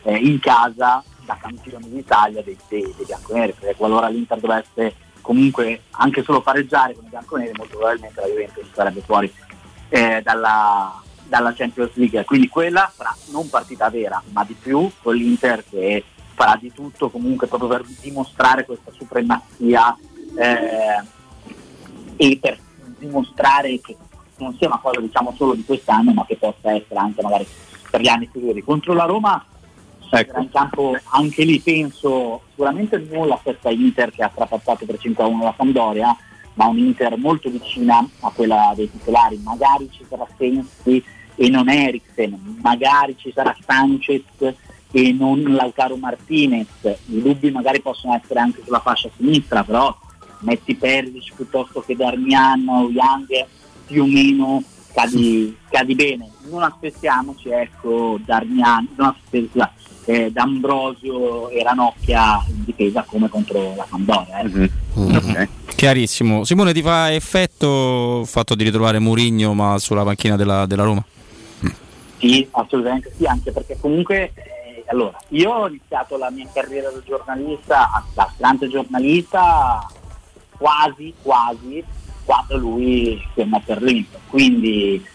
[0.03, 5.83] eh, in casa da campione d'Italia dei, dei, dei bianconeri, perché qualora l'Inter dovesse comunque
[5.91, 9.31] anche solo pareggiare con i bianconeri molto probabilmente la Juventus sarebbe fuori
[9.89, 12.25] eh, dalla, dalla Champions League.
[12.25, 16.03] Quindi quella sarà non partita vera, ma di più con l'Inter che
[16.33, 19.95] farà di tutto comunque proprio per dimostrare questa supremazia
[20.35, 21.03] eh,
[22.15, 22.57] e per
[22.97, 23.95] dimostrare che
[24.37, 27.45] non sia una cosa diciamo solo di quest'anno, ma che possa essere anche magari
[27.87, 28.63] per gli anni futuri.
[28.63, 29.45] Contro la Roma
[30.09, 34.97] sarà in campo anche lì penso sicuramente non la stessa Inter che ha trapassato per
[35.01, 36.17] 5-1 la Sampdoria,
[36.55, 39.39] ma un Inter molto vicina a quella dei titolari.
[39.43, 41.03] Magari ci sarà Sensi
[41.35, 44.23] e non Eriksen, magari ci sarà Sanchez
[44.91, 46.67] e non Lautaro Martinez.
[46.83, 49.95] I dubbi magari possono essere anche sulla fascia sinistra, però
[50.39, 53.45] metti Perisic piuttosto che Darmian o Young
[53.85, 54.63] più o meno
[54.93, 56.29] cadi, cadi bene.
[56.49, 59.71] Non aspettiamoci, ecco, Darmian, non aspettiamo, scusa,
[60.09, 64.39] eh, D'Ambrosio e Ranocchia in difesa come contro la Sampdoria.
[64.39, 64.71] eh.
[64.97, 65.43] Mm-hmm.
[65.75, 66.43] Chiarissimo.
[66.43, 71.05] Simone, ti fa effetto il fatto di ritrovare Mourinho ma sulla panchina della, della Roma?
[72.17, 77.01] Sì, assolutamente sì, anche perché comunque eh, allora, io ho iniziato la mia carriera da
[77.05, 79.87] giornalista, da aspirante giornalista
[80.57, 81.83] quasi, quasi
[82.25, 84.19] quando lui si è messo all'Inter.
[84.27, 85.05] Quindi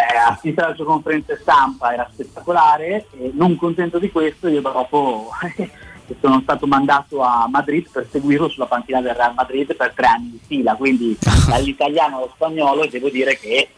[0.00, 5.30] eh, assistere alle sue conferenze stampa era spettacolare e non contento di questo io dopo
[6.20, 10.30] sono stato mandato a Madrid per seguirlo sulla panchina del Real Madrid per tre anni
[10.32, 11.16] di fila, quindi
[11.48, 13.68] dall'italiano allo spagnolo e devo dire che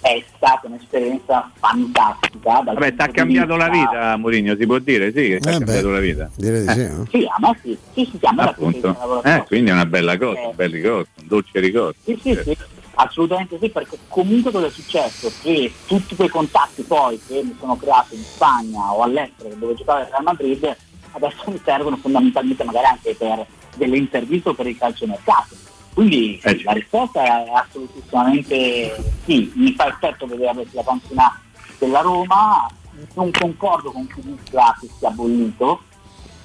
[0.00, 2.60] è stata un'esperienza fantastica.
[2.62, 5.50] Vabbè, ti ha cambiato la vista- vita Mourinho, si può dire, sì, che ti ha
[5.50, 6.30] Eh beh, cambiato la vita.
[6.36, 6.80] Direi di sì.
[6.80, 6.88] Eh.
[6.88, 7.06] no?
[7.10, 8.80] Sì, a me sì, sì, sì, sì, a me la Appunto.
[8.94, 11.94] preferisco, Eh, quindi è una bella cosa, un bel ricordo, un dolce ricordo.
[12.04, 12.56] Sì, sì, sì,
[13.00, 15.30] assolutamente sì, perché comunque cosa è successo?
[15.40, 20.00] Che tutti quei contatti poi che mi sono creati in Spagna o all'estero dove giocava
[20.00, 20.76] il Real Madrid
[21.12, 23.46] adesso mi servono fondamentalmente magari anche per
[23.76, 25.54] delle interviste o per il calciomercato.
[25.94, 31.40] Quindi sì, la risposta è assolutissimamente sì, mi fa effetto vedere la panchina
[31.78, 32.68] della Roma,
[33.14, 35.82] non concordo con chi dica che sia bollito,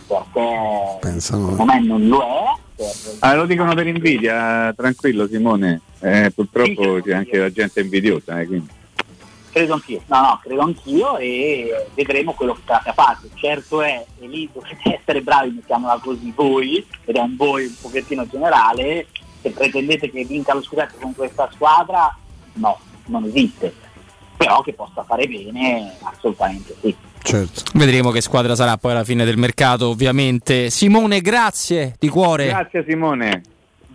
[0.08, 2.44] perché secondo me non lo è.
[2.76, 2.88] per-
[3.20, 8.40] Ah, lo dicono per invidia, tranquillo Simone, Eh, purtroppo c'è anche la gente invidiosa.
[8.40, 8.68] eh, quindi.
[9.52, 13.20] Credo anch'io, no, no, credo anch'io e vedremo quello che state a fare.
[13.36, 17.76] Certo è, e lì dovete essere bravi, mettiamola così voi, ed è un voi un
[17.80, 19.06] pochettino generale,
[19.42, 22.14] se pretendete che vinca lo scudetto con questa squadra,
[22.54, 23.74] no, non esiste.
[24.36, 26.94] Però che possa fare bene, assolutamente sì.
[27.24, 27.64] Certo.
[27.74, 30.70] Vedremo che squadra sarà poi alla fine del mercato, ovviamente.
[30.70, 32.48] Simone, grazie di cuore.
[32.48, 33.42] Grazie Simone.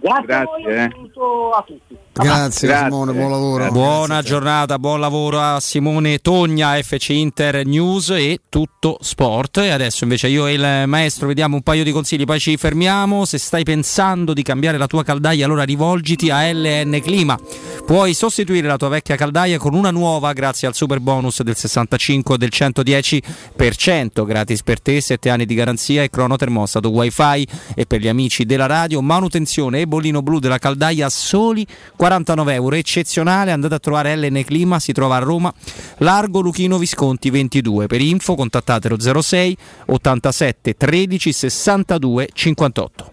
[0.01, 1.97] Grazie, Grazie, a voi un saluto a tutti.
[2.23, 2.90] Grazie, Grazie.
[2.90, 3.70] Simone, buon lavoro.
[3.70, 9.59] Buona giornata, buon lavoro a Simone Togna, FC Inter News e tutto sport.
[9.59, 13.24] E adesso invece io e il maestro vediamo un paio di consigli, poi ci fermiamo.
[13.24, 17.39] Se stai pensando di cambiare la tua caldaia, allora rivolgiti a LN Clima.
[17.86, 22.35] Puoi sostituire la tua vecchia caldaia con una nuova grazie al super bonus del 65
[22.35, 27.86] e del 110%, gratis per te, 7 anni di garanzia e crono termostato wifi e
[27.86, 31.66] per gli amici della radio, manutenzione e bollino blu della caldaia soli
[32.09, 35.52] 49 euro, eccezionale, andate a trovare LN Clima, si trova a Roma,
[35.98, 39.56] Largo Luchino Visconti 22, per info contattatelo 06
[39.89, 43.12] 87 13 62 58.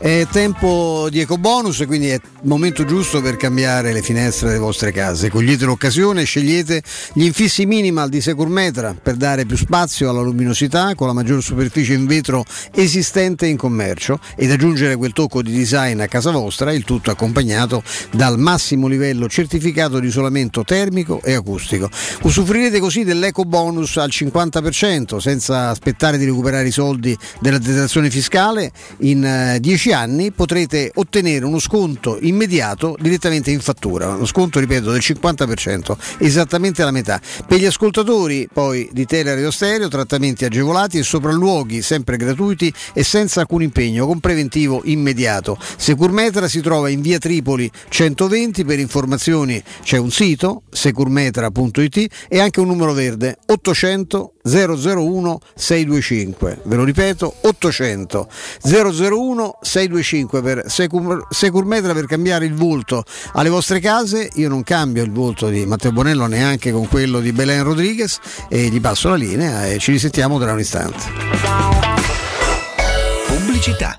[0.00, 4.92] È tempo di ecobonus, quindi è il momento giusto per cambiare le finestre delle vostre
[4.92, 5.28] case.
[5.28, 6.82] Cogliete l'occasione e scegliete
[7.14, 11.94] gli infissi minimal di Securmetra per dare più spazio alla luminosità con la maggior superficie
[11.94, 16.84] in vetro esistente in commercio ed aggiungere quel tocco di design a casa vostra, il
[16.84, 21.90] tutto accompagnato dal massimo livello certificato di isolamento termico e acustico.
[22.22, 29.24] Usufruirete così dell'ecobonus al 50% senza aspettare di recuperare i soldi della detrazione fiscale in
[29.24, 29.58] eh,
[29.88, 35.96] 10 anni potrete ottenere uno sconto immediato direttamente in fattura, uno sconto ripeto del 50%,
[36.18, 37.20] esattamente la metà.
[37.46, 43.02] Per gli ascoltatori poi di Tele Radio Stereo trattamenti agevolati e sopralluoghi sempre gratuiti e
[43.02, 45.58] senza alcun impegno, con preventivo immediato.
[45.78, 52.60] Securmetra si trova in via Tripoli 120, per informazioni c'è un sito securmetra.it e anche
[52.60, 56.60] un numero verde 800 001 625.
[56.64, 58.28] Ve lo ripeto 800
[58.62, 64.30] 001 625 per Secur, Securmetra per cambiare il volto alle vostre case.
[64.34, 68.18] Io non cambio il volto di Matteo Bonello neanche con quello di Belen Rodriguez
[68.48, 71.04] e gli passo la linea e ci risentiamo tra un istante.
[73.26, 73.98] Pubblicità.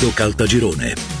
[0.09, 1.20] Caltagirone.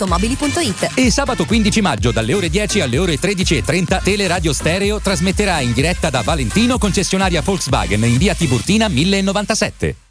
[0.01, 5.73] automobili.it E sabato 15 maggio dalle ore 10 alle ore 13.30 Teleradio Stereo trasmetterà in
[5.73, 10.10] diretta da Valentino concessionaria Volkswagen in via Tiburtina 1097.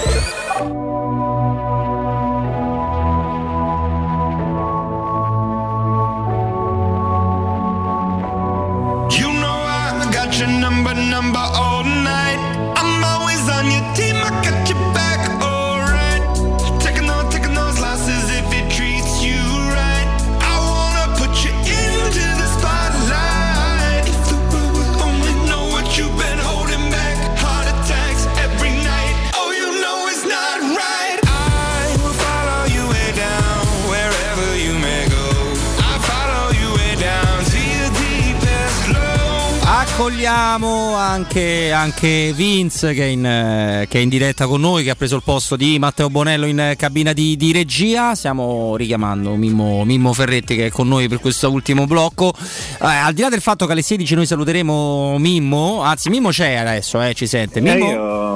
[40.11, 44.89] Accogliamo anche, anche Vince che è, in, eh, che è in diretta con noi, che
[44.89, 48.13] ha preso il posto di Matteo Bonello in eh, cabina di, di regia.
[48.13, 52.33] Stiamo richiamando Mimmo, Mimmo Ferretti che è con noi per questo ultimo blocco.
[52.35, 56.55] Eh, al di là del fatto che alle 16 noi saluteremo Mimmo, anzi Mimmo c'è
[56.55, 57.61] adesso, eh, ci sente.
[57.61, 58.30] Mimmo,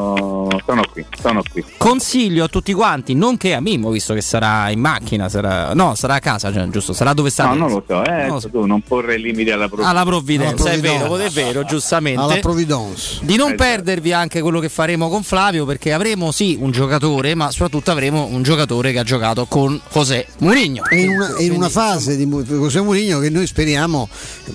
[0.55, 1.63] io sono qui, sono qui.
[1.77, 6.15] consiglio a tutti quanti, nonché a Mimmo, visto che sarà in macchina, sarà, no, sarà
[6.15, 6.93] a casa, cioè, giusto?
[6.93, 7.45] Sarà dove sta?
[7.47, 8.49] No, non lo so, eh, Non so.
[8.49, 9.89] tu non porre limiti alla provvidenza.
[9.91, 11.39] Alla provvidenza, è vero, provvidenza.
[11.39, 12.21] è vero, giustamente.
[12.21, 13.19] Alla Providence.
[13.21, 17.33] Di non Eh, perdervi anche quello che faremo con Flavio, perché avremo sì un giocatore,
[17.35, 20.83] ma soprattutto avremo un giocatore che ha giocato con José Mourinho.
[20.89, 24.07] E in una, in una fase di José Mourinho che noi speriamo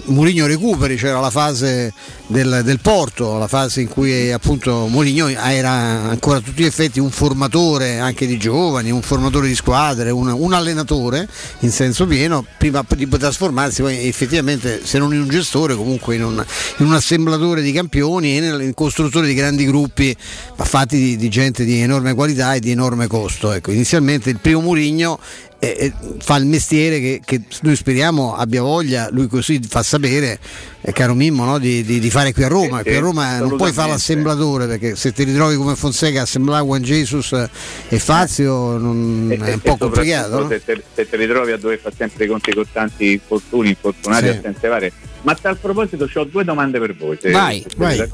[0.06, 1.93] Mourinho recuperi, c'era la fase
[2.27, 7.00] del, del Porto, la fase in cui appunto Mourinho era ancora a tutti gli effetti
[7.00, 11.28] un formatore anche di giovani, un formatore di squadre, un, un allenatore
[11.60, 16.24] in senso pieno, prima di trasformarsi poi effettivamente se non in un gestore comunque in
[16.24, 16.44] un,
[16.78, 20.16] in un assemblatore di campioni e nel in costruttore di grandi gruppi
[20.56, 23.52] fatti di, di gente di enorme qualità e di enorme costo.
[23.52, 25.18] Ecco, inizialmente il primo Murigno
[25.60, 30.38] eh, eh, fa il mestiere che, che noi speriamo abbia voglia, lui così fa sapere,
[30.80, 32.78] eh, caro Mimmo, no, di, di- di fare qui a Roma.
[32.78, 36.22] Sì, qui a sì, Roma non puoi fare l'assemblatore perché se ti ritrovi come Fonseca
[36.22, 37.32] assemblare Juan Jesus
[37.88, 40.40] e Fazio non- E- è e- un po' e complicato.
[40.40, 40.48] no?
[40.48, 44.24] Se, te, se te ritrovi a dover fare sempre i conti con tanti infortuni, infortunati,
[44.24, 44.30] Sì.
[44.30, 44.92] assenze varie.
[45.22, 47.18] Ma a tal proposito ho due domande per voi.
[47.20, 48.09] Se, Vai, se vai.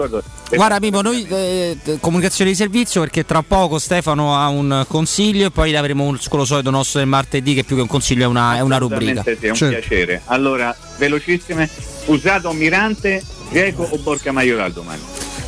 [0.50, 5.50] Guarda Mimo, noi eh, comunicazione di servizio perché tra poco Stefano ha un consiglio e
[5.50, 8.56] poi avremo un, quello solito nostro del martedì che più che un consiglio è una,
[8.56, 9.22] è una rubrica.
[9.22, 9.78] Sì, è un Certo.
[9.78, 10.22] piacere.
[10.26, 11.68] Allora, velocissime,
[12.06, 13.22] usato Mirante,
[13.52, 15.02] Geco o Borca Maioral domani?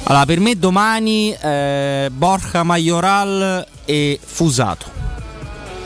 [0.04, 4.86] Allora, per me domani eh, Borja Majoral e Fusato.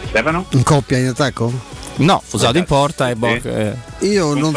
[0.09, 0.44] Stefano?
[0.51, 1.72] In coppia in attacco?
[1.97, 3.51] No, Fusato in porta e Borja.
[4.01, 4.06] eh.
[4.06, 4.55] Io non,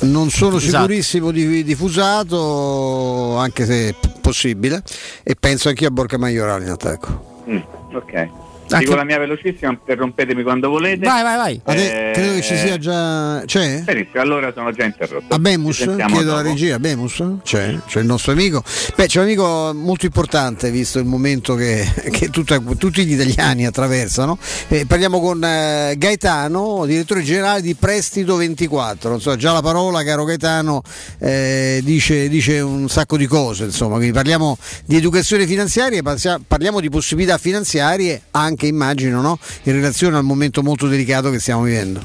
[0.00, 0.60] non sono Esatto.
[0.82, 4.82] sicurissimo di, di Fusato, anche se è possibile,
[5.22, 7.42] e penso anch'io a Borca Maiorale in attacco.
[7.48, 7.58] Mm,
[7.94, 8.28] ok.
[8.76, 11.06] Dico la mia velocissima, interrompetemi quando volete.
[11.06, 11.60] Vai, vai, vai.
[11.64, 13.42] Ade- credo che ci sia già.
[13.46, 13.80] C'è?
[13.80, 15.34] Benissimo, allora sono già interrotto.
[15.34, 15.76] A Bemus?
[15.76, 16.42] Chiedo alla dopo.
[16.42, 17.22] regia, Bemus?
[17.42, 18.62] C'è, c'è il nostro amico.
[18.94, 23.66] Beh, c'è un amico molto importante visto il momento che, che tutta- tutti gli italiani
[23.66, 24.38] attraversano.
[24.68, 29.08] Eh, parliamo con eh, Gaetano, direttore generale di Prestito 24.
[29.08, 30.82] Non so, già la parola, caro Gaetano,
[31.20, 33.64] eh, dice, dice un sacco di cose.
[33.64, 36.02] Insomma, quindi parliamo di educazione finanziaria,
[36.46, 39.38] parliamo di possibilità finanziarie anche immagino, no?
[39.62, 42.00] in relazione al momento molto delicato che stiamo vivendo.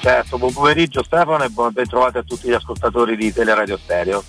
[0.00, 4.22] Certo, buon pomeriggio Stefano e ben trovati a tutti gli ascoltatori di Teleradio Stereo.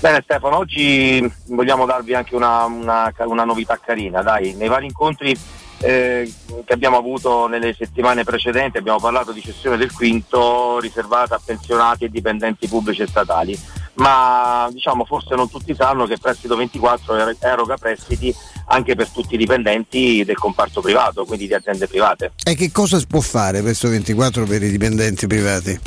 [0.00, 5.36] Bene Stefano, oggi vogliamo darvi anche una, una- una novità carina, dai, nei vari incontri
[5.82, 6.30] eh,
[6.64, 12.04] che abbiamo avuto nelle settimane precedenti abbiamo parlato di cessione del quinto riservata a pensionati
[12.04, 13.58] e dipendenti pubblici e statali,
[14.00, 18.34] ma diciamo forse non tutti sanno che Prestito 24 er- eroga prestiti
[18.66, 22.32] anche per tutti i dipendenti del comparto privato, quindi di aziende private.
[22.44, 25.80] E che cosa si può fare questo 24 per i dipendenti privati?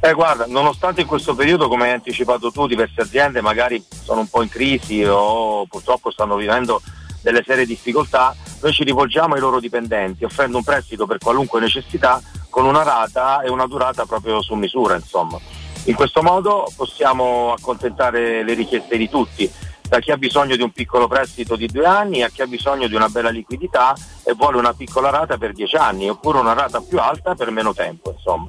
[0.00, 4.28] Eh, guarda, nonostante in questo periodo, come hai anticipato tu, diverse aziende magari sono un
[4.28, 6.80] po' in crisi o purtroppo stanno vivendo
[7.22, 12.22] delle serie difficoltà, noi ci rivolgiamo ai loro dipendenti offrendo un prestito per qualunque necessità
[12.48, 15.38] con una rata e una durata proprio su misura, insomma.
[15.86, 19.48] In questo modo possiamo accontentare le richieste di tutti,
[19.88, 22.88] da chi ha bisogno di un piccolo prestito di due anni a chi ha bisogno
[22.88, 23.94] di una bella liquidità
[24.24, 27.72] e vuole una piccola rata per dieci anni oppure una rata più alta per meno
[27.72, 28.48] tempo, insomma.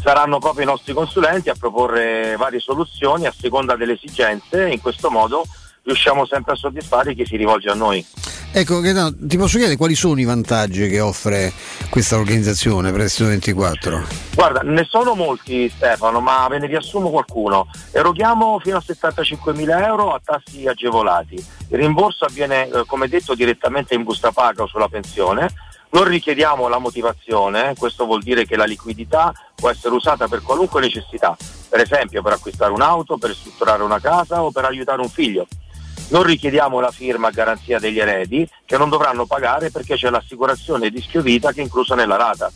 [0.00, 4.80] Saranno proprio i nostri consulenti a proporre varie soluzioni a seconda delle esigenze e in
[4.80, 5.44] questo modo
[5.86, 8.04] riusciamo sempre a soddisfare chi si rivolge a noi.
[8.52, 11.52] Ecco, Gaetano, ti posso chiedere quali sono i vantaggi che offre
[11.90, 14.04] questa organizzazione Prestito 24?
[14.34, 17.68] Guarda, ne sono molti Stefano, ma ve ne riassumo qualcuno.
[17.92, 21.34] Eroghiamo fino a 75.000 euro a tassi agevolati.
[21.34, 25.48] Il rimborso avviene, eh, come detto, direttamente in busta paga o sulla pensione.
[25.90, 30.80] Non richiediamo la motivazione, questo vuol dire che la liquidità può essere usata per qualunque
[30.80, 31.36] necessità,
[31.68, 35.46] per esempio per acquistare un'auto, per strutturare una casa o per aiutare un figlio.
[36.08, 40.88] Non richiediamo la firma a garanzia degli eredi che non dovranno pagare perché c'è l'assicurazione
[40.88, 42.50] rischio vita che è inclusa nella rata.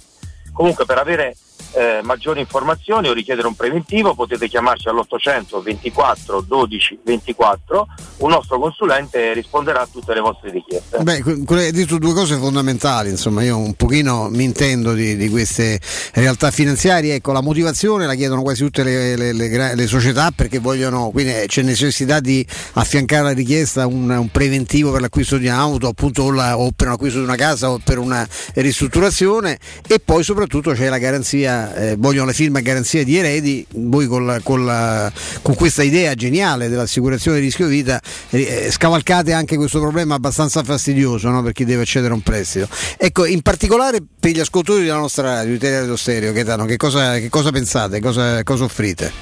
[0.53, 1.37] Comunque per avere
[1.73, 7.87] eh, maggiori informazioni o richiedere un preventivo potete chiamarci all'800 24 12 24,
[8.19, 10.99] un nostro consulente risponderà a tutte le vostre richieste.
[11.03, 11.23] Beh,
[11.57, 15.81] hai detto due cose fondamentali, insomma, io un pochino mi intendo di, di queste
[16.15, 20.59] realtà finanziarie, ecco, la motivazione la chiedono quasi tutte le, le- le le società perché
[20.59, 25.47] vogliono, quindi eh, c'è necessità di affiancare alla richiesta un, un preventivo per l'acquisto di
[25.47, 30.01] un'auto, appunto, o, la- o per l'acquisto di una casa o per una ristrutturazione e
[30.03, 34.25] poi soprattutto c'è la garanzia, eh, vogliono le firme a garanzia di eredi, voi con,
[34.27, 35.11] la- con la-
[35.43, 38.01] con questa idea geniale dell'assicurazione di rischio vita
[38.31, 42.69] eh, scavalcate anche questo problema abbastanza fastidioso no, per chi deve accedere a un prestito.
[42.97, 47.19] Ecco, in particolare per gli ascoltatori della nostra radio, di Teleradio Stereo, Gaetano, che cosa,
[47.19, 49.13] che cosa pensate, cosa, cosa offrite?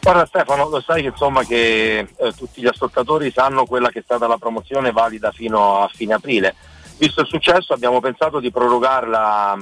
[0.00, 4.02] Guarda Stefano, lo sai che insomma che eh, tutti gli ascoltatori sanno quella che è
[4.02, 6.54] stata la promozione valida fino a fine aprile.
[6.96, 9.56] Visto il successo abbiamo pensato di prorogarla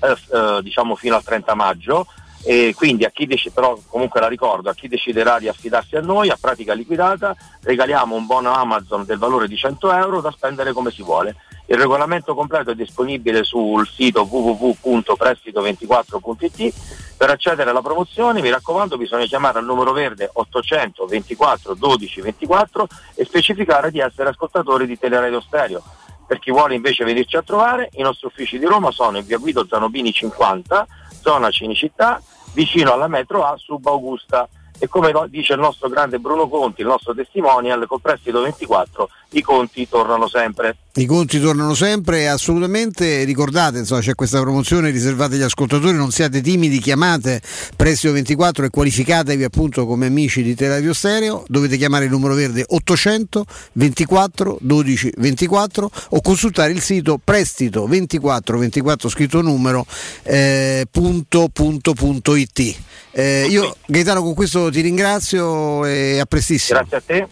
[0.00, 2.06] eh, eh, diciamo fino al 30 maggio
[2.42, 6.00] E quindi a chi decide, però comunque la ricordo, a chi deciderà di affidarsi a
[6.00, 10.72] noi, a pratica liquidata, regaliamo un buono Amazon del valore di 100 euro da spendere
[10.72, 11.36] come si vuole.
[11.66, 16.74] Il regolamento completo è disponibile sul sito www.prestito24.it.
[17.18, 22.86] Per accedere alla promozione, mi raccomando, bisogna chiamare al numero verde 800 24 12 24
[23.16, 25.82] e specificare di essere ascoltatori di Teleradio Stereo.
[26.30, 29.36] Per chi vuole invece venirci a trovare, i nostri uffici di Roma sono in via
[29.36, 30.86] Guido Zanobini 50,
[31.20, 34.48] zona Cinecittà, vicino alla metro A, sub Augusta.
[34.82, 39.42] E come dice il nostro grande Bruno Conti, il nostro testimonial, col prestito 24 i
[39.42, 40.76] conti tornano sempre.
[40.94, 43.22] I conti tornano sempre, assolutamente.
[43.22, 47.40] Ricordate, insomma, c'è questa promozione riservata agli ascoltatori, non siate timidi, chiamate
[47.76, 51.44] Prestito 24 e qualificatevi appunto come amici di Teleradio Stereo.
[51.46, 53.44] Dovete chiamare il numero verde 800
[53.74, 59.86] 24 12 24 o consultare il sito prestito 24 24 scritto numero
[60.24, 62.78] eh, punto, punto, punto it.
[63.12, 66.78] Eh, io Gaetano con questo ti ringrazio e a prestissimo.
[66.80, 67.26] Grazie a te,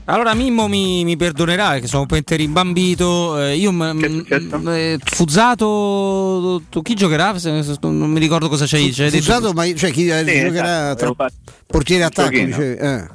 [0.05, 3.41] Allora Mimmo mi, mi perdonerà che sono un po' rimbambito.
[3.41, 4.25] Eh, io m- m-
[4.69, 7.37] eh, Fuzzato tu- chi giocherà?
[7.39, 9.25] Se- se- Non mi ricordo cosa c'hai, c'hai detto.
[9.25, 11.29] Fuzzato, ma cioè, chi eh, Sì, giocherà esatto, tra
[11.67, 12.29] portiere attacco?
[12.31, 13.09] dicevi, eh.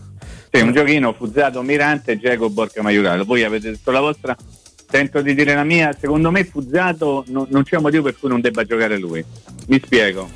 [0.53, 3.23] Sì, un giochino Fuzzato Mirante, Geco Borca Maiorale.
[3.23, 4.36] Voi avete detto la vostra,
[4.86, 5.95] tento di dire la mia.
[5.98, 9.23] Secondo me Fuzzato no- non c'è un motivo per cui non debba giocare lui.
[9.68, 10.30] Mi spiego.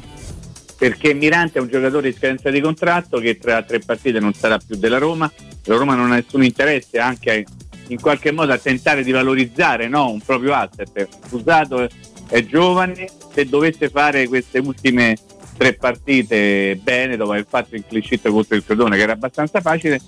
[0.77, 4.57] Perché Mirante è un giocatore di scadenza di contratto che tra tre partite non sarà
[4.57, 5.29] più della Roma.
[5.65, 7.43] La Roma non ha nessun interesse anche
[7.87, 11.09] in qualche modo a tentare di valorizzare no, un proprio asset.
[11.27, 11.89] Fuzzato
[12.29, 15.17] è giovane, se dovesse fare queste ultime
[15.57, 19.99] tre partite bene dopo aver fatto il sheet contro il Crotone che era abbastanza facile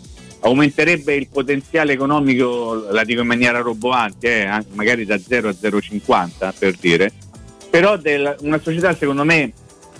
[0.41, 6.53] aumenterebbe il potenziale economico la dico in maniera roboante eh, magari da 0 a 0,50
[6.57, 7.11] per dire
[7.69, 9.51] però del- una società secondo me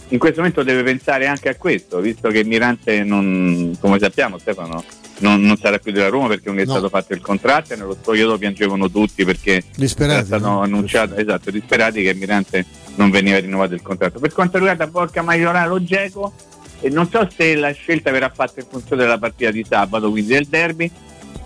[0.09, 4.83] in questo momento deve pensare anche a questo visto che Mirante non come sappiamo Stefano
[5.19, 6.71] non, non sarà più della Roma perché non è No.
[6.73, 10.61] stato fatto il contratto e nello spogliatoio piangevano tutti perché Disperati, era stato no?
[10.61, 12.65] annunciato esatto disperati che Mirante
[12.97, 16.33] non veniva rinnovato il contratto per quanto riguarda Borca Maiorano Geco
[16.79, 20.33] e non so se la scelta verrà fatta in funzione della partita di sabato quindi
[20.33, 20.91] del derby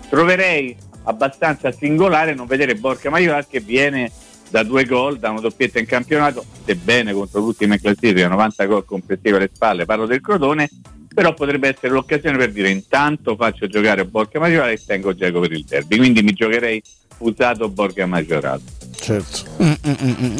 [0.08, 4.10] troverei abbastanza singolare non vedere Borca Maiorano che viene
[4.52, 8.84] da due gol, da una doppietta in campionato, sebbene contro l'ultima in classifica, 90 gol
[8.84, 10.68] complessivi alle spalle, parlo del Crotone,
[11.12, 15.52] però potrebbe essere l'occasione per dire intanto faccio giocare Borca Maggiorale e tengo Geco per
[15.52, 16.82] il derby, quindi mi giocherei
[17.16, 18.60] Fusato Borca Maggiorale.
[19.02, 19.40] Certo.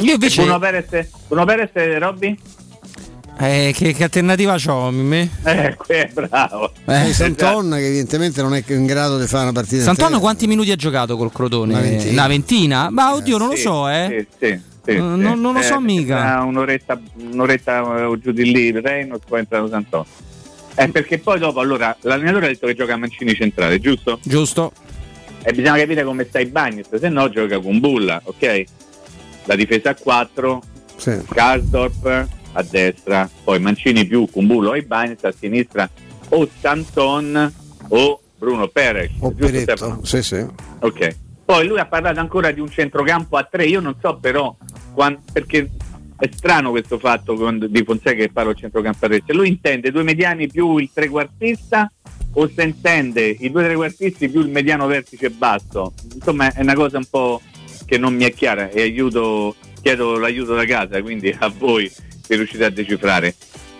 [0.02, 0.42] Io invece.
[0.42, 2.38] Bruno Perez, Bruno Perez Robby?
[3.38, 4.90] Eh, che, che alternativa ho?
[4.92, 5.28] Me?
[5.42, 6.70] Eh, è bravo.
[6.86, 10.18] Eh, Santon che evidentemente non è in grado di fare una partita intera.
[10.20, 11.72] quanti minuti ha giocato col Crotone?
[11.72, 12.12] Una ventina.
[12.12, 12.90] Una ventina?
[12.90, 14.26] Ma oddio, non lo Sì, so, eh.
[14.38, 15.22] Sì, sì, sì, Non- sì.
[15.24, 16.38] non- non lo so mica.
[16.38, 17.00] eh, Un'oretta,
[17.32, 20.04] un'oretta eh, giù di lì, Reynolds, poi è entrato Santon.
[20.76, 24.20] Eh, perché poi dopo allora l'allenatore ha detto che gioca a Mancini centrale, giusto?
[24.22, 24.72] Giusto.
[25.44, 28.64] E bisogna capire come sta i Bagnet, se no gioca con Bulla, ok?
[29.44, 30.62] La difesa a 4,
[30.96, 31.18] Sì.
[31.28, 35.88] Karsdorp a destra, poi Mancini più con Bulla o i Bagnet a sinistra
[36.28, 37.52] o Santon
[37.88, 39.10] o Bruno Perez.
[39.18, 39.32] O?
[39.32, 40.46] Peretto, sì, sì.
[40.80, 41.16] Ok.
[41.44, 44.54] Poi lui ha parlato ancora di un centrocampo a tre, io non so però
[44.94, 45.70] quan- perché
[46.18, 49.22] è strano questo fatto con- di Fonseca che parla centrocampo a tre.
[49.26, 51.90] Se lui intende due mediani più il trequartista
[52.34, 55.92] o se intende i due trequartisti più il mediano vertice basso.
[56.14, 57.40] Insomma è una cosa un po'
[57.84, 62.36] che non mi è chiara e aiuto, chiedo l'aiuto da casa, quindi a voi se
[62.36, 63.34] riuscite a decifrare.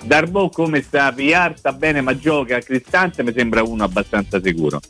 [0.04, 1.12] Darbo come sta?
[1.12, 4.80] Villar sta bene ma gioca, Cristante mi sembra uno abbastanza sicuro.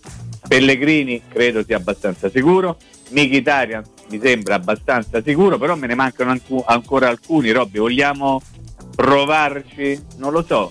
[0.49, 2.77] Pellegrini credo sia abbastanza sicuro,
[3.11, 8.43] Mkhitaryan mi sembra abbastanza sicuro, però me ne mancano ancu- ancora alcuni, Robby, vogliamo
[8.95, 10.01] provarci?
[10.17, 10.71] Non lo so.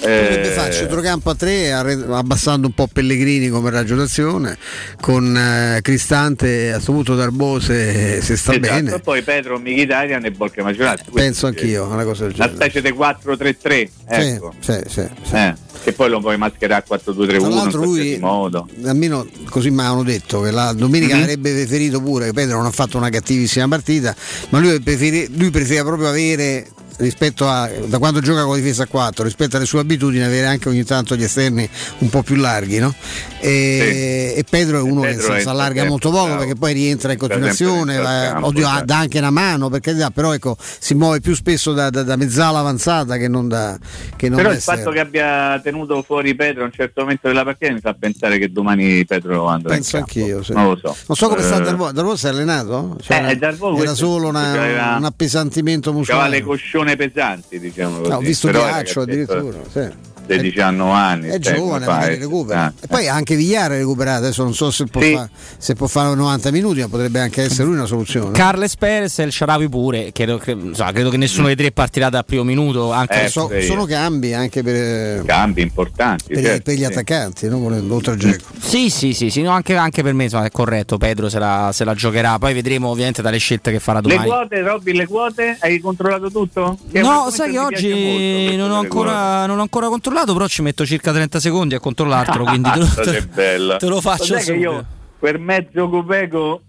[0.00, 4.56] Potrebbe Eh, fare centrocampo a tre abbassando un po' Pellegrini come raggio d'azione
[5.00, 10.30] con eh, Cristante a questo punto Darbose se sta esatto, bene Poi Pedro, Mkhitaryan e
[10.30, 11.02] Borca Macerati.
[11.12, 14.54] penso anch'io una cosa del genere specie di 4-3-3, ecco.
[14.60, 15.34] sì, sì, sì, sì.
[15.34, 18.68] Eh, che poi lo puoi mascherare a 4-2-3-1 Tra in lui- modo.
[18.84, 21.22] almeno così mi avevano detto che la domenica Mhm.
[21.22, 24.14] avrebbe preferito pure che Pedro non ha fatto una cattivissima partita
[24.50, 26.66] ma lui, preferi- lui preferiva proprio avere
[26.98, 30.46] rispetto a da quando gioca con la difesa a 4 rispetto alle sue abitudini avere
[30.46, 31.68] anche ogni tanto gli esterni
[31.98, 32.92] un po' più larghi no?
[33.40, 37.12] e, e Pedro è uno che Pedro è si allarga molto poco perché poi rientra
[37.12, 38.84] in continuazione va- campo, oddio, certo.
[38.84, 42.16] dà anche una mano per carità però ecco si muove più spesso da, da- da
[42.16, 43.78] mezzala avanzata che non da,
[44.16, 47.44] che non Però il fatto che abbia tenuto fuori Pedro a un certo momento della
[47.44, 50.18] partita mi fa pensare che domani Pedro andrà Penso in campo.
[50.20, 50.52] anch'io, sì.
[50.52, 50.96] Non lo so.
[51.06, 51.92] Non so come sta Eh, Darbo.
[51.92, 52.96] Darbo si è allenato?
[53.00, 53.38] Cioè, Eh,
[53.80, 56.30] era solo una- un appesantimento muscolare.
[56.30, 58.10] le coscione pesanti, diciamo così.
[58.10, 59.58] No, ho visto Però Ghiaccio addirittura.
[59.70, 59.88] Sì.
[60.36, 61.28] Di 19 anni.
[61.28, 62.18] È giovane, magari eh?
[62.18, 62.64] recupera.
[62.64, 62.72] Ah.
[62.80, 65.12] E poi anche Vigliare è recuperato, adesso non so se può, Sì.
[65.14, 68.32] fa- se può fare 90 minuti, ma potrebbe anche essere lui una soluzione.
[68.32, 70.12] Carles Perez e il Sharawi pure.
[70.12, 72.92] Credo, che- insomma, credo che nessuno dei tre partirà dal primo minuto.
[72.92, 73.62] Anche Eh, So- sì.
[73.66, 76.32] sono cambi anche per, Cambi importanti.
[76.34, 76.84] per- certo, per gli sì.
[76.84, 77.58] attaccanti, no?
[77.58, 78.36] Volendo- oltre a.
[78.60, 80.98] Sì, sì, sì, sì, no, anche, anche per me insomma, è corretto.
[80.98, 82.38] Pedro se la, se la giocherà.
[82.38, 84.28] Poi vedremo ovviamente dalle scelte che farà Le domani.
[84.28, 85.56] quote, Robby, le quote?
[85.60, 86.78] Hai controllato tutto?
[86.90, 90.62] Che No, sai che oggi molto, non ho, ancora, non ho ancora controllato, però ci
[90.62, 92.44] metto circa 30 secondi a controllartelo.
[92.44, 92.86] quindi te lo.
[93.10, 93.76] Che bella.
[93.76, 94.70] te lo faccio che subito.
[94.70, 94.86] io
[95.18, 96.62] per mezzo Copeco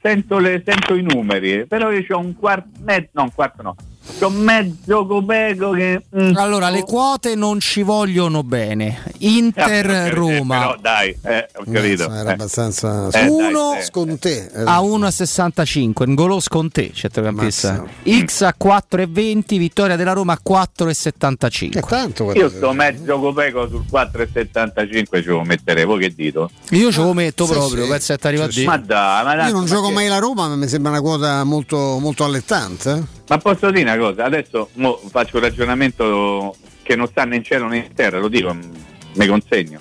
[0.00, 3.74] sento, le- sento i numeri, però io ho un quarto, mezzo, no, un quarto no,
[4.18, 6.02] c'ho mezzo Copeco che...
[6.18, 9.02] mm, Allora, le quote non ci vogliono bene.
[9.18, 12.10] Inter eh, Roma Però dai, eh, ho capito.
[12.10, 12.32] Era eh.
[12.32, 13.82] abbastanza Eh, dai, Uno eh.
[13.82, 14.50] secondo te.
[14.54, 17.84] a 1,65 Ngolo Sconte, centrocampista.
[18.24, 21.72] X a 4,20, vittoria della Roma a 4,75.
[21.76, 26.50] È tanto Io sto mezzo Copeco sul 4,75 ce lo metterei, voi che dito?
[26.70, 27.90] Io ce lo metto Sì, proprio, sì.
[27.90, 28.64] penso che arriva Sì, sì.
[28.66, 30.90] Ma dai, ma Io tanto, non ma gioco che- mai la Roma, ma mi sembra
[30.92, 32.90] una quota molto, molto allettante.
[32.92, 33.14] eh.
[33.28, 34.24] Ma posso dire una cosa?
[34.24, 34.70] Adesso
[35.10, 38.70] faccio un ragionamento che non sta né in cielo né in terra, lo dico, m-
[39.14, 39.80] mi consegno.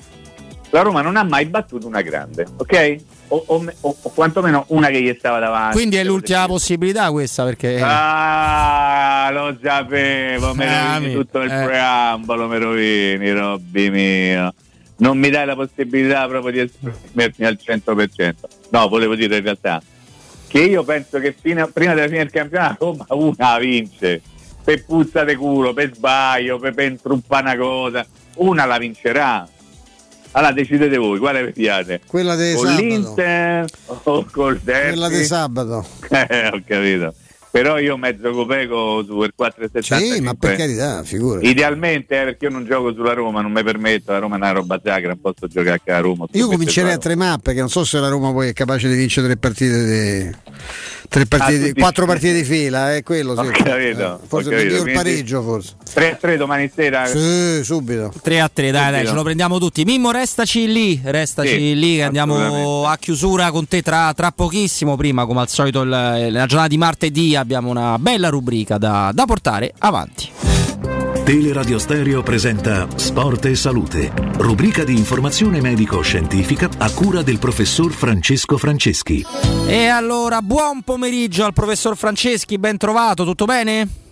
[0.71, 2.95] La Roma non ha mai battuto una grande, ok?
[3.29, 5.75] O, o- o- o quantomeno una che gli stava davanti.
[5.77, 11.63] Quindi è l'ultima possibilità questa perché Ah, lo sapevo, me Ah, mi- tutto il eh.
[11.63, 14.53] preambolo, me rovini, Robby mio.
[14.97, 18.47] Non mi dai la possibilità proprio di esprimermi al 100%.
[18.69, 19.81] No, volevo dire in realtà
[20.47, 24.21] che io penso che fino- prima della fine del campionato Roma una la vince.
[24.63, 28.05] Per puzza di culo, per sbaglio, per, per intruppare una cosa.
[28.35, 29.47] Una la vincerà.
[30.31, 32.01] Allora decidete voi, quale vediate?
[32.05, 32.81] Quella di sabato.
[32.81, 34.89] l'Inter o col derby?
[34.89, 35.85] Quella di sabato.
[36.09, 37.13] Eh, ho capito.
[37.55, 39.97] Però io mezzo copeco su quel 4,75.
[39.97, 41.47] Sì, ma per carità, figurati.
[41.47, 44.51] Idealmente, eh, perché io non gioco sulla Roma, non mi permetto, la Roma è una
[44.51, 46.25] roba sacra, non posso giocare anche a Roma.
[46.33, 48.95] Io comincerei a tre mappe, perché non so se la Roma poi è capace di
[48.95, 50.35] vincere tre partite di.
[51.07, 53.49] Tre partite, Ah, tutti- quattro partite di fila, è quello sì.
[53.51, 55.73] Capito, Eh, forse meglio il pareggio forse.
[55.93, 57.05] 3 a 3 domani sera.
[57.05, 58.11] Sì, subito.
[58.21, 59.83] 3 a 3, dai, dai, ce lo prendiamo tutti.
[59.85, 64.95] Mimmo, restaci lì, restaci Sì, lì, che andiamo a chiusura con te tra, tra pochissimo.
[64.95, 69.25] Prima, come al solito, il- la giornata di martedì abbiamo una bella rubrica da, da
[69.25, 70.54] portare avanti.
[71.25, 78.59] Teleradio Stereo presenta Sport e Salute, rubrica di informazione medico-scientifica a cura del professor Francesco
[78.59, 79.25] Franceschi.
[79.65, 84.04] E allora, buon pomeriggio al professor Franceschi, ben trovato, tutto bene?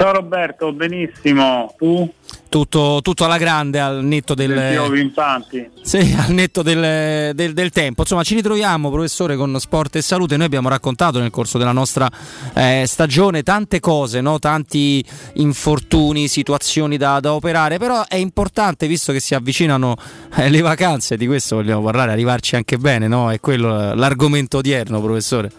[0.00, 1.74] Ciao Roberto, benissimo.
[1.76, 2.08] Tu?
[2.48, 5.68] Tutto, tutto alla grande al netto del, Pimpanti.
[5.82, 8.02] Sì, al netto del, del- del tempo.
[8.02, 10.36] Insomma, ci ritroviamo, professore, con Sport e Salute.
[10.36, 12.08] Noi abbiamo raccontato nel corso della nostra
[12.54, 14.38] eh, stagione tante cose, no?
[14.38, 17.78] tanti infortuni, situazioni da, da operare.
[17.78, 19.96] Però è importante, visto che si avvicinano
[20.36, 23.32] eh, le vacanze, di questo vogliamo parlare, arrivarci anche bene, no?
[23.32, 25.50] È quello eh, l'argomento odierno, professore.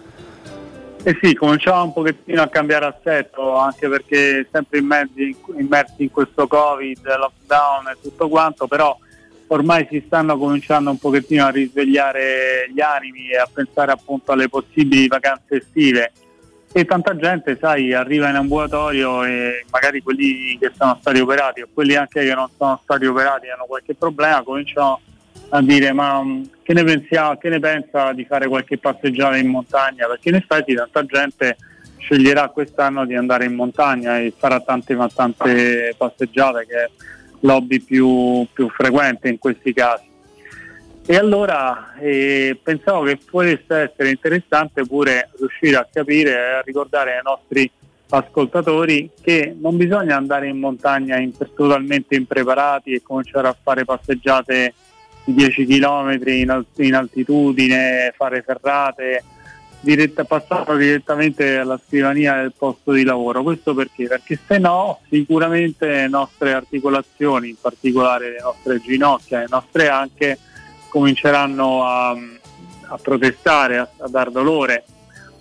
[1.02, 6.46] Eh sì, cominciamo un pochettino a cambiare assetto, anche perché sempre immersi, immersi in questo
[6.46, 8.98] Covid, lockdown e tutto quanto, però
[9.48, 14.50] ormai si stanno cominciando un pochettino a risvegliare gli animi e a pensare appunto alle
[14.50, 16.12] possibili vacanze estive.
[16.72, 21.70] E tanta gente, sai, arriva in ambulatorio e magari quelli che sono stati operati o
[21.74, 25.00] quelli anche che non sono stati operati hanno qualche problema, cominciano
[25.50, 29.48] a dire ma mh, che ne, pensiamo, che ne pensa di fare qualche passeggiata in
[29.48, 30.08] montagna?
[30.08, 31.58] Perché in effetti tanta gente
[31.98, 36.90] sceglierà quest'anno di andare in montagna e farà tante ma tante passeggiate che è
[37.42, 40.08] l'hobby più, più frequente in questi casi.
[41.06, 47.16] E allora eh, pensavo che potesse essere interessante pure riuscire a capire e a ricordare
[47.16, 47.70] ai nostri
[48.10, 54.74] ascoltatori che non bisogna andare in montagna in- totalmente impreparati e cominciare a fare passeggiate
[55.34, 59.24] 10 km in, al- in altitudine, fare ferrate,
[59.82, 63.44] diretta, passare direttamente alla scrivania del posto di lavoro.
[63.44, 64.08] Questo perché?
[64.08, 70.38] Perché se no sicuramente le nostre articolazioni, in particolare le nostre ginocchia, le nostre anche,
[70.90, 74.84] cominceranno a, a protestare, a, a dar dolore.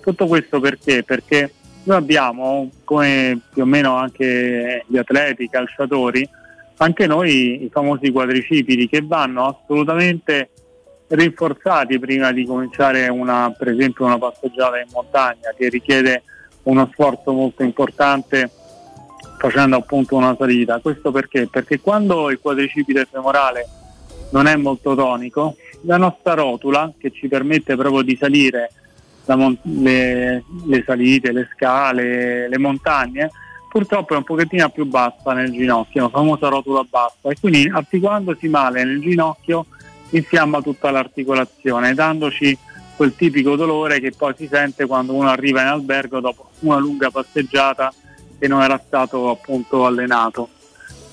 [0.01, 1.03] Tutto questo perché?
[1.03, 1.53] Perché
[1.85, 6.29] noi abbiamo, come più o meno anche gli atleti, i calciatori,
[6.79, 10.51] anche noi i famosi quadricipiti che vanno assolutamente
[11.09, 16.23] rinforzati prima di cominciare una, per esempio una passeggiata in montagna che richiede
[16.65, 18.51] uno sforzo molto importante
[19.39, 20.81] facendo appunto una salita.
[20.81, 21.49] Questo perché?
[21.49, 23.67] Perché quando il quadricipite femorale
[24.31, 28.71] non è molto tonico, la nostra rotula che ci permette proprio di salire
[29.27, 33.31] mon- le, le salite, le scale, le montagne,
[33.69, 38.49] purtroppo è un pochettino più bassa nel ginocchio, la famosa rotula bassa e quindi articolandosi
[38.49, 39.67] male nel ginocchio
[40.11, 42.57] infiamma tutta l'articolazione, dandoci
[42.97, 47.11] quel tipico dolore che poi si sente quando uno arriva in albergo dopo una lunga
[47.11, 47.93] passeggiata
[48.39, 50.49] e non era stato appunto allenato.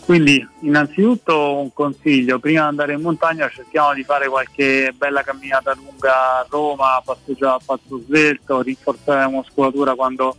[0.06, 5.74] Quindi innanzitutto un consiglio, prima di andare in montagna cerchiamo di fare qualche bella camminata
[5.74, 10.36] lunga a Roma, passeggiare a passo svelto, rinforzare la muscolatura quando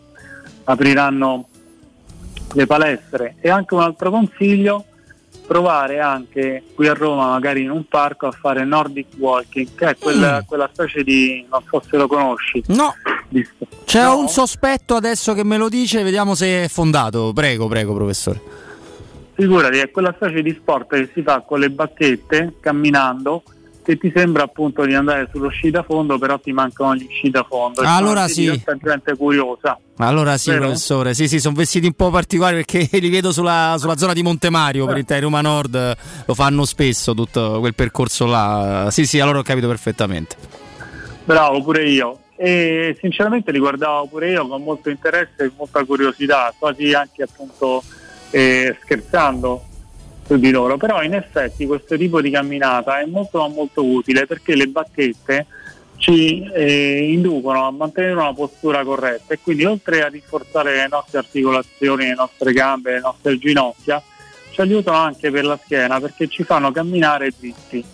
[0.64, 1.48] apriranno
[2.54, 4.84] le palestre e anche un altro consiglio,
[5.46, 9.96] provare anche qui a Roma, magari in un parco, a fare Nordic Walking, che è
[9.96, 10.46] quella, Mm.
[10.46, 12.64] quella specie di, non so se lo conosci.
[12.68, 12.92] No.
[13.28, 13.46] Di-
[13.84, 14.18] C'è No?
[14.18, 17.32] un sospetto adesso che me lo dice, vediamo se è fondato.
[17.32, 18.40] Prego, prego, professore.
[19.34, 23.42] Figurati, è quella specie di sport che si fa con le bacchette, camminando,
[23.86, 27.30] che ti sembra appunto di andare sullo sci da fondo, però ti mancano gli sci
[27.30, 27.82] da fondo.
[27.82, 28.60] Allora sì.
[28.82, 29.78] gente curiosa.
[29.98, 30.62] Allora sì, Vero?
[30.62, 34.24] professore, sì, sì, sono vestiti un po' particolari perché li vedo sulla, sulla zona di
[34.24, 35.96] Montemario per intero Roma Nord,
[36.26, 38.88] lo fanno spesso tutto quel percorso là.
[38.90, 40.34] Sì, sì, allora ho capito perfettamente.
[41.24, 42.18] Bravo, pure io.
[42.36, 47.84] E sinceramente li guardavo pure io con molto interesse e molta curiosità, quasi anche appunto
[48.30, 49.65] eh, scherzando
[50.26, 50.76] su di loro.
[50.76, 55.46] Però in effetti questo tipo di camminata è molto molto utile perché le bacchette
[55.96, 61.18] ci eh, inducono a mantenere una postura corretta e quindi oltre a rinforzare le nostre
[61.18, 64.02] articolazioni, le nostre gambe, le nostre ginocchia,
[64.50, 67.84] ci aiutano anche per la schiena perché ci fanno camminare dritti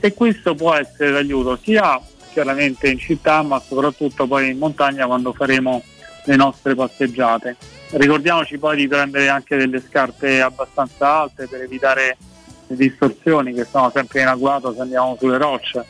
[0.00, 2.00] e questo può essere d'aiuto sia
[2.32, 5.82] chiaramente in città ma soprattutto poi in montagna quando faremo
[6.24, 7.56] le nostre passeggiate.
[7.96, 12.16] Ricordiamoci poi di prendere anche delle scarpe abbastanza alte per evitare
[12.66, 15.84] le distorsioni che sono sempre in agguato se andiamo sulle rocce,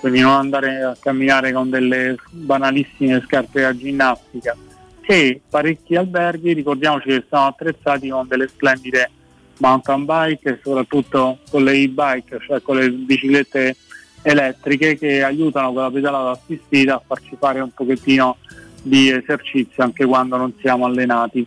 [0.00, 4.56] quindi non andare a camminare con delle banalissime scarpe da ginnastica.
[5.02, 9.10] E parecchi alberghi ricordiamoci che sono attrezzati con delle splendide
[9.58, 13.76] mountain bike e soprattutto con le e-bike, cioè con le biciclette
[14.22, 18.38] elettriche che aiutano con la pedalata assistita a farci fare un pochettino
[18.84, 21.46] di esercizio anche quando non siamo allenati.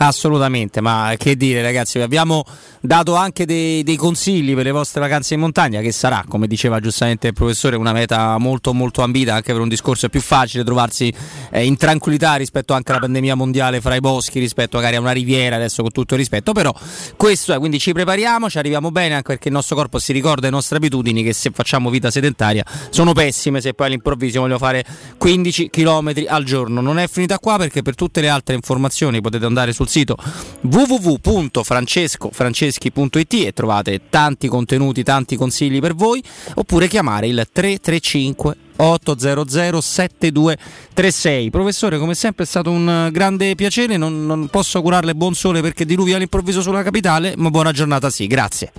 [0.00, 2.44] Assolutamente, ma che dire ragazzi, abbiamo
[2.80, 6.80] dato anche dei, dei consigli per le vostre vacanze in montagna che sarà, come diceva
[6.80, 11.12] giustamente il professore, una meta molto molto ambita anche per un discorso più facile trovarsi
[11.50, 15.12] eh, in tranquillità rispetto anche alla pandemia mondiale fra i boschi, rispetto magari a una
[15.12, 16.74] riviera, adesso con tutto il rispetto, però
[17.16, 20.46] questo è, quindi ci prepariamo, ci arriviamo bene anche perché il nostro corpo si ricorda
[20.46, 24.84] le nostre abitudini che se facciamo vita sedentaria sono pessime se poi all'improvviso voglio fare
[25.16, 26.80] 15 km al giorno.
[26.80, 30.16] Non è finita qua perché per tutte le altre informazioni potete andare sul sito
[32.68, 36.22] www.francescofranceschi.it e trovate tanti contenuti, tanti consigli per voi
[36.54, 44.24] oppure chiamare il 335 800 7236 professore come sempre è stato un grande piacere non,
[44.24, 48.72] non posso augurarle buon sole perché diluvia all'improvviso sulla capitale ma buona giornata sì grazie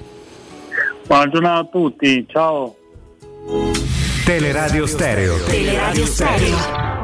[1.05, 2.75] Buona giornata a tutti, ciao!
[4.23, 5.43] Teleradio Stereo.
[5.43, 6.98] Teleradio Stereo.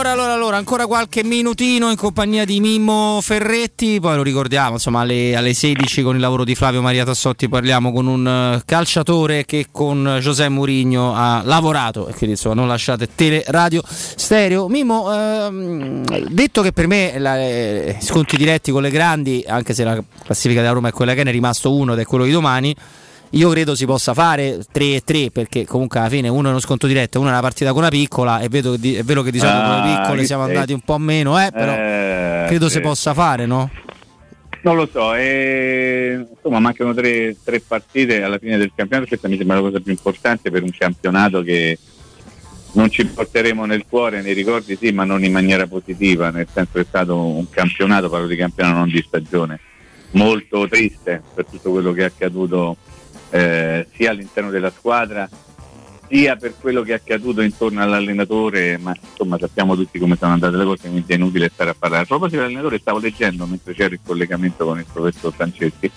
[0.00, 5.00] Allora, allora, allora, ancora qualche minutino in compagnia di Mimmo Ferretti, poi lo ricordiamo, insomma,
[5.00, 9.44] alle, alle 16 con il lavoro di Flavio Maria Tassotti parliamo con un eh, calciatore
[9.44, 14.68] che con José Mourinho ha lavorato e quindi insomma non lasciate tele radio stereo.
[14.68, 19.84] Mimmo, ehm, detto che per me la, eh, sconti diretti con le grandi, anche se
[19.84, 22.30] la classifica della Roma è quella che ne è rimasto uno ed è quello di
[22.30, 22.74] domani.
[23.34, 26.58] Io credo si possa fare 3 e 3 perché comunque alla fine uno è uno
[26.58, 29.38] sconto diretto, uno è una partita con una piccola e vedo è vero che di
[29.38, 32.44] solito con le Ah, piccole che siamo sei- andati un po' meno, eh, però Eh,
[32.48, 32.74] credo sì.
[32.76, 33.70] si possa fare, no?
[34.62, 39.36] Non lo so, eh, insomma mancano tre, tre partite alla fine del campionato, questa mi
[39.38, 41.78] sembra la cosa più importante per un campionato che
[42.72, 46.72] non ci porteremo nel cuore, nei ricordi sì, ma non in maniera positiva, nel senso
[46.74, 49.60] che è stato un campionato, parlo di campionato non di stagione,
[50.12, 52.76] molto triste per tutto quello che è accaduto
[53.30, 55.28] eh, sia all'interno della squadra
[56.10, 60.56] sia per quello che è accaduto intorno all'allenatore, ma insomma sappiamo tutti come sono andate
[60.56, 62.02] le cose, quindi è inutile stare a parlare.
[62.02, 65.90] A proposito dell'allenatore stavo leggendo mentre c'era il collegamento con il professor Franceschi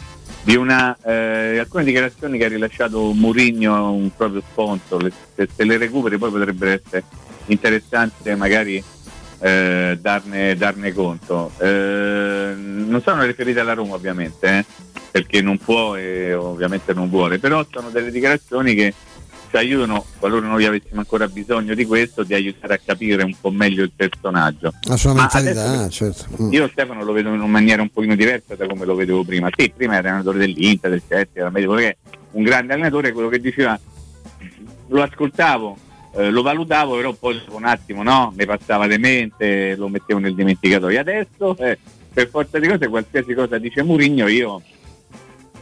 [0.43, 5.77] di una, eh, alcune dichiarazioni che ha rilasciato Murigno, un proprio sponsor, se, se le
[5.77, 7.03] recuperi poi potrebbero essere
[7.47, 8.83] interessanti magari
[9.43, 11.51] eh, darne, darne conto.
[11.57, 14.65] Eh, non sono riferite alla Roma ovviamente, eh,
[15.11, 18.93] perché non può e ovviamente non vuole, però sono delle dichiarazioni che
[19.49, 23.51] ci aiutano, qualora noi avessimo ancora bisogno di questo, di aiutare a capire un po'
[23.51, 24.73] meglio il personaggio.
[24.83, 26.41] La sua mentalità, adesso- certo.
[26.41, 26.51] Mm.
[26.53, 29.49] io Stefano lo vedo in una maniera un pochino diversa da come lo vedevo prima.
[29.55, 31.97] Sì, prima era allenatore dell'Inter, del Chelsea, era medico, perché
[32.31, 33.77] un grande allenatore, quello che diceva,
[34.87, 35.77] lo ascoltavo,
[36.15, 40.35] eh, lo valutavo, però poi un attimo no, mi passava di mente, lo mettevo nel
[40.35, 40.99] dimenticatoio.
[40.99, 41.77] Adesso, eh,
[42.13, 44.61] per forza di cose, qualsiasi cosa dice Murigno, io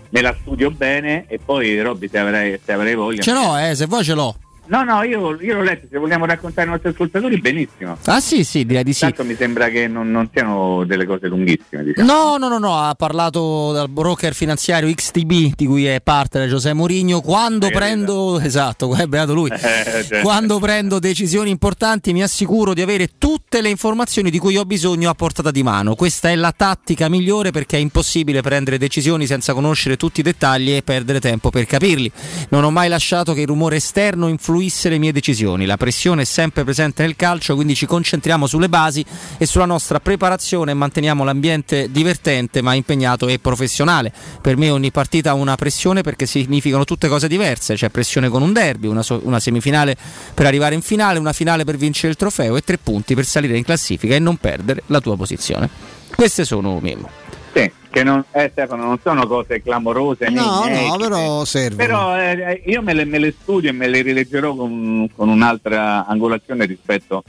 [0.10, 3.22] me la studio bene e poi Robby se avrai, se avrai voglia.
[3.22, 4.36] Ce l'ho, eh, se vuoi ce l'ho.
[4.68, 7.98] No, no, io, io l'ho letto, se vogliamo raccontare ai nostri ascoltatori, benissimo.
[8.06, 9.02] Ah sì, sì, direi di sì.
[9.02, 12.12] Tanto mi sembra che non, non siano delle cose lunghissime, diciamo.
[12.12, 16.76] No, no, no, no, ha parlato dal broker finanziario XTB di cui è partner Giuseppe
[16.76, 17.22] Mourinho.
[17.22, 19.50] Quando prendo, esatto, è beato lui.
[19.72, 20.22] Eh, certo.
[20.22, 25.10] Quando prendo decisioni importanti mi assicuro di avere tutte le informazioni di cui ho bisogno
[25.10, 25.96] a portata di mano.
[25.96, 30.72] Questa è la tattica migliore perché è impossibile prendere decisioni senza conoscere tutti i dettagli
[30.76, 32.12] e perdere tempo per capirli.
[32.50, 34.28] Non ho mai lasciato che il rumore esterno
[34.62, 35.66] influisse le mie decisioni.
[35.66, 39.04] La pressione è sempre presente nel calcio, quindi ci concentriamo sulle basi
[39.38, 44.14] e sulla nostra preparazione e manteniamo l'ambiente divertente ma impegnato e professionale.
[44.40, 48.42] Per me ogni partita ha una pressione perché significano tutte cose diverse, c'è pressione con
[48.42, 49.98] un derby, una, so- una semifinale
[50.34, 53.58] per arrivare in finale, una finale per vincere il trofeo e tre punti per salire
[53.58, 55.70] in classifica e non perdere la tua posizione.
[56.16, 57.21] Queste sono Mimmo.
[57.54, 60.30] Sì, che non, eh, Stefano, non sono cose clamorose.
[60.30, 60.88] né No, inedite.
[60.88, 61.84] no, però servono.
[61.86, 66.06] Però eh, io me le, me le studio e me le rileggerò con, con un'altra
[66.06, 67.24] angolazione rispetto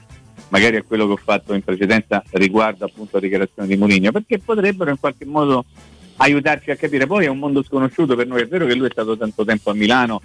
[0.48, 4.38] magari a quello che ho fatto in precedenza riguardo appunto la dichiarazione di Mourinho, perché
[4.38, 5.64] potrebbero in qualche modo
[6.16, 7.06] aiutarci a capire.
[7.06, 9.70] Poi è un mondo sconosciuto per noi, è vero che lui è stato tanto tempo
[9.70, 10.20] a Milano,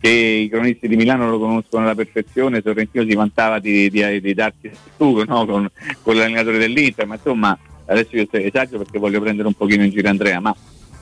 [0.00, 4.34] che i cronisti di Milano lo conoscono alla perfezione, Sorrentino si vantava di, di, di
[4.34, 5.46] darsi il sugo no?
[5.46, 5.70] con,
[6.02, 7.56] con l'allenatore dell'Inter, ma insomma
[7.88, 10.54] adesso io esagero perché voglio prendere un pochino in giro Andrea, ma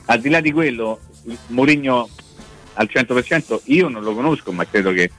[0.05, 0.99] al di là di quello,
[1.47, 2.09] Mourinho
[2.73, 5.11] al 100% io non lo conosco, ma credo che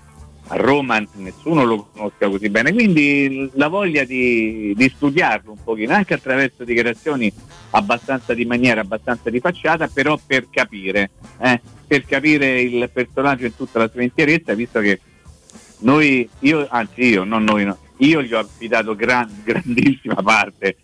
[0.51, 5.93] a Roma nessuno lo conosca così bene, quindi la voglia di, di studiarlo un pochino,
[5.93, 7.31] anche attraverso dichiarazioni
[7.71, 13.55] abbastanza di maniera, abbastanza di facciata, però per capire, eh, per capire il personaggio in
[13.57, 15.01] tutta la sua interezza, visto che
[15.81, 20.77] noi, io, anzi io, non noi, no, io gli ho affidato gran- grandissima parte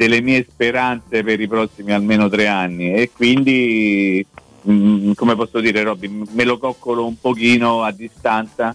[0.00, 2.94] delle mie speranze per i prossimi almeno tre anni.
[2.94, 4.24] E quindi
[4.66, 8.74] mm, come posso dire Robby me lo coccolo un pochino a distanza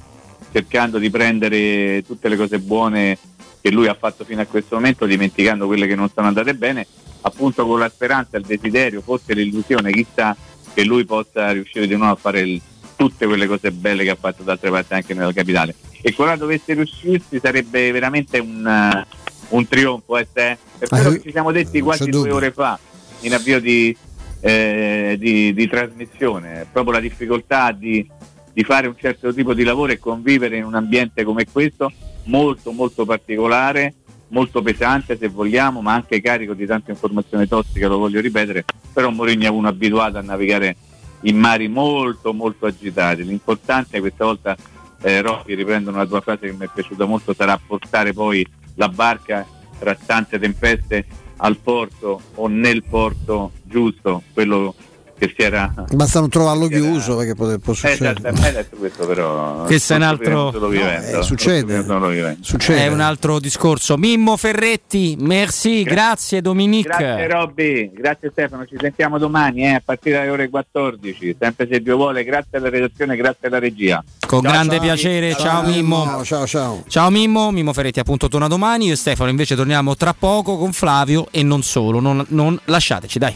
[0.52, 3.18] cercando di prendere tutte le cose buone
[3.60, 6.86] che lui ha fatto fino a questo momento dimenticando quelle che non sono andate bene
[7.22, 10.38] appunto con la speranza, il desiderio, forse l'illusione chissà
[10.76, 12.62] che lui possa riuscire di nuovo a fare il-
[12.96, 15.74] tutte quelle cose belle che ha fatto d'altre parti anche nella capitale.
[16.02, 19.04] E quando dovesse riuscirsi sarebbe veramente un,
[19.56, 20.58] un trionfo eh, è
[20.88, 22.78] quello che ci siamo detti quasi due ore fa
[23.22, 23.96] in avvio di,
[24.42, 28.08] eh, di- di trasmissione proprio la difficoltà di,
[28.54, 31.92] di fare un certo tipo di lavoro e convivere in un ambiente come questo
[32.26, 33.94] molto molto particolare
[34.30, 38.66] molto pesante se vogliamo ma anche carico di tanta informazione tossica lo voglio ripetere.
[38.92, 40.76] Però Mourinho è uno abituato a navigare
[41.22, 43.24] in mari molto molto agitati.
[43.24, 44.58] L'importante questa volta
[45.02, 48.46] eh, Rocchi riprendo una tua frase che mi è piaciuta molto sarà portare poi
[48.76, 49.46] la barca
[49.80, 51.06] tra tante tempeste
[51.38, 54.76] al porto o nel porto giusto quello
[55.18, 58.20] che si era Basta non trovarlo chiuso perché pot- può eh, succedere.
[58.22, 61.64] certo, hai detto questo però Questo è un altro- No, eh, succede.
[61.82, 62.10] vivendo.
[62.68, 63.98] È un altro discorso.
[63.98, 66.98] Mimmo Ferretti, merci, grazie Dominique.
[66.98, 71.80] Grazie Robby, grazie Stefano, ci sentiamo domani eh, a partire dalle ore 14, sempre se
[71.82, 74.04] Dio vuole, grazie alla redazione, grazie alla regia.
[74.28, 74.84] Con Ciao, grande ciao.
[74.84, 76.24] piacere, ciao, Mimmo.
[76.24, 76.84] Ciao ciao.
[76.88, 80.74] Ciao Mimmo, Mimmo Ferretti appunto torna domani, io e Stefano invece torniamo tra poco con
[80.74, 83.36] Flavio e non solo, non, non lasciateci dai.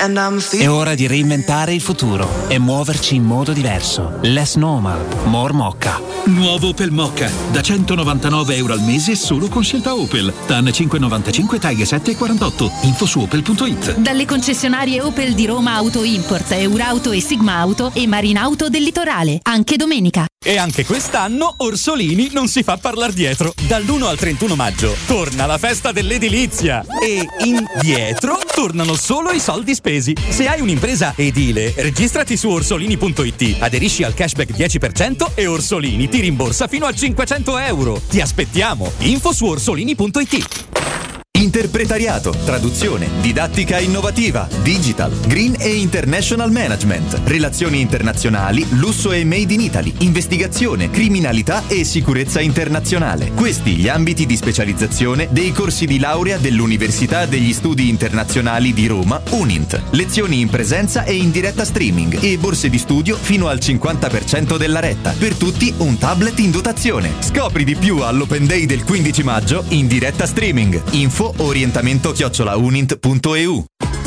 [0.00, 4.18] È ora di reinventare il futuro e muoverci in modo diverso.
[4.22, 6.00] Less normal, more mocca.
[6.24, 10.32] Nuovo Opel Mocca, da 199 euro al mese solo con scelta Opel.
[10.46, 12.70] TAN 595 taglie 7 e 48.
[12.82, 13.96] Info su opel.it.
[13.96, 19.40] Dalle concessionarie Opel di Roma Auto Import, Eurauto e Sigma Auto e Marinauto del Litorale.
[19.42, 20.24] Anche domenica.
[20.42, 23.52] E anche quest'anno Orsolini non si fa parlare dietro.
[23.66, 26.84] Dall'1 al 31 maggio torna la festa dell'edilizia.
[27.02, 29.79] E indietro tornano solo i soldi spesi.
[29.82, 36.66] Se hai un'impresa edile, registrati su orsolini.it, aderisci al cashback 10% e Orsolini ti rimborsa
[36.66, 38.00] fino a 500 euro.
[38.08, 38.92] Ti aspettiamo.
[38.98, 41.19] Info su orsolini.it.
[41.40, 49.62] Interpretariato, traduzione, didattica innovativa, digital, green e international management, relazioni internazionali, lusso e made in
[49.62, 53.30] Italy, investigazione, criminalità e sicurezza internazionale.
[53.32, 59.22] Questi gli ambiti di specializzazione dei corsi di laurea dell'Università degli Studi Internazionali di Roma,
[59.30, 59.80] UNINT.
[59.92, 64.80] Lezioni in presenza e in diretta streaming e borse di studio fino al 50% della
[64.80, 65.14] retta.
[65.18, 67.14] Per tutti un tablet in dotazione.
[67.20, 70.82] Scopri di più all'Open Day del 15 maggio in diretta streaming.
[70.90, 73.64] Info orientamento chiocciolaunint.eu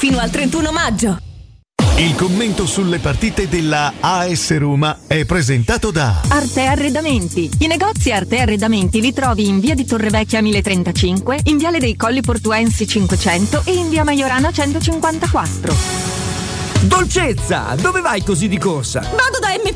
[0.00, 1.18] fino al 31 maggio.
[1.98, 7.50] Il commento sulle partite della AS Roma è presentato da Arte Arredamenti.
[7.58, 12.22] I negozi Arte Arredamenti li trovi in via di Torrevecchia 1035, in viale dei Colli
[12.22, 16.19] Portuensi 500 e in via Maiorana 154.
[16.82, 19.00] Dolcezza, dove vai così di corsa?
[19.00, 19.70] Vado da M+,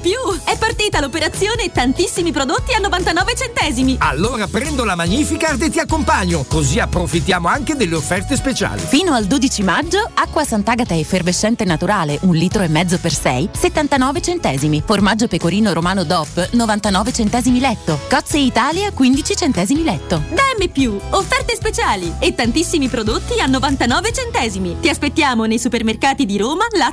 [0.44, 3.97] è partita l'operazione tantissimi prodotti a 99 centesimi.
[3.98, 8.81] Allora prendo la Magnificard e ti accompagno, così approfittiamo anche delle offerte speciali.
[8.81, 14.22] Fino al 12 maggio, acqua Sant'Agata effervescente naturale, un litro e mezzo per 6, 79
[14.22, 14.82] centesimi.
[14.82, 18.01] Formaggio pecorino romano DOP, 99 centesimi letto.
[18.09, 20.22] Cozze Italia, 15 centesimi letto.
[20.31, 24.76] Da M+, offerte speciali e tantissimi prodotti a 99 centesimi.
[24.81, 26.93] Ti aspettiamo nei supermercati di Roma, Lazio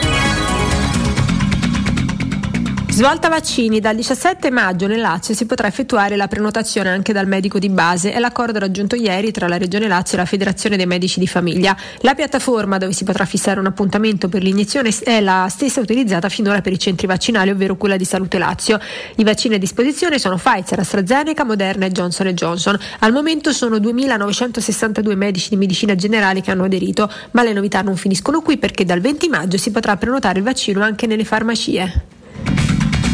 [3.01, 7.57] Svolta vaccini, dal 17 maggio nel Lazio si potrà effettuare la prenotazione anche dal medico
[7.57, 8.11] di base.
[8.11, 11.75] È l'accordo raggiunto ieri tra la Regione Lazio e la Federazione dei Medici di Famiglia.
[12.01, 16.61] La piattaforma dove si potrà fissare un appuntamento per l'iniezione è la stessa utilizzata finora
[16.61, 18.79] per i centri vaccinali, ovvero quella di Salute Lazio.
[19.15, 22.77] I vaccini a disposizione sono Pfizer, AstraZeneca, Moderna e Johnson Johnson.
[22.99, 27.95] Al momento sono 2.962 medici di medicina generale che hanno aderito, ma le novità non
[27.95, 32.19] finiscono qui perché dal 20 maggio si potrà prenotare il vaccino anche nelle farmacie.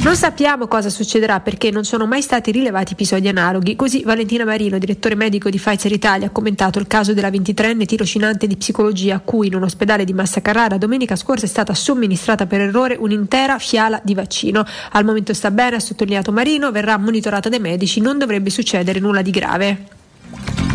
[0.03, 3.75] Non sappiamo cosa succederà perché non sono mai stati rilevati episodi analoghi.
[3.75, 8.47] Così Valentina Marino, direttore medico di Pfizer Italia, ha commentato il caso della 23enne tirocinante
[8.47, 12.45] di psicologia a cui in un ospedale di Massa Carrara domenica scorsa è stata somministrata
[12.45, 14.65] per errore un'intera fiala di vaccino.
[14.91, 19.21] Al momento sta bene, ha sottolineato Marino, verrà monitorata dai medici, non dovrebbe succedere nulla
[19.21, 20.66] di grave.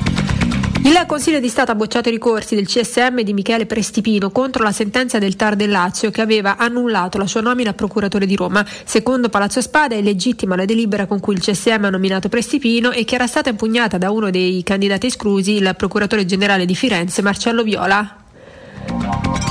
[0.84, 4.72] Il Consiglio di Stato ha bocciato i ricorsi del CSM di Michele Prestipino contro la
[4.72, 8.66] sentenza del TAR del Lazio che aveva annullato la sua nomina a procuratore di Roma.
[8.84, 13.04] Secondo Palazzo Spada è legittima la delibera con cui il CSM ha nominato Prestipino e
[13.04, 17.62] che era stata impugnata da uno dei candidati esclusi, il procuratore generale di Firenze Marcello
[17.62, 18.21] Viola.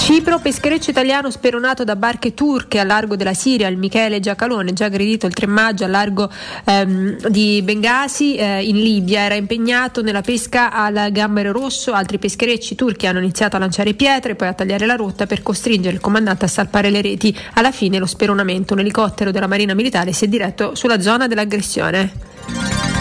[0.02, 4.86] Cipro, peschereccio italiano speronato da barche turche al largo della Siria, il Michele Giacalone, già
[4.86, 6.30] aggredito il 3 maggio al largo
[6.66, 12.76] ehm, di Bengasi eh, in Libia, era impegnato nella pesca al gambero rosso, altri pescherecci
[12.76, 16.46] turchi hanno iniziato a lanciare pietre, poi a tagliare la rotta per costringere il comandante
[16.46, 17.38] a salpare le reti.
[17.54, 22.12] Alla fine lo speronamento, un elicottero della Marina Militare si è diretto sulla zona dell'aggressione.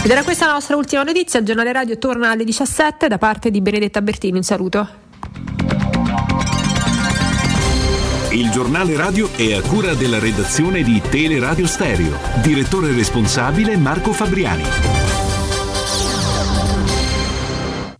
[0.04, 3.50] Ed era questa la nostra ultima notizia, il giornale radio torna alle 17 da parte
[3.50, 4.88] di Benedetta Bertini, un saluto.
[8.32, 12.16] Il giornale radio è a cura della redazione di Teleradio Stereo.
[12.42, 14.62] Direttore responsabile Marco Fabriani.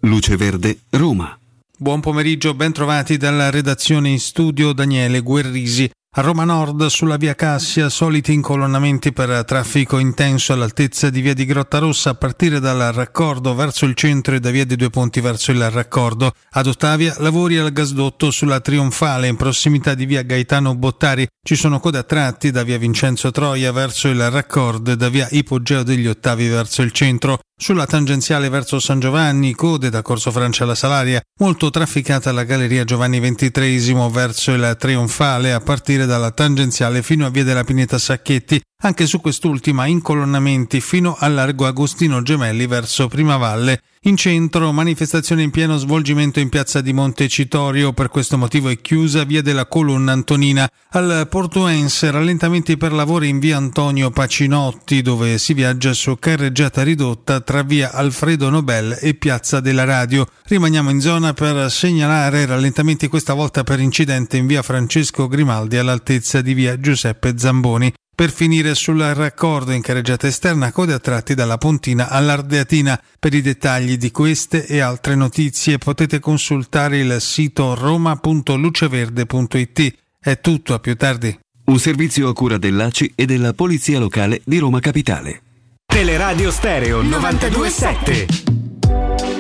[0.01, 1.37] Luce Verde, Roma.
[1.77, 5.91] Buon pomeriggio, ben trovati dalla redazione in studio Daniele Guerrisi.
[6.17, 11.45] A Roma Nord, sulla via Cassia, soliti incolonnamenti per traffico intenso all'altezza di via di
[11.45, 15.21] Grotta Rossa a partire dal raccordo verso il centro e da via dei Due Ponti
[15.21, 16.33] verso il raccordo.
[16.51, 21.29] Ad Ottavia, lavori al gasdotto sulla Trionfale in prossimità di via Gaetano Bottari.
[21.41, 25.29] Ci sono code a tratti da via Vincenzo Troia verso il raccordo e da via
[25.31, 27.39] Ipogeo degli Ottavi verso il centro.
[27.63, 32.85] Sulla tangenziale verso San Giovanni, code da Corso Francia alla Salaria, molto trafficata la galleria
[32.85, 38.63] Giovanni XXIII verso il Trionfale a partire dalla tangenziale fino a via della Pineta Sacchetti,
[38.81, 43.83] anche su quest'ultima incolonnamenti fino al largo Agostino Gemelli verso Primavalle.
[44.05, 49.25] In centro manifestazione in pieno svolgimento in piazza di Montecitorio, per questo motivo è chiusa
[49.25, 50.67] via della colonna Antonina.
[50.93, 57.43] Al Portuense rallentamenti per lavori in via Antonio Pacinotti dove si viaggia su carreggiata ridotta
[57.43, 60.27] tra via Alfredo Nobel e piazza della Radio.
[60.45, 66.41] Rimaniamo in zona per segnalare rallentamenti questa volta per incidente in via Francesco Grimaldi all'altezza
[66.41, 72.11] di via Giuseppe Zamboni per finire sul raccordo in carreggiata esterna code attratti dalla Pontina
[72.11, 73.01] all'Ardeatina.
[73.19, 79.95] Per i dettagli di queste e altre notizie potete consultare il sito roma.luceverde.it.
[80.21, 81.35] È tutto, a più tardi.
[81.65, 85.41] Un servizio a cura dell'ACI e della Polizia Locale di Roma Capitale.
[85.87, 89.40] Teleradio Stereo 927.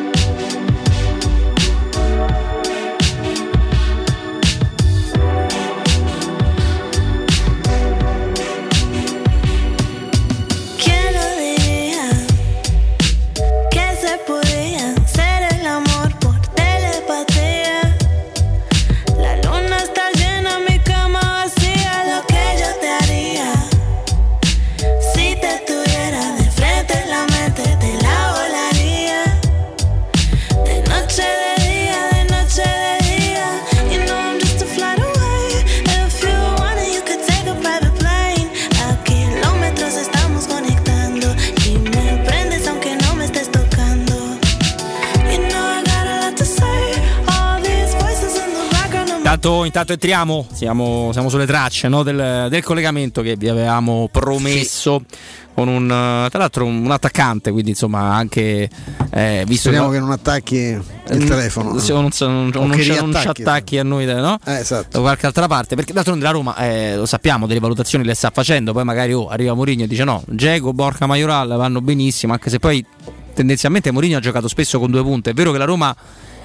[49.42, 55.02] Intanto, intanto entriamo, siamo, siamo sulle tracce no, del, del, collegamento che vi avevamo promesso
[55.08, 55.16] sì.
[55.54, 58.68] con un, tra l'altro un, attaccante, quindi insomma anche
[59.10, 60.82] eh, visto Speriamo no, che non attacchi il
[61.14, 61.78] mm, telefono.
[61.78, 64.38] Se non, non, non, non ci attacchi a noi no?
[64.44, 64.88] eh, esatto.
[64.90, 68.30] da qualche altra parte, perché d'altronde la Roma eh, lo sappiamo, delle valutazioni le sta
[68.30, 72.50] facendo, poi magari oh, arriva Mourinho e dice no, Geco, Borca Majoral vanno benissimo, anche
[72.50, 72.84] se poi
[73.32, 75.96] tendenzialmente Mourinho ha giocato spesso con due punte, è vero che la Roma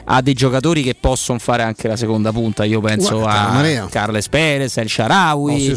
[0.05, 2.63] ha dei giocatori che possono fare anche la seconda punta.
[2.63, 3.87] Io penso Guarda, a Maria.
[3.89, 5.75] Carles Perez, El Sharawi,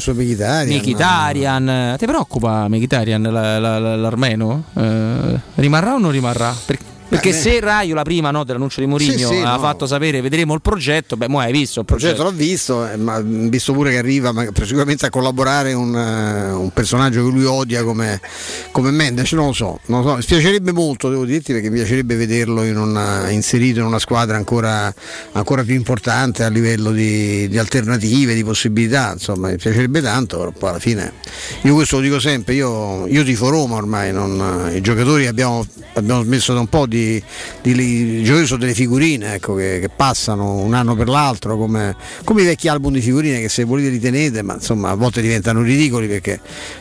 [0.67, 1.97] Mkhitaryan.
[1.99, 4.65] Ti preoccupa Mkhitaryan, la, la, la, l'armeno?
[4.75, 6.55] Eh, rimarrà o non rimarrà?
[6.65, 9.59] Perché Perché Eh, se Raiola prima no, dell'annuncio di Mourinho Sì, sì, ha no.
[9.61, 12.31] fatto sapere vedremo il progetto, beh, mo hai visto il Il progetto progetto.
[12.31, 16.71] l'ho visto, eh, ma visto pure che arriva ma, sicuramente a collaborare un, eh, un
[16.71, 18.21] personaggio che lui odia come,
[18.73, 20.17] come Mendes, non lo so, non lo so.
[20.17, 24.37] Mi piacerebbe molto, devo dirti, perché mi piacerebbe vederlo in una- inserito in una squadra
[24.37, 24.93] ancora,
[25.33, 30.51] ancora più importante a livello di, di alternative, di possibilità, insomma, mi piacerebbe tanto, però
[30.51, 31.13] poi alla fine
[31.63, 35.65] io questo lo dico sempre, io, io tifo Roma ormai, non- i giocatori abbiamo,
[35.95, 37.23] abbiamo smesso da un po' di, di-
[37.63, 42.43] i giocatori sono delle figurine ecco, che, che passano un anno per l'altro come, come
[42.43, 46.07] i vecchi album di figurine che se volete ritenete, ma insomma a volte diventano ridicoli
[46.07, 46.41] perché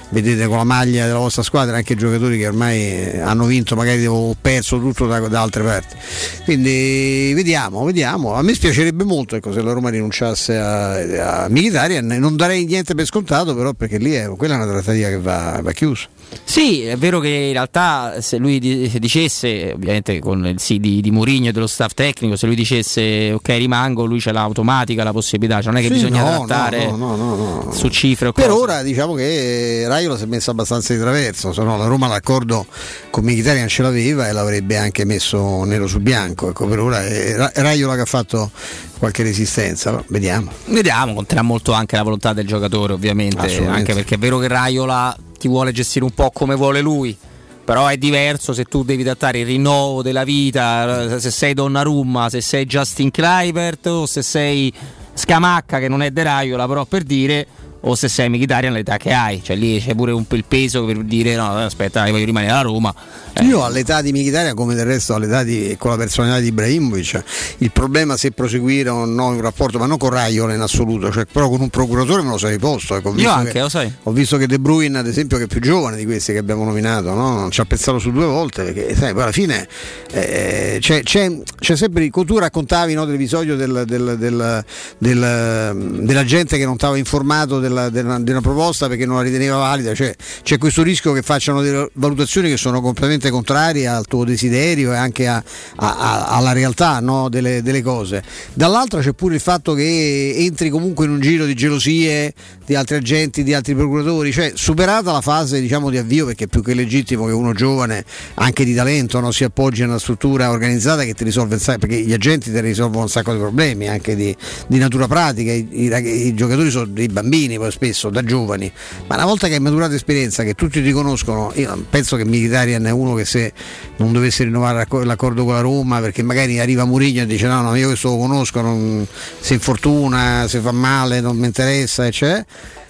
[0.09, 4.05] vedete con la maglia della vostra squadra anche giocatori che ormai eh, hanno vinto, magari
[4.05, 5.95] o perso tutto da, da altre parti.
[6.43, 8.33] Quindi vediamo, vediamo.
[8.33, 12.95] A me spiacerebbe molto ecco, se la Roma rinunciasse a, a Mkhitaryan, non darei niente
[12.95, 16.07] per scontato, però perché lì è, quella è una trattativa che va, va chiusa.
[16.43, 21.01] Sì, è vero che in realtà se lui di- dicesse, ovviamente con il sì di,
[21.01, 25.11] di Mourinho e dello staff tecnico, se lui dicesse ok rimango, lui c'è l'automatica, la
[25.11, 28.47] possibilità, cioè non è che Sì, bisogna no, trattare no, no, su cifre o Per
[28.47, 28.59] cose.
[28.61, 32.65] ora diciamo che Raiola si è messo abbastanza di traverso, se no la Roma l'accordo
[33.09, 36.49] con Mkhitaryan ce l'aveva e l'avrebbe anche messo nero su bianco.
[36.49, 38.51] Ecco, per ora è Ra- Raiola che ha fatto
[38.97, 40.51] qualche resistenza, vediamo.
[40.65, 45.15] Vediamo, conterà molto anche la volontà del giocatore, ovviamente, anche perché è vero che Raiola
[45.37, 47.17] ti vuole gestire un po' come vuole lui.
[47.63, 52.39] Però è diverso se tu devi trattare il rinnovo della vita, se sei Donnarumma, se
[52.39, 54.73] sei Justin Kluivert o se sei
[55.13, 57.45] Scamacca che non è De Raiola, però per dire
[57.81, 60.85] o se sei Mkhitaryan all'età che hai, cioè lì c'è pure un po' il peso
[60.85, 62.93] per dire no, aspetta, io voglio rimanere a Roma.
[63.33, 67.23] Eh, Io all'età di Mkhitaryan, come del resto all'età di, con la personalità di Ibrahimovic,
[67.59, 71.25] il problema se proseguire o no un rapporto, ma non con Raiola in assoluto, cioè,
[71.31, 72.95] però con un procuratore me lo sarei posto.
[72.95, 73.93] Ecco, Io anche, che- lo sai.
[74.03, 76.63] Ho visto che De Bruyne, ad esempio, che è più giovane di questi che abbiamo
[76.65, 77.33] nominato, no?
[77.35, 79.67] non ci ha pensato su due volte, perché sai, poi alla fine
[80.11, 82.09] eh, c'è, c'è- c'è sempre.
[82.09, 84.63] Tu raccontavi no, dell'episodio del- del- del-
[84.97, 89.21] del- della gente che non stava informato della, della- di una proposta perché non la
[89.21, 94.05] riteneva valida, cioè, c'è questo rischio che facciano delle valutazioni che sono completamente contrarie al
[94.05, 95.43] tuo desiderio e anche a-
[95.75, 98.23] a- a- alla realtà no, delle, delle cose.
[98.53, 102.33] Dall'altra c'è pure il fatto che entri comunque in un giro di gelosie
[102.65, 106.47] di altri agenti, di altri procuratori, cioè superata la fase diciamo, di avvio, perché è
[106.47, 108.03] più che legittimo che uno giovane,
[108.35, 112.13] anche di talento, no, si appoggi a una struttura organizzata che ti risolve perché gli
[112.13, 114.35] agenti ti risolvono un sacco di problemi, anche di,
[114.67, 118.71] di natura pratica, I, i i giocatori sono dei bambini poi spesso, da giovani,
[119.07, 122.85] ma una volta che hai maturato esperienza, che tutti ti conoscono, io penso che Mkhitaryan
[122.85, 123.53] è uno che se
[123.97, 127.61] non dovesse rinnovare l'acc- l'accordo con la Roma, perché magari arriva Murigno e dice no,
[127.61, 129.05] no, io questo lo conosco, non,
[129.39, 132.45] si infortuna, si fa male, non mi interessa, eccetera.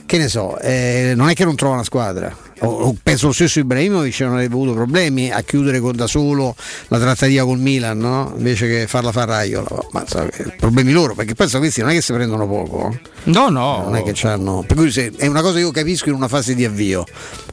[0.08, 2.34] Che ne so, eh, non è che non trova una squadra.
[2.60, 6.56] O- o penso lo stesso Ibrahimovic non avrebbe avuto problemi a chiudere con, da solo
[6.88, 8.34] la trattativa col Milan, no?
[8.38, 9.68] invece che farla fare Raiola.
[9.92, 12.98] Ma so, eh, problemi loro, perché penso questi non è che si prendono poco.
[13.24, 13.82] No, no.
[13.84, 14.64] Non è che c'hanno.
[14.66, 17.04] Per cui se- è una cosa che io capisco in una fase di avvio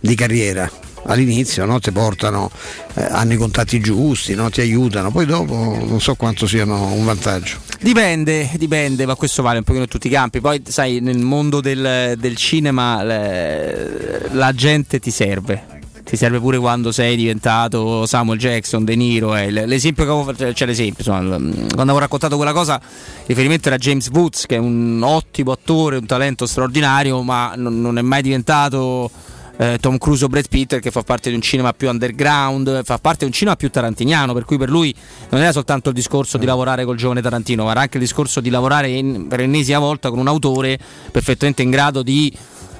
[0.01, 0.71] di carriera.
[1.07, 1.79] All'inizio no?
[1.81, 2.51] ti portano,
[2.95, 4.49] eh, hanno i contatti giusti, no?
[4.51, 7.59] ti aiutano, poi dopo non so quanto siano un vantaggio.
[7.81, 10.41] Dipende, dipende, ma questo vale un pochino in tutti i campi.
[10.41, 15.73] Poi, sai, nel mondo del, del cinema le- la gente ti serve.
[16.05, 19.35] Ti serve pure quando sei diventato Samuel Jackson, De Niro.
[19.37, 19.51] eh.
[19.51, 23.79] L'esempio che avevo fatto, cioè l'esempio, insomma, quando avevo raccontato quella cosa, il riferimento era
[23.79, 28.21] James Woods, che è un ottimo attore, un talento straordinario, ma non, non è mai
[28.21, 29.11] diventato
[29.57, 32.99] eh, Tom Cruise o Brad Pitt che fa parte di un cinema più underground, fa
[32.99, 34.95] parte di un cinema più tarantiniano, per cui per lui
[35.31, 38.41] non era soltanto il discorso di lavorare col giovane Tarantino, ma era anche il discorso
[38.41, 40.79] di lavorare in- per l'ennesima volta con un autore
[41.11, 42.33] perfettamente in grado di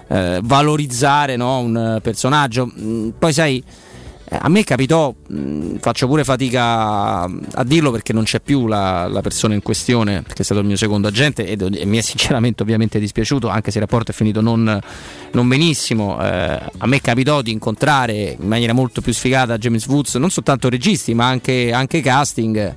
[0.09, 2.71] eh, valorizzare no, un eh, personaggio.
[2.79, 3.65] Mm, Poi sai, eh,
[4.27, 5.15] a me capitò,
[5.81, 10.41] faccio pure fatica a, dirlo perché non c'è più la, la persona in questione, che
[10.41, 13.79] è stato il mio secondo agente ed- e mi è sinceramente ovviamente dispiaciuto, anche se
[13.79, 14.81] il rapporto è finito non,
[15.33, 16.19] non benissimo.
[16.23, 20.69] Eh, a me capitò di incontrare in maniera molto più sfigata James Woods, non soltanto
[20.69, 22.75] registi ma anche, anche casting.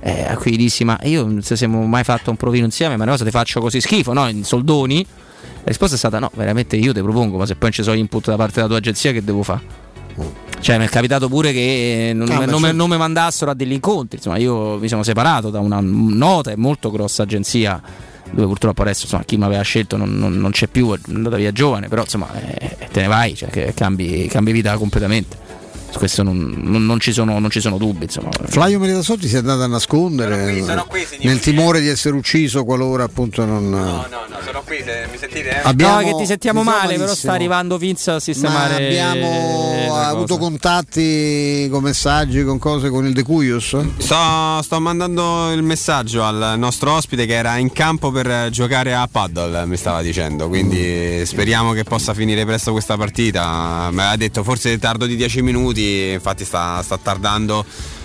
[0.00, 2.96] Eh, a cui dissi: Ma io non so se abbiamo mai fatto un provino insieme,
[2.96, 4.28] ma una cosa ti faccio così schifo, no?
[4.28, 5.04] In soldoni.
[5.04, 7.96] La risposta è stata: No, veramente io ti propongo, ma se poi non ci sono
[7.96, 9.62] input da parte della tua agenzia, che devo fare?
[10.64, 14.16] Cioè, mi è capitato pure che non, Ah, non non mi mandassero a degli incontri.
[14.16, 17.82] Insomma, io mi sono separato da una nota e molto grossa agenzia.
[18.30, 21.36] Dove purtroppo adesso insomma, chi mi aveva scelto non, non- non c'è più, è andata
[21.36, 25.36] via giovane, però insomma eh, te ne vai, cioè, che cambi, cambi vita completamente.
[25.96, 28.04] Questo non, non- non ci sono, non ci sono dubbi.
[28.04, 28.30] Insomma.
[28.46, 30.52] Flavio Meritassotti si è andato a nascondere
[31.20, 33.68] nel timore di essere ucciso qualora appunto non.
[33.70, 35.60] No, no, no, sono qui, se mi sentite?
[35.62, 38.70] Abbiamo- no, che ti sentiamo ti sentiamo male, però sta arrivando Vince a sistemare.
[38.70, 40.48] Ma abbiamo avuto cosa.
[40.50, 43.76] contatti con messaggi, con cose con il De Cuius?
[43.98, 49.08] Sto, sto mandando il messaggio al nostro ospite che era in campo per giocare a
[49.10, 53.88] paddle, mi stava dicendo, quindi speriamo che possa finire presto questa partita.
[53.92, 57.64] Mi ha detto forse tardo di 10 minuti, infatti sta, sta tardando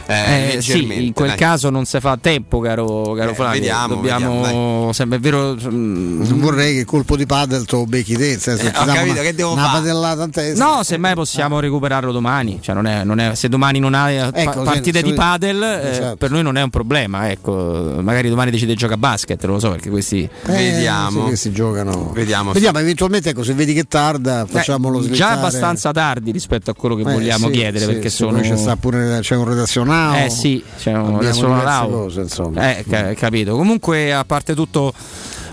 [0.09, 1.37] eh, Eh, sì, in quel dai.
[1.37, 3.59] caso non si fa tempo, caro, caro Eh, Flavio.
[3.59, 5.55] vediamo, Dobbiamo, vediamo, sembra è vero.
[5.55, 9.11] mm, Non vorrei che il colpo di paddle te lo becchi te, Eh, ho capito,
[9.11, 9.77] una, che devo una fare?
[9.79, 10.65] padellata in testa.
[10.65, 12.57] No, semmai possiamo recuperarlo domani.
[12.61, 15.15] Cioè, non è- non è- se domani non hai eh, Ecco, partite se- di se-
[15.15, 16.15] padel, eh, Esatto.
[16.15, 17.29] per noi non è un problema.
[17.29, 20.27] Ecco, magari domani decide di giocare a basket, non lo so, perché questi.
[20.47, 22.11] Eh, sì, questi giocano.
[22.13, 22.51] Vediamo.
[22.51, 25.17] Vediamo, eventualmente ecco, se vedi che tarda, facciamolo Eh, slittare.
[25.33, 28.39] già abbastanza tardi rispetto a quello che Eh, vogliamo sì, chiedere, sì, perché sì, sono.
[28.39, 29.97] c'è, sta pure, c'è un redazionale.
[30.25, 31.89] Eh sì, Abbiamo adesso Lau.
[31.89, 32.77] cose, insomma.
[32.77, 33.55] Eh, ca- capito.
[33.55, 34.93] Comunque, a parte tutto.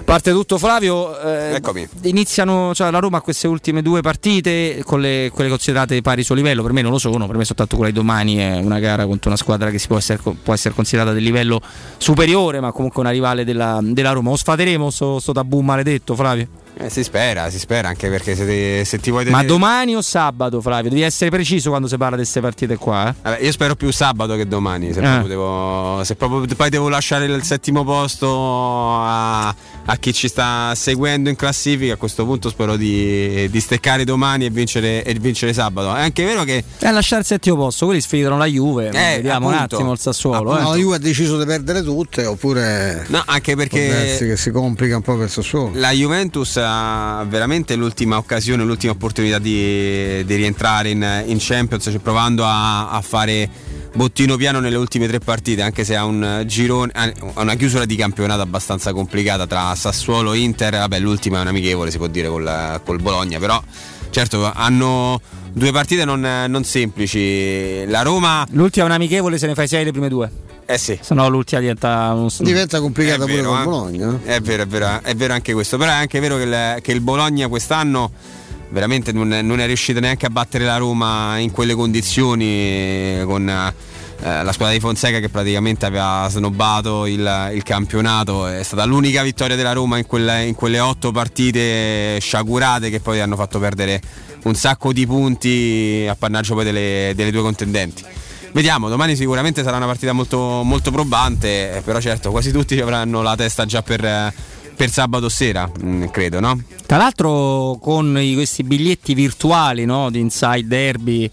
[0.05, 1.61] parte tutto Flavio, eh,
[2.03, 6.63] iniziano cioè, la Roma queste ultime due partite con le, quelle considerate pari suo livello,
[6.63, 9.31] per me non lo sono, per me soltanto quella di domani è una gara contro
[9.31, 11.61] una squadra che si può essere, può essere considerata del livello
[11.97, 14.31] superiore, ma comunque una rivale della, della Roma.
[14.31, 16.47] O sfateremo sto, sto tabù maledetto Flavio?
[16.79, 19.95] Eh, si spera, si spera anche perché se, ti- se ti vuoi Ma tenere- domani
[19.97, 20.91] o sabato Flavio?
[20.91, 23.09] Devi essere preciso quando si parla di queste partite qua.
[23.09, 23.15] eh.
[23.23, 24.93] Vabbè, io spero più sabato che domani.
[24.93, 25.03] Se, Eh.
[25.03, 30.75] proprio devo, se proprio poi devo lasciare il settimo posto a, a chi ci sta
[30.75, 35.55] seguendo in classifica, a questo punto spero di, di steccare domani e vincere, e vincere
[35.55, 35.95] sabato.
[35.95, 36.63] È anche vero che.
[36.79, 38.89] E a lasciare il settimo posto, quelli sfidano la Juve.
[38.89, 39.77] Eh, Vediamo un appunto.
[39.77, 40.53] attimo il Sassuolo.
[40.53, 40.63] No, eh.
[40.63, 43.07] la Juve ha deciso di perdere tutte, oppure.
[43.09, 45.71] No, anche perché- che si complica un po' per il Sassuolo.
[45.75, 51.99] La Juventus ha veramente l'ultima occasione, l'ultima opportunità di, di rientrare in, in Champions, cioè
[51.99, 53.49] provando a, a fare
[53.95, 57.97] bottino piano nelle ultime tre partite, anche se ha un girone, ha una chiusura di
[57.97, 60.73] campionato abbastanza complicata tra Sassuolo e Inter.
[60.73, 63.61] Vabbè, l'ultima è un amichevole, si può dire, col, col Bologna, però
[64.11, 65.21] certo hanno
[65.53, 67.85] due partite non, non semplici.
[67.87, 68.47] La Roma.
[68.51, 70.31] L'ultima è un amichevole, se ne fai 6 le prime due.
[70.67, 70.99] Eh sì.
[71.01, 73.65] Se no l'ultima diventa un Diventa complicata È pure vero, con eh.
[73.65, 74.21] Bologna.
[74.25, 75.79] È vero, è vero, è vero anche questo.
[75.79, 78.11] Però è anche vero che il, che il Bologna quest'anno
[78.71, 83.49] veramente non è, non è riuscito neanche a battere la Roma in quelle condizioni con
[83.49, 83.73] eh,
[84.43, 88.47] la squadra di Fonseca che praticamente aveva snobbato il, il campionato.
[88.47, 93.21] È stata l'unica vittoria della Roma in quelle, in quelle otto partite sciagurate che poi
[93.21, 94.01] hanno fatto perdere
[94.45, 98.05] un sacco di punti appannaggio poi delle, delle due contendenti.
[98.53, 103.37] Vediamo, domani sicuramente sarà una partita molto, molto probante, però certo quasi tutti avranno la
[103.37, 104.33] testa già per,
[104.77, 106.61] per sabato sera, mm, credo, no?
[106.87, 111.29] Tra l'altro con i- questi biglietti virtuali no, di Inside Derby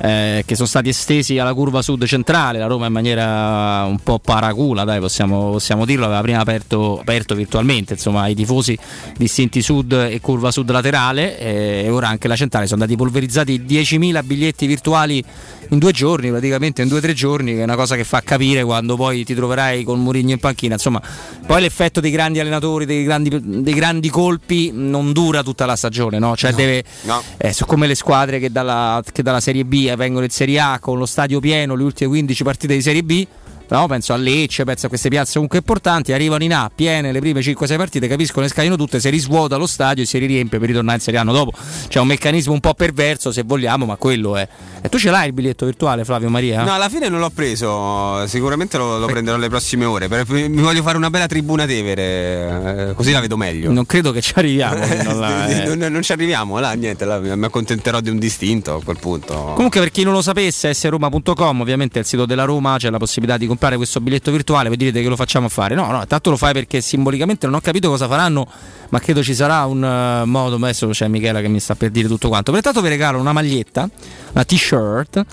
[0.00, 4.18] eh, che sono stati estesi alla curva sud centrale, la Roma in maniera un po'
[4.18, 8.76] paracula, dai, possiamo, possiamo dirlo, aveva prima aperto, aperto virtualmente insomma, ai tifosi
[9.16, 13.64] distinti sud e curva sud laterale eh, e ora anche la centrale sono andati polverizzati
[13.66, 15.24] 10.000 biglietti virtuali
[15.70, 18.22] in due giorni, praticamente in due o tre giorni, che è una cosa che fa
[18.22, 20.74] capire quando poi ti troverai con Mourinho in panchina.
[20.74, 21.00] Insomma,
[21.46, 26.18] poi l'effetto dei grandi allenatori, dei grandi, dei grandi colpi non dura tutta la stagione,
[26.18, 26.34] no?
[26.34, 26.82] Cioè deve.
[27.02, 27.22] No.
[27.36, 30.78] Eh, sono come le squadre che dalla, che dalla Serie B vengono in Serie A
[30.80, 33.26] con lo stadio pieno, le ultime 15 partite di Serie B.
[33.70, 37.20] No, penso a Lecce, penso a queste piazze comunque importanti, arrivano in A piene le
[37.20, 40.68] prime 5-6 partite, capiscono e scagliano tutte, si risvuota lo stadio e si riempie per
[40.68, 41.52] ritornare in Serie A dopo.
[41.86, 44.48] C'è un meccanismo un po' perverso se vogliamo, ma quello è.
[44.80, 46.62] E tu ce l'hai il biglietto virtuale, Flavio Maria?
[46.62, 50.08] No, alla fine non l'ho preso, sicuramente lo, lo prenderò le prossime ore.
[50.08, 53.70] per- mi voglio fare una bella tribuna Tevere, eh, così la vedo meglio.
[53.70, 54.78] Non credo che ci arriviamo.
[55.18, 55.74] là, eh.
[55.74, 59.52] non, non ci arriviamo, là, niente, là, mi accontenterò di un distinto a quel punto.
[59.54, 62.96] Comunque per chi non lo sapesse, sroma.com, ovviamente è il sito della Roma, c'è la
[62.96, 65.74] possibilità di comprare questo biglietto virtuale, voi direte che lo facciamo fare.
[65.74, 68.46] No, no, tanto lo fai perché simbolicamente non ho capito cosa faranno,
[68.90, 72.08] ma credo ci sarà un eh, modo, adesso c'è Michela che mi sta per dire
[72.08, 72.52] tutto quanto.
[72.52, 73.88] Pertanto vi regalo una maglietta,
[74.32, 75.24] una t-shirt,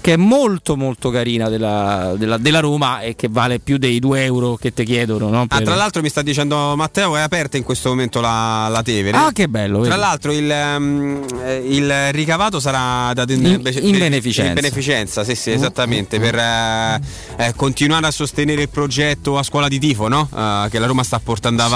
[0.00, 4.24] che è molto molto carina della, della- della Roma e che vale più dei 2
[4.24, 5.28] euro che ti chiedono.
[5.28, 5.42] No?
[5.42, 8.82] Ah, Per- tra l'altro mi sta dicendo Matteo è aperta in questo momento la, la
[8.82, 9.16] Tevere.
[9.16, 10.00] Ah, che bello, Tra vedi.
[10.00, 14.48] l'altro il, eh, il ricavato sarà dato in, In- bece- in beneficenza.
[14.48, 16.18] in beneficenza, sì, sì, esattamente.
[16.18, 17.00] Per, eh,
[17.36, 20.28] eh, continuare a sostenere il progetto a scuola di tifo, no?
[20.32, 21.68] Uh, che la Roma sta portando sì.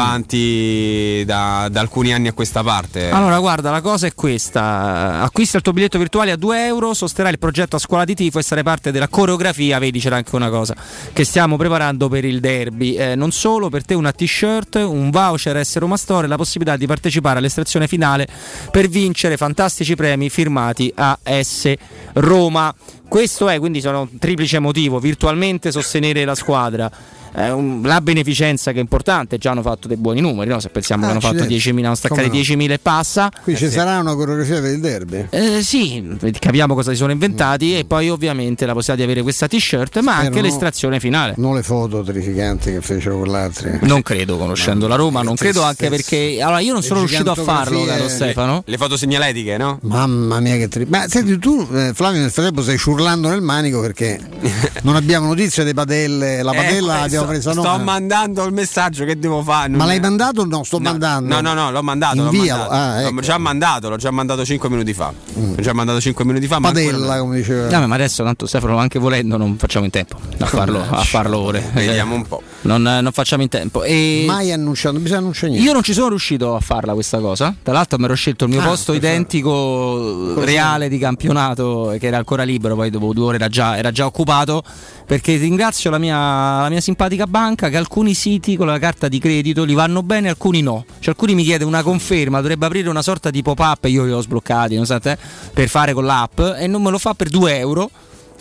[1.25, 3.11] Da, da, alcuni anni a questa parte.
[3.11, 7.33] Allora, guarda, la cosa è questa: acquista il tuo biglietto virtuale a 2 euro, sosterrai
[7.33, 9.79] il progetto a scuola di tifo e sarai parte della coreografia.
[9.79, 10.75] Vedi, c'era anche una cosa
[11.13, 12.95] che stiamo preparando per il derby.
[12.95, 16.77] Eh, non solo per te una t-shirt, un voucher S Roma Store e la possibilità
[16.77, 18.27] di partecipare all'estrazione finale
[18.71, 21.73] per vincere fantastici premi firmati a S
[22.15, 22.75] Roma.
[23.09, 26.91] Questo è, quindi sono un triplice motivo, virtualmente sostenere la squadra
[27.35, 30.61] un, la beneficenza che è importante, già hanno fatto dei buoni numeri, no?
[30.61, 32.33] se pensiamo ah, che hanno fatto 10.000, hanno staccato no?
[32.33, 33.31] 10.000 e passa.
[33.43, 33.73] Qui eh, ci sì.
[33.73, 35.27] sarà una coreografia per il derby?
[35.31, 37.77] Eh, sì, capiamo cosa si sono inventati mm.
[37.77, 41.35] e poi ovviamente la possibilità di avere questa t-shirt, ma Spero anche no, l'estrazione finale.
[41.37, 43.71] Non le foto terrificanti che fecero con l'altro.
[43.83, 44.89] Non credo, conoscendo no.
[44.89, 46.41] la Roma, non credo anche perché...
[46.43, 48.63] Allora io non sono riuscito a farlo, caro Stefano.
[48.65, 49.79] Le, le foto segnaletiche, no?
[49.83, 50.85] Mamma mia che tri...
[50.87, 54.21] Ma senti tu, eh, Flavio, nel frattempo stai ciurlando nel manico perché
[54.83, 57.65] non abbiamo notizia dei padelle, la eh, padella eh, l'abbiamo presa noi.
[57.65, 59.69] Sto mandando il messaggio che devo fare.
[59.71, 60.63] Ma l'hai mandato o no?
[60.65, 61.35] Sto no, mandando.
[61.35, 62.17] No, no, no, l'ho mandato.
[62.17, 62.71] L'ho, mandato.
[62.71, 63.15] Ah, ecco.
[63.15, 65.13] l'ho già mandato, l'ho già mandato 5 minuti fa.
[65.39, 65.55] Mm.
[65.57, 66.61] L'ho già mandato 5 minuti fa.
[66.61, 67.79] Padella, come diceva.
[67.79, 71.39] No, ma adesso tanto Stefano, anche volendo, non facciamo in tempo a farlo, a farlo
[71.39, 71.71] ore.
[71.73, 72.43] Vediamo un po'.
[72.63, 73.83] Non, non facciamo in tempo.
[73.83, 74.25] E...
[74.27, 75.67] Mai annunciato, non bisogna annunciare niente.
[75.67, 77.55] Io non ci sono riuscito a farla questa cosa.
[77.63, 82.19] Tra l'altro mi ero scelto il mio ah, posto identico reale di campionato, che era
[82.19, 84.63] ancora libero, poi dopo due ore era già, era già occupato.
[85.05, 86.17] Perché ringrazio la mia,
[86.63, 90.29] la mia simpatica banca che alcuni siti con la carta di credito li vanno bene,
[90.29, 90.85] alcuni no.
[91.01, 94.21] Cioè, alcuni mi chiedono una conferma, dovrebbe aprire una sorta di pop-up, io li ho
[94.21, 95.19] sbloccati, non so te,
[95.53, 97.91] per fare con l'app e non me lo fa per 2 euro.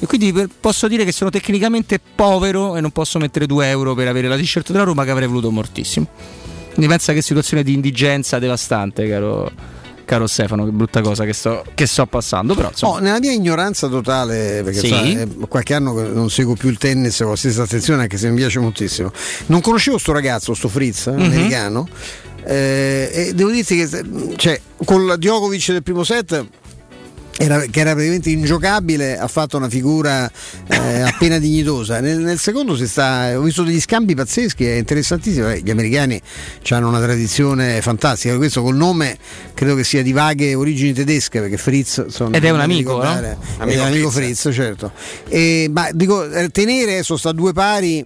[0.01, 3.93] E quindi per, posso dire che sono tecnicamente povero e non posso mettere 2 euro
[3.93, 6.07] per avere la t-shirt della Roma che avrei voluto moltissimo.
[6.73, 9.51] Quindi pensa che situazione di indigenza devastante, caro
[10.11, 12.53] caro Stefano, che brutta cosa che sto, che sto passando.
[12.53, 14.87] Però, oh, nella mia ignoranza totale, perché sì.
[14.87, 18.29] so, è qualche anno non seguo più il tennis con la stessa attenzione, anche se
[18.29, 19.11] mi piace moltissimo,
[19.45, 21.21] non conoscevo sto ragazzo, sto Fritz, mm-hmm.
[21.21, 21.87] americano.
[22.43, 24.03] Eh, e devo dirti che
[24.35, 26.45] cioè, con Djokovic del primo set
[27.43, 30.29] era, che era praticamente ingiocabile, ha fatto una figura
[30.67, 31.99] eh, appena dignitosa.
[31.99, 35.49] Nel, nel, secondo si sta, ho visto degli scambi pazzeschi, è interessantissimo.
[35.49, 36.21] Eh, gli americani
[36.69, 38.37] hanno una tradizione fantastica.
[38.37, 39.17] Questo col nome
[39.53, 43.09] credo che sia di vaghe origini tedesche, perché Fritz insomma, ed è un amico, no?
[43.09, 44.91] Amico, è un amico Fritz, Fritz certo.
[45.27, 48.05] E, ma dico, eh, tenere adesso sta due pari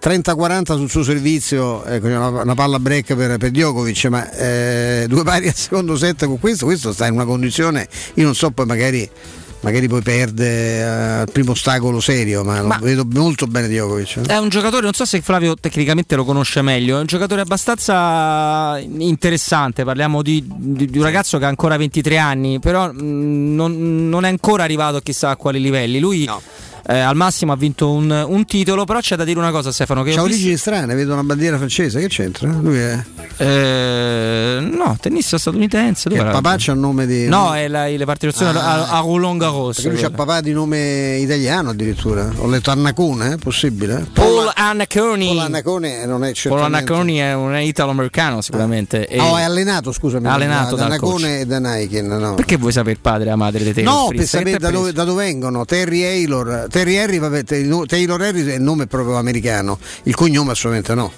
[0.00, 5.22] 30-40 sul suo servizio, ecco, una, una, palla break per, per Djokovic, ma eh, due
[5.22, 8.64] pari al secondo set con questo, questo sta in una condizione, io non so poi
[8.64, 9.10] magari
[9.60, 14.26] magari poi perde al uh, primo ostacolo serio, ma, ma, lo vedo molto bene Djokovic.
[14.26, 18.78] È un giocatore, non so se Flavio tecnicamente lo conosce meglio, è un giocatore abbastanza
[18.78, 23.54] interessante, parliamo di, di, di un ragazzo che ha ancora 23 anni, però mh, mm,
[23.54, 25.98] non, non, è ancora arrivato chissà a quali livelli.
[26.00, 26.40] Lui no
[26.86, 30.02] eh, al massimo ha vinto un, un, titolo, però c'è da dire una cosa Stefano.
[30.02, 30.70] Che C'ha origini visto...
[30.70, 32.48] strane, vedo una bandiera francese, che c'entra?
[32.50, 33.02] Lui è...
[33.36, 36.10] Eh, no, tennista statunitense.
[36.10, 37.26] Che papà c'ha il nome di...
[37.26, 39.76] No, è la, le partecipazioni ah, a, a Roland Garros.
[39.76, 42.30] Perché lui c'ha papà di nome italiano addirittura.
[42.36, 44.06] Ho letto Annacone, è possibile?
[44.12, 45.26] Paul Annaconi.
[45.26, 46.48] Paul Annacone non è certamente...
[46.48, 49.06] Paul Annaconi è un italo-americano sicuramente.
[49.16, 50.26] Ah, oh, è allenato, scusami.
[50.26, 52.02] Allenato da Annacone e da Nike.
[52.02, 52.34] No.
[52.34, 54.92] Perché vuoi sapere il padre e la madre di Taylor No, per sapere da dove,
[55.14, 55.64] vengono.
[55.64, 60.94] Terry Taylor, Terry Harry, vabbè, Taylor Harry è il nome proprio americano, il cognome assolutamente
[60.94, 61.12] no.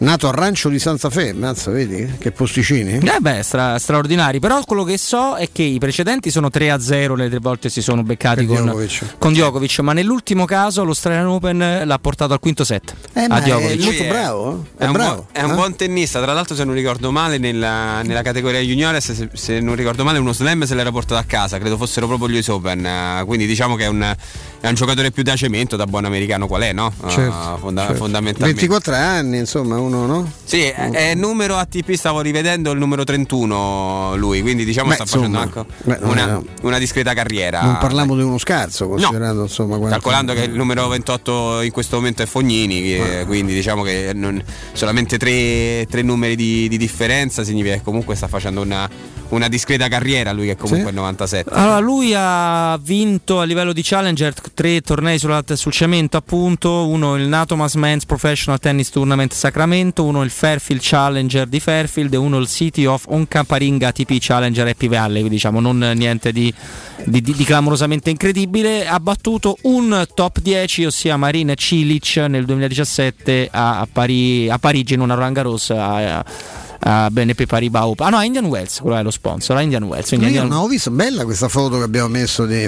[0.00, 2.98] Nato a Rancio di Santa Fe, mazza, vedi che posticini?
[2.98, 4.38] Eh beh, stra- straordinari.
[4.38, 8.02] Però quello che so è che i precedenti sono 3-0, le tre volte si sono
[8.04, 9.16] beccati con Djokovic.
[9.18, 12.94] con Djokovic, ma nell'ultimo caso l'Australian Open l'ha portato al quinto set.
[13.12, 13.80] Eh, a Djokovic.
[13.80, 14.64] È molto bravo.
[14.78, 14.82] Eh?
[14.82, 17.38] È, è, un, bravo, buon, è un, buon, tennista, tra l'altro se non ricordo male
[17.38, 21.24] nella, nella categoria juniores, se, se, non ricordo male uno slam se l'era portato a
[21.24, 24.14] casa, credo fossero proprio gli US Open, quindi diciamo che è un,
[24.60, 26.92] è un giocatore più da cemento da buon americano qual è, no?
[27.06, 27.96] Certo, uh, fonda- certo.
[27.96, 28.66] Fondamentalmente.
[28.66, 30.30] 24 anni, insomma, uno, no?
[30.44, 35.02] Sì, è, è numero ATP, stavo rivedendo il numero 31 lui, quindi diciamo Beh, sta
[35.04, 36.44] insomma, facendo anche una, no.
[36.62, 37.62] una, discreta carriera.
[37.62, 39.42] Non parliamo di uno scarso, considerando no.
[39.42, 43.26] insomma Calcolando che il numero 28 in questo momento è Fognini, che, ah.
[43.26, 48.26] quindi diciamo che non, solamente tre, tre numeri di, di, differenza significa che comunque sta
[48.26, 48.88] facendo una,
[49.28, 50.96] una discreta carriera lui che comunque sì.
[50.96, 51.50] è 97.
[51.50, 57.16] Allora lui ha vinto a livello di challenger tre tornei sul, sul cemento appunto, uno
[57.16, 62.14] il Natomas Men's Professional Tennis Tournament Sacramento, uno il Fairfield Challenger di Fairfield.
[62.14, 66.52] E uno il City of Oncaparinga ATP Challenger Happy Valley, diciamo non niente di,
[67.04, 73.48] di, di, di, clamorosamente incredibile, ha battuto un top 10 ossia Marina Cilic nel 2017
[73.50, 75.70] a, a, Pari, a Parigi in una Roland Garros.
[75.70, 76.24] A, a
[77.10, 78.06] Bene Paribas Open.
[78.06, 80.08] Ah no, Indian Wells, quello è lo sponsor, la Indian Wells.
[80.08, 82.66] Quindi Io Indian- non ho visto, bella questa foto che abbiamo messo di,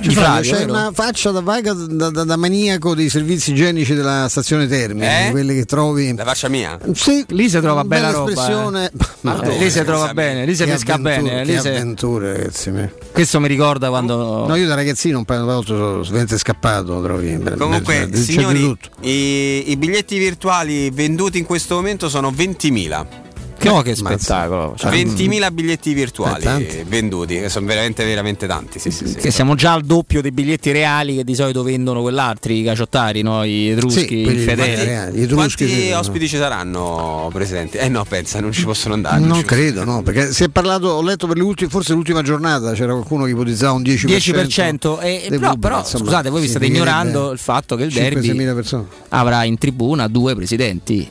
[0.00, 0.72] Di Flavio, c'è vero?
[0.72, 5.28] una faccia da, vaga da, da- da maniaco dei servizi igienici della stazione Termini, Eh?
[5.30, 6.12] quelli che trovi.
[6.16, 6.78] La faccia mia?
[6.94, 8.30] Sì, lì si trova bella, bella roba.
[8.32, 8.84] espressione.
[8.86, 8.90] eh.
[9.20, 11.30] Ma Eh, lì si trova bene, lì si pesca bene.
[11.30, 12.90] che lì si- avventure, ragazzi miei.
[13.12, 14.46] Questo mi ricorda quando.
[14.46, 17.38] No, io da ragazzino un paio di volte sono scappato, trovi.
[17.56, 23.28] Comunque, di signori, i, i biglietti virtuali venduti in questo momento sono 20.000.
[23.62, 24.74] No, che spettacolo.
[24.76, 28.78] Cioè, 20.000 biglietti virtuali Eh, venduti, che sono veramente, veramente tanti.
[28.78, 29.14] Sì, sì, sì.
[29.16, 33.22] che siamo già al doppio dei biglietti reali che di solito vendono quell'altri, i caciottari,
[33.22, 33.44] no?
[33.44, 35.28] i etruschi, i fedeli.
[35.28, 37.76] Quanti ospiti ci saranno presenti?
[37.76, 39.20] Eh no, pensa, non ci possono andare.
[39.20, 42.22] Non ci credo, no, perché si è parlato, ho letto per le ultime, forse l'ultima
[42.22, 44.06] giornata c'era qualcuno che ipotizzava un 10%.
[44.06, 47.92] 10% e, però, pubblici, però, insomma, scusate, voi vi state ignorando il fatto che il
[47.92, 48.68] 5-6 derby
[49.08, 51.08] avrà in tribuna due presidenti,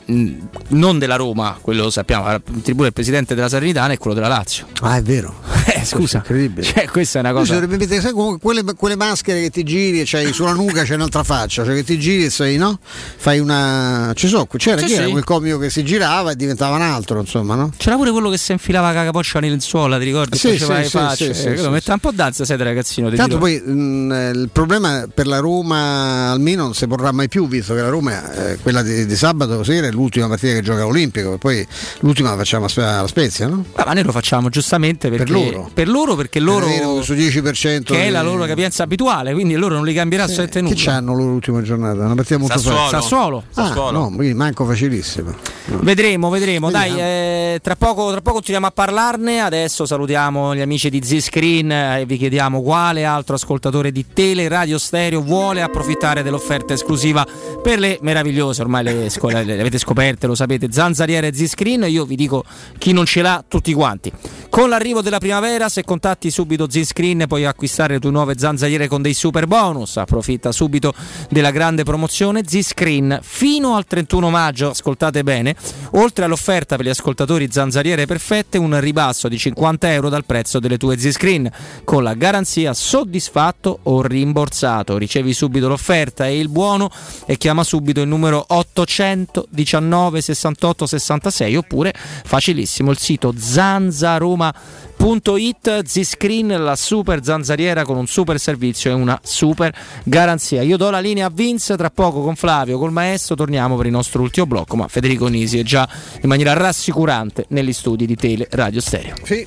[0.68, 4.66] non della Roma, quello lo sappiamo, tribuna il presidente della Salernitana e quello della Lazio.
[4.82, 5.34] Ah, è vero.
[5.70, 6.66] Eh, scusa, incredibile.
[6.66, 7.52] Cioè, questa è una cosa.
[7.54, 11.22] dovrebbe mettere, sai, quelle, quelle maschere che ti giri e c'hai sulla nuca c'è un'altra
[11.22, 12.78] faccia, cioè che ti giri e sei, no?
[13.16, 14.10] Fai una.
[14.14, 15.10] Ci so, c'era Sì, chi era sì.
[15.12, 17.70] quel comico che si girava e diventava un altro, insomma, no?
[17.76, 20.36] C'era pure quello che si infilava la capoccia nel lenzuola, ti ricordi?
[20.36, 21.34] Sì, sì, sì, facce.
[21.34, 23.10] sì, quello sì, mette un po' d'ansia, sei da ragazzino.
[23.10, 27.46] Tanto poi mh, eh, il problema per la Roma almeno non si porrà mai più,
[27.46, 30.82] visto che la Roma, eh, quella di, di sabato sera, è l'ultima partita che gioca
[30.82, 31.66] all'Olimpico, e poi
[32.00, 33.64] l'ultima la facciamo a Spe- alla Spezia, no?
[33.74, 35.70] Ah, ma noi lo facciamo giustamente perché, Per loro.
[35.72, 39.54] per loro, perché loro Per questo 10% che è di- la loro capienza abituale, quindi
[39.54, 40.46] loro non li cambierà Sì.
[40.48, 40.74] Chi nulla.
[40.76, 42.04] c'hanno loro l'ultima giornata?
[42.04, 42.78] Una partita molto Sassuolo.
[42.78, 43.00] facile.
[43.00, 43.44] Sassuolo.
[43.54, 43.98] Ah, Sassuolo.
[43.98, 45.34] no, quindi manco facilissimo.
[45.66, 45.78] No.
[45.82, 46.68] Vedremo, vedremo.
[46.70, 46.96] Vediamo.
[46.96, 49.40] Dai, eh, tra, poco, tra poco continuiamo a parlarne.
[49.40, 54.48] Adesso salutiamo gli amici di Z-Screen eh, e vi chiediamo quale altro ascoltatore di Tele
[54.48, 57.26] Radio Stereo vuole approfittare dell'offerta esclusiva
[57.62, 61.84] per le meravigliose, ormai le, sco- le- avete scoperte, lo sapete, zanzariere e Z-Screen.
[61.88, 62.44] Io vi dico
[62.76, 64.12] chi non ce l'ha, tutti quanti.
[64.50, 69.00] Con l'arrivo della primavera, se contatti subito Z-Screen puoi acquistare le tue nuove zanzariere con
[69.00, 69.96] dei super bonus.
[69.96, 70.92] Approfitta subito
[71.30, 74.70] della grande promozione Z-Screen fino al 31 maggio.
[74.70, 75.54] Ascoltate bene,
[75.92, 80.78] oltre all'offerta per gli ascoltatori zanzariere perfette, un ribasso di 50 euro dal prezzo delle
[80.78, 81.50] tue Z-Screen
[81.84, 84.98] con la garanzia soddisfatto o rimborsato.
[84.98, 86.90] Ricevi subito l'offerta e il buono
[87.24, 96.76] e chiama subito il numero 819 68 66 oppure facilissimo il sito zanzaroma.it Z-Screen, la
[96.76, 100.62] super zanzariera con un super servizio e una super garanzia.
[100.62, 103.92] Io do la linea a Vince, tra poco con Flavio, col maestro torniamo per il
[103.92, 105.88] nostro ultimo blocco, ma Federico Nisi è già
[106.22, 109.14] in maniera rassicurante negli studi di Tele Radio Stereo.
[109.24, 109.46] Sì.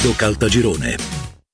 [0.09, 1.30] Caltagirone.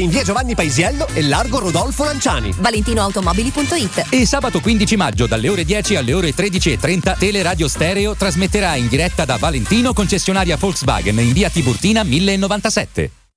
[0.00, 2.54] in via Giovanni Paisiello e largo Rodolfo Lanciani.
[2.56, 8.88] ValentinoAutomobili.it E sabato 15 maggio dalle ore 10 alle ore 13.30 Teleradio Stereo trasmetterà in
[8.88, 13.19] diretta da Valentino concessionaria Volkswagen in via Tiburtina 1097.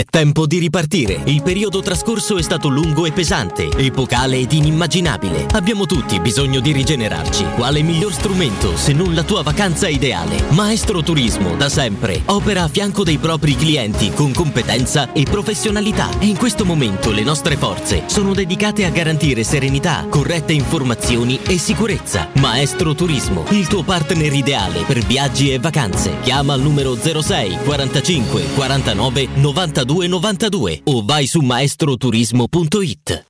[0.00, 1.20] È tempo di ripartire.
[1.24, 5.44] Il periodo trascorso è stato lungo e pesante, epocale ed inimmaginabile.
[5.52, 7.44] Abbiamo tutti bisogno di rigenerarci.
[7.54, 10.42] Quale miglior strumento se non la tua vacanza ideale?
[10.52, 16.08] Maestro Turismo, da sempre, opera a fianco dei propri clienti con competenza e professionalità.
[16.18, 21.58] E in questo momento le nostre forze sono dedicate a garantire serenità, corrette informazioni e
[21.58, 22.26] sicurezza.
[22.36, 26.20] Maestro Turismo, il tuo partner ideale per viaggi e vacanze.
[26.22, 33.29] Chiama al numero 06 45 49 92 92 o vai su maestroturismo.it.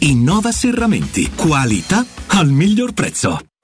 [0.00, 1.30] Innova Serramenti.
[1.34, 3.38] Qualità al miglior prezzo.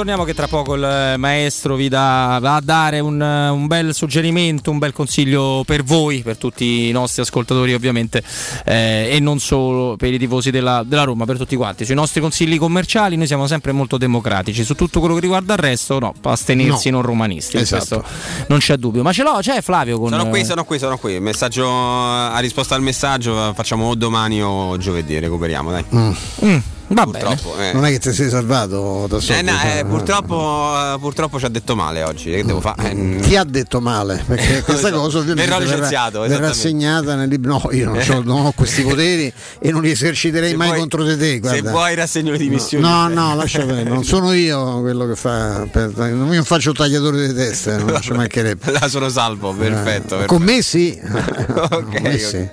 [0.00, 3.66] Torniamo, che tra poco il eh, maestro vi dà, va a dare un, eh, un,
[3.66, 8.22] bel suggerimento, un bel consiglio per voi, per tutti i nostri ascoltatori ovviamente
[8.64, 11.84] eh, e non solo per i tifosi della, della, Roma, per tutti quanti.
[11.84, 15.58] Sui nostri consigli commerciali noi siamo sempre molto democratici, su tutto quello che riguarda il
[15.58, 16.96] resto no, astenersi no.
[16.96, 18.02] non romanisti, esatto.
[18.48, 19.02] non c'è dubbio.
[19.02, 20.08] Ma ce l'ho, c'è Flavio con...
[20.08, 21.20] Sono qui, sono qui, sono qui.
[21.20, 25.84] Messaggio, a risposta al messaggio facciamo o domani o giovedì, recuperiamo dai.
[25.94, 26.12] Mm.
[26.46, 26.58] Mm.
[26.92, 27.72] Va purtroppo, eh.
[27.72, 29.38] Non è che ti sei salvato da sotto.
[29.38, 32.30] Eh, no, eh, purtroppo, purtroppo, ci ha detto male oggi.
[32.32, 32.90] Che devo fare?
[32.90, 34.24] Eh, Chi ha detto male?
[34.26, 36.20] Perché questa cosa ovviamente verrà licenziato.
[36.22, 37.60] Verrà assegnata nel libro.
[37.62, 40.80] No, io non, ho, non ho questi poteri e non li eserciterei se mai vuoi,
[40.80, 41.38] contro di te.
[41.38, 41.62] Guarda.
[41.62, 42.82] Se vuoi rassegno le dimissioni.
[42.82, 43.88] No, no, no lascia perdere.
[43.88, 45.68] Non sono io quello che fa.
[45.70, 48.72] Per, non faccio tagliatore di teste, non ci mancherebbe.
[48.80, 50.16] La sono salvo, perfetto.
[50.16, 50.24] perfetto.
[50.26, 51.00] Con me sì.
[51.56, 52.48] okay, me sì.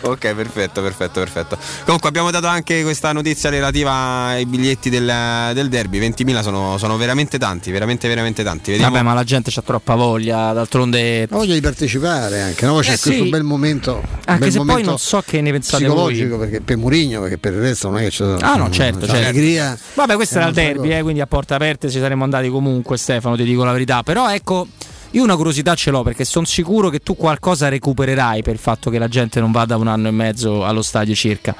[0.00, 1.58] ok, perfetto, perfetto, perfetto.
[1.84, 6.96] Comunque abbiamo dato anche questa notizia relativa ai biglietti del, del derby, 20.000 sono, sono,
[6.96, 8.72] veramente tanti, veramente veramente tanti.
[8.72, 8.92] Vediamo.
[8.92, 11.26] Vabbè, ma la gente ha troppa voglia, d'altronde...
[11.28, 12.78] La voglia di partecipare anche, no?
[12.78, 13.28] c'è eh questo sì.
[13.28, 14.02] bel momento.
[14.26, 17.38] Anche bel se momento poi non so che ne pensate psicologico perché per Murigno, perché
[17.38, 19.16] per il resto non è che c'è Ah no, certo, certo.
[19.16, 19.78] allegria.
[19.94, 23.36] Vabbè, questo era il derby, eh, quindi a porta aperte ci saremmo andati comunque, Stefano,
[23.36, 24.66] ti dico la verità, però ecco
[25.14, 28.88] io una curiosità ce l'ho perché sono sicuro che tu qualcosa recupererai per il fatto
[28.88, 31.54] che la gente non vada un anno e mezzo allo stadio circa.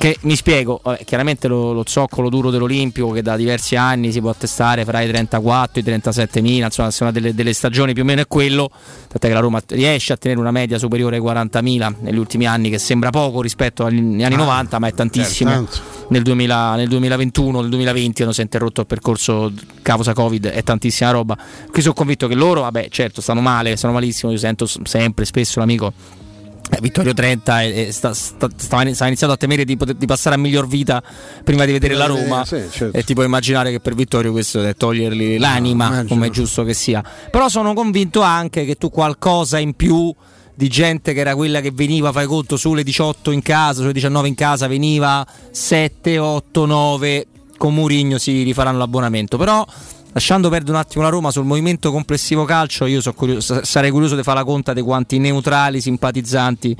[0.00, 4.20] Che mi spiego, vabbè, chiaramente lo, lo, zoccolo duro dell'Olimpico che da diversi anni si
[4.22, 8.00] può attestare fra i 34 e i 37 mila, insomma, sono delle, delle, stagioni più
[8.00, 8.70] o meno è quello,
[9.08, 12.46] tant'è che la Roma riesce a tenere una media superiore ai 40 mila negli ultimi
[12.46, 15.50] anni, che sembra poco rispetto agli anni ah, 90, ma è tantissimo.
[15.50, 15.80] Certo.
[16.08, 20.62] Nel, 2000, nel 2021, nel 2020 quando si è interrotto il percorso causa Covid, è
[20.62, 21.36] tantissima roba.
[21.70, 25.58] Qui sono convinto che loro, vabbè, certo, stanno male, stanno malissimo, io sento sempre, spesso
[25.58, 26.19] l'amico
[26.68, 30.66] eh, Vittorio 30 e, sta, sta, stava iniziando a temere di, di, passare a miglior
[30.66, 31.02] vita
[31.42, 32.44] prima di vedere la Roma.
[32.44, 32.96] sì, certo.
[32.96, 36.62] e ti puoi immaginare che per Vittorio questo è togliergli l'anima no, come è giusto
[36.62, 37.02] che sia.
[37.30, 40.14] Però sono convinto anche che tu qualcosa in più
[40.54, 44.28] di gente che era quella che veniva, fai conto, sulle 18 in casa, sulle 19
[44.28, 49.66] in casa, veniva 7, 8, 9, con Murigno si rifaranno l'abbonamento, però
[50.12, 54.16] Lasciando perdere un attimo la Roma sul movimento complessivo calcio, io so curioso, sarei curioso
[54.16, 56.76] di fare la conta di quanti neutrali, simpatizzanti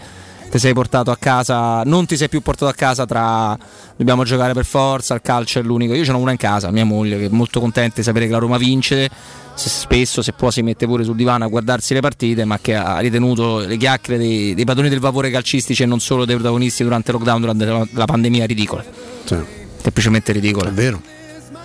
[0.51, 3.57] ti sei portato a casa, non ti sei più portato a casa tra
[3.97, 5.95] dobbiamo giocare per forza, il calcio è l'unico.
[5.95, 8.33] Io ce n'ho una in casa, mia moglie, che è molto contenta di sapere che
[8.33, 9.09] la Roma vince.
[9.55, 12.75] Se spesso, se può, si mette pure sul divano a guardarsi le partite, ma che
[12.75, 16.83] ha ritenuto le chiacchiere dei, dei padroni del vapore calcistici e non solo dei protagonisti
[16.83, 18.85] durante il lockdown, durante la, la pandemia, ridicole.
[19.25, 19.37] Sì.
[19.81, 20.71] Semplicemente ridicole.
[20.71, 21.01] È vero.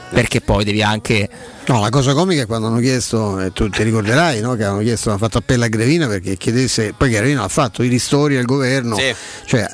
[0.09, 1.27] Perché poi devi anche
[1.67, 4.81] No, la cosa comica è quando hanno chiesto, e tu ti ricorderai, no, che hanno
[4.81, 8.45] chiesto, hanno fatto appello a Grevina perché chiedesse, poi Grevina ha fatto i ristori al
[8.45, 9.15] governo, sì.
[9.45, 9.67] cioè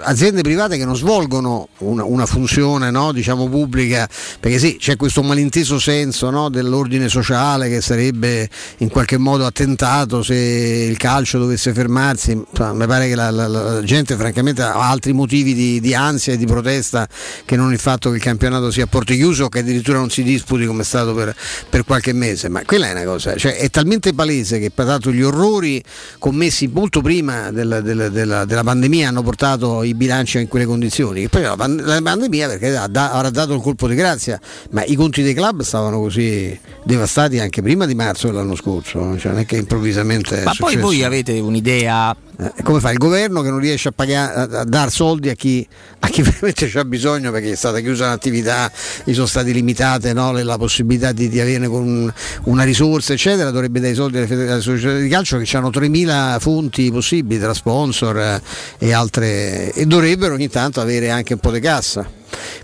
[0.00, 4.08] aziende private che non svolgono una, una funzione no, diciamo pubblica,
[4.40, 10.24] perché sì, c'è questo malinteso senso no, dell'ordine sociale che sarebbe in qualche modo attentato
[10.24, 14.90] se il calcio dovesse fermarsi, insomma, mi pare che la, la, la, gente francamente ha
[14.90, 17.06] altri motivi di, di ansia e di protesta
[17.44, 20.10] che non il fatto che il campionato sia a porte chiuse o che addirittura non
[20.10, 21.34] si disputi come è stato per,
[21.68, 25.22] per, qualche mese, ma quella è una cosa, cioè, è talmente palese che dato gli
[25.22, 25.82] orrori
[26.18, 31.22] commessi molto prima della, della, della, della, pandemia hanno portato i bilanci in quelle condizioni,
[31.22, 34.84] che poi la, la pandemia perché ha, da, avrà dato il colpo di grazia, ma
[34.84, 39.40] i conti dei club stavano così devastati anche prima di marzo dell'anno scorso, cioè non
[39.40, 40.42] è che improvvisamente...
[40.42, 44.56] Ma poi voi avete un'idea eh, come fa il governo che non riesce a, pagare,
[44.56, 45.66] a dar soldi a chi,
[46.00, 48.70] a chi veramente c'ha bisogno perché è stata chiusa l'attività,
[49.04, 52.12] gli sono state limitate no, la possibilità di, di averne un,
[52.44, 56.90] una risorsa eccetera, dovrebbe dare i soldi alle società di calcio che hanno 3.000 fonti
[56.90, 58.42] possibili tra sponsor eh,
[58.78, 62.08] e altre e dovrebbero ogni tanto avere anche un po' di cassa.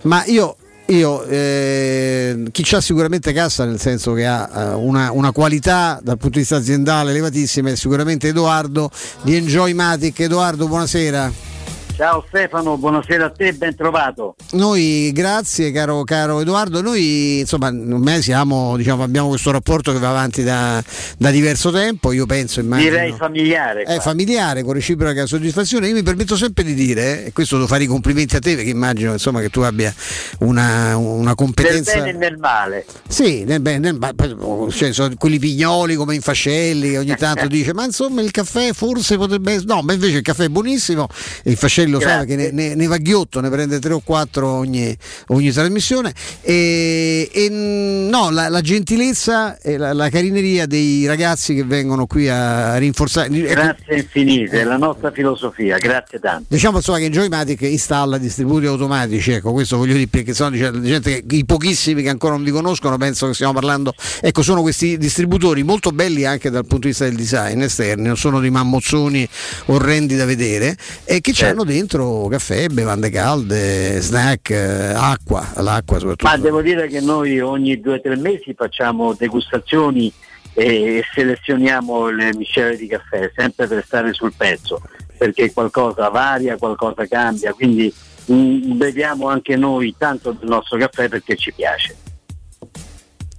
[0.02, 0.56] Ma io
[0.88, 6.16] io, eh, chi c'ha sicuramente cassa nel senso che ha eh, una, una, qualità dal
[6.16, 8.90] punto di vista aziendale elevatissima è sicuramente Edoardo
[9.22, 10.20] di Enjoy Matic.
[10.20, 11.57] Edoardo, buonasera.
[11.98, 14.36] Ciao Stefano, buonasera a te, ben trovato.
[14.52, 20.10] Noi, grazie caro, caro Edoardo, noi insomma noi siamo, diciamo, abbiamo questo rapporto che va
[20.10, 20.80] avanti da,
[21.18, 22.90] da diverso tempo, io penso, immagino.
[22.90, 23.82] Direi familiare.
[23.82, 25.88] È familiare, con reciproca soddisfazione.
[25.88, 28.70] Io mi permetto sempre di dire, e questo devo fare i complimenti a te perché
[28.70, 29.92] immagino insomma, che tu abbia
[30.38, 31.94] una, una competenza...
[31.94, 32.86] Nel bene e nel male.
[33.08, 34.70] Sì, nel bene, nel male.
[34.70, 39.16] Cioè, sono quelli pignoli come in fascelli ogni tanto dice ma insomma il caffè forse
[39.16, 39.60] potrebbe...
[39.64, 41.08] No, ma invece il caffè è buonissimo,
[41.42, 44.46] il fascelli lo sa perché ne, ne- ne va ghiotto, ne prende 3 o 4
[44.46, 44.96] ogni,
[45.28, 46.12] ogni trasmissione.
[46.42, 52.28] E, e, no, la, la gentilezza e la, la carineria dei ragazzi che vengono qui
[52.28, 53.28] a rinforzare.
[53.28, 56.46] Grazie infinite, è la nostra filosofia, grazie tanto.
[56.48, 61.36] Diciamo insomma che Enjoymatic installa distributi automatici, ecco questo voglio dire perché sono gente che,
[61.36, 65.62] i pochissimi che ancora non vi conoscono penso che stiamo parlando, ecco sono questi distributori
[65.62, 69.28] molto belli anche dal punto di vista del design esterni, non sono dei mammozzoni
[69.66, 71.52] orrendi da vedere e che Certo.
[71.52, 76.28] hanno dentro caffè, bevande calde, snack, eh, acqua, l'acqua soprattutto.
[76.28, 80.12] Ma devo dire che noi ogni due o tre mesi facciamo degustazioni
[80.54, 84.82] e selezioniamo le miscele di caffè, sempre per stare sul pezzo,
[85.16, 87.92] perché qualcosa varia, qualcosa cambia, quindi
[88.32, 91.96] mm, beviamo anche noi tanto del nostro caffè perché ci piace.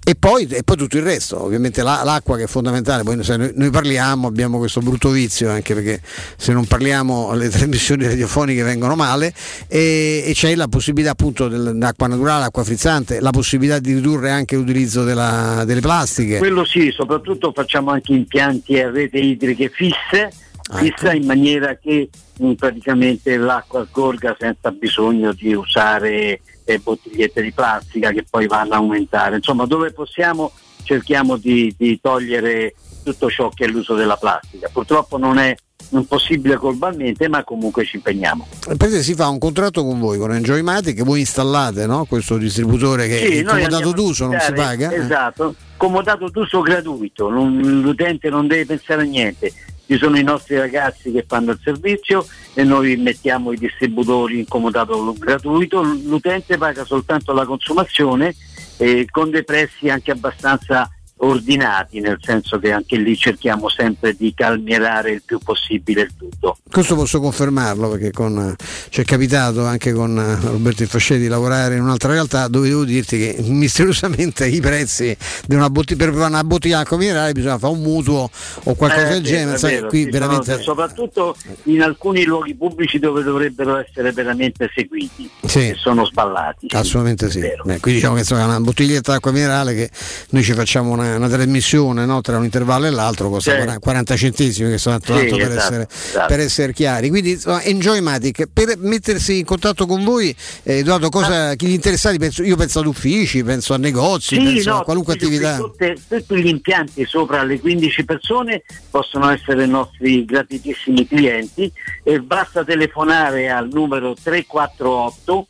[0.10, 3.52] E poi, e poi tutto il resto, ovviamente la- l'acqua che è fondamentale, poi noi,
[3.54, 6.02] noi parliamo, abbiamo questo brutto vizio anche perché
[6.36, 9.32] se non parliamo le trasmissioni radiofoniche vengono male
[9.68, 14.56] e, e c'è la possibilità appunto dell'acqua naturale, acqua frizzante, la possibilità di ridurre anche
[14.56, 16.40] l'utilizzo della- delle plastiche.
[16.40, 20.32] Quello sì, soprattutto facciamo anche impianti a rete idriche fisse,
[20.72, 21.18] Ah, fissa ecco.
[21.18, 22.10] in maniera che
[22.44, 26.42] mm, praticamente l'acqua scorga senza bisogno di usare
[26.74, 29.38] eh, bottigliette di plastica che poi vanno a aumentare.
[29.38, 30.52] Insomma, dove possiamo
[30.84, 32.74] cerchiamo di, di togliere
[33.04, 34.70] tutto ciò che è l'uso della plastica.
[34.72, 35.56] Purtroppo non è
[35.92, 38.46] non possibile globalmente, ma comunque ci impegniamo.
[38.70, 42.06] In pratica si fa un contratto con voi, con Enjoymatic, che voi installate no?
[42.06, 44.92] questo distributore che Sì, è comodato d'uso, non si paga.
[44.92, 44.98] eh?
[44.98, 49.52] Esatto, comodato d'uso gratuito, l'utente non deve pensare a niente.
[49.90, 54.48] Ci sono i nostri ragazzi che fanno il servizio e noi mettiamo i distributori in
[54.48, 58.36] comodato gratuito, l'utente paga soltanto la consumazione
[58.78, 60.88] eh, con dei prezzi anche abbastanza
[61.22, 66.58] ordinati, nel senso che anche lì cerchiamo sempre di calmierare il più possibile il tutto.
[66.72, 68.56] Questo posso confermarlo perché con,
[68.90, 72.84] ci è capitato anche con eh, Roberto Infascetti di lavorare in un'altra realtà dove devo
[72.86, 75.16] dirti che misteriosamente i prezzi
[75.46, 78.30] di una bottiglia, per una bottiglia d'acqua minerale bisogna fare un mutuo
[78.64, 79.58] o qualcosa Eh, del è genere.
[79.60, 84.70] vero, è qui ci veramente sono- soprattutto in alcuni luoghi pubblici dove dovrebbero essere veramente
[84.74, 85.70] seguiti Sì.
[85.70, 86.68] e sono sballati.
[86.72, 87.40] Assolutamente sì.
[87.64, 89.90] Beh, qui diciamo che insomma, una bottiglietta d'acqua minerale che
[90.30, 93.58] noi ci facciamo una, una trasmissione no, tra un intervallo e l'altro costa Sì.
[93.58, 96.28] 40 40 centesimi che sono tanto, Sì, tanto per, esatto, essere, esatto.
[96.28, 97.10] per essere chiari.
[97.10, 102.18] Quindi insomma, Enjoymatic, per mettersi in contatto con voi, eh, Edoardo, cosa, chi gli interessati,
[102.18, 105.58] penso, io penso ad uffici, penso a negozi, Sì, penso no, a qualunque attività.
[105.58, 111.72] tutte- tutti gli impianti sopra le 15 persone possono essere nostri gratitissimi clienti
[112.04, 115.48] e basta telefonare al numero 348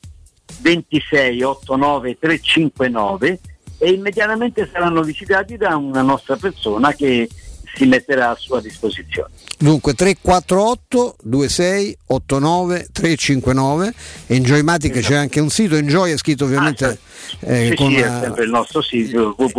[0.62, 3.40] 26 89 359
[3.80, 7.28] e immediatamente saranno visitati da una nostra persona che
[7.74, 9.30] si metterà a sua disposizione.
[9.58, 13.94] Dunque 348 26 89 359
[14.28, 16.98] Enjoymatic c'è anche un sito Enjoy è scritto ovviamente
[17.42, 17.88] eh, Esatto.
[17.90, 19.52] sì, sì, è sempre il nostro sito eh,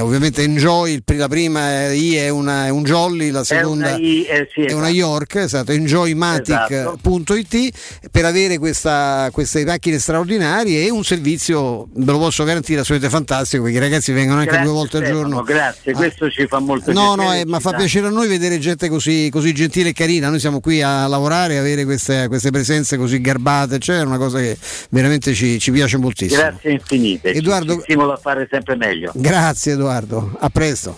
[0.00, 4.24] ovviamente Enjoy la prima eh, I è, una, è un Jolly la seconda una I,
[4.24, 4.96] eh, sì, è una esatto.
[4.96, 12.44] York esatto enjoymatic.it per avere questa, queste macchine straordinarie e un servizio ve lo posso
[12.44, 16.30] garantire assolutamente fantastico perché i ragazzi vengono anche Grazie, due volte al giorno Grazie, questo
[16.30, 17.26] ci fa molto No, piacere.
[17.26, 20.28] no, eh, ma fa piacere a noi vedere gente così, così gentile e carina.
[20.28, 24.38] Noi siamo qui a lavorare avere queste, queste presenze così garbate, cioè è una cosa
[24.38, 24.56] che
[24.90, 26.40] veramente ci, ci piace moltissimo.
[26.40, 27.32] Grazie infinite.
[27.32, 29.10] Edoardo- Ci stimola a fare sempre meglio.
[29.14, 30.96] Grazie Edoardo, a presto.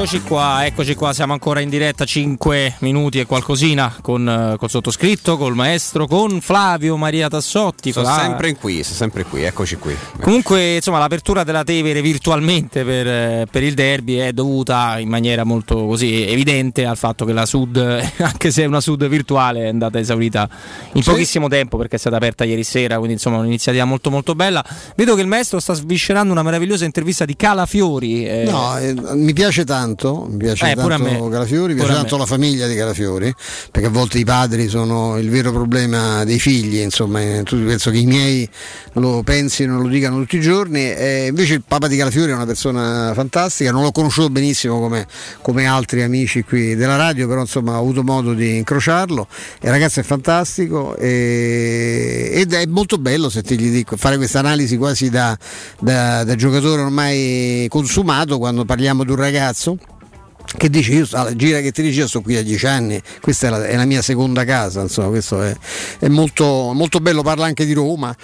[0.00, 4.70] Eccoci qua, eccoci qua, siamo ancora in diretta 5 minuti e qualcosina con, eh, col
[4.70, 7.92] sottoscritto, col maestro, con Flavio Maria Tassotti.
[7.92, 9.94] Sono Fla- sempre qui, sono sempre qui, eccoci qui.
[10.18, 15.44] Comunque, insomma, l'apertura della Tevere virtualmente per, eh, per il derby è dovuta in maniera
[15.44, 17.76] molto così evidente al fatto che la Sud,
[18.24, 20.48] anche se è una Sud virtuale, è andata esaurita
[20.94, 21.10] in Sì.
[21.10, 24.64] pochissimo tempo perché è stata aperta ieri sera, quindi insomma un'iniziativa molto molto bella.
[24.96, 28.24] Vedo che il maestro sta sviscerando una meravigliosa intervista di Calafiori.
[28.26, 31.28] eh, No, eh, mi piace tanto tanto, mi piace Eh, tanto.
[31.28, 33.32] Calafiori, mi piace tanto la famiglia di Calafiori,
[33.70, 37.98] perché a volte i padri sono il vero problema dei figli, insomma, eh, penso che
[37.98, 38.48] i miei
[38.94, 42.34] lo pensino e lo dicano tutti i giorni, e invece il papà di Calafiori è
[42.34, 45.06] una persona fantastica, non l'ho conosciuto benissimo come,
[45.42, 49.26] come altri amici qui della radio, però insomma ho avuto modo di incrociarlo,
[49.62, 55.10] il ragazzo è fantastico e- ed è molto bello sentirgli dico, fare questa analisi quasi
[55.10, 55.36] da,
[55.78, 59.76] da- da giocatore ormai consumato quando parliamo di un ragazzo
[60.56, 63.46] che dice io alla gira che ti dice io sto qui da dieci anni questa
[63.46, 65.54] è la, è la mia seconda casa insomma questo è,
[66.00, 68.14] è molto, molto bello parla anche di Roma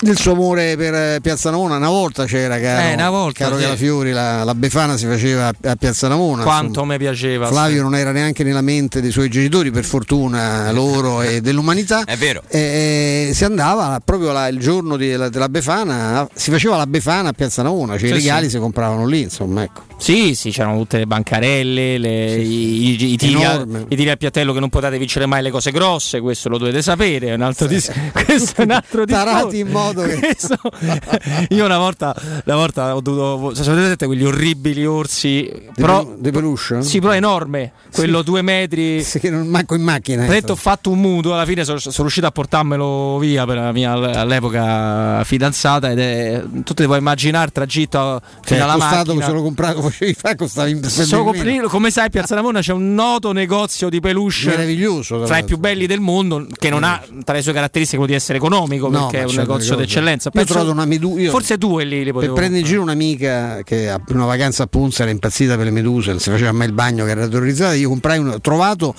[0.00, 3.56] del suo amore per eh, Piazza Navona una volta c'era caro, Eh, una volta, caro
[3.56, 3.62] sì.
[3.62, 6.92] Calafiori la, la Befana si faceva a, a Piazza Navona Quanto insomma.
[6.92, 7.46] mi piaceva.
[7.46, 7.82] Flavio sì.
[7.82, 12.42] non era neanche nella mente dei suoi genitori per fortuna loro e dell'umanità È vero.
[12.48, 17.32] e si andava proprio là, il giorno della, della Befana si faceva la Befana a
[17.32, 20.98] Piazza Navona cioè Sì, i regali si compravano lì insomma ecco Sì, sì, c'erano tutte
[20.98, 24.98] le bancarelle, le- i, i- i tiri a, i tiri a piattello che non potete
[24.98, 28.64] vincere mai le cose grosse, questo lo dovete sapere, è un altro dis- questo è
[28.64, 29.24] un altro discorso.
[29.32, 30.58] tarati in modo che Questo-
[31.48, 33.54] Io una volta, una volta ho dovuto.
[33.62, 35.50] Sapete quegli orribili orsi?
[35.74, 36.82] Però, di peluche?
[36.82, 37.72] Sì, però enorme.
[37.90, 39.02] Quello due metri.
[39.14, 40.24] Sì, che non manco in macchina.
[40.24, 43.56] Ho detto, ho fatto un mutuo, alla fine sono, sono riuscito a portarmelo via per
[43.56, 46.42] la mia all'epoca fidanzata ed è.
[46.62, 49.24] Tu ti puoi immaginare il tragitto Cioè, fino alla che macchina.
[49.24, 50.68] se lo comprato facevi fa costava
[51.22, 55.58] compri- come sai, Piazza Navona c'è un noto negozio di peluche Meraviglioso, tra i più
[55.58, 59.06] belli del mondo, che non ha tra le sue caratteristiche quello di essere economico, No,
[59.08, 60.30] perché è un negozio d'eccellenza.
[60.32, 63.60] Io Penso- trovato una medu- Forse due lì li per potevo prendere in giro un'amica
[63.64, 66.66] che a una vacanza a Punza era impazzita per le meduse, non si faceva mai
[66.66, 67.74] il bagno, che era terrorizzata.
[67.74, 68.94] Io comprai uno, ho trovato,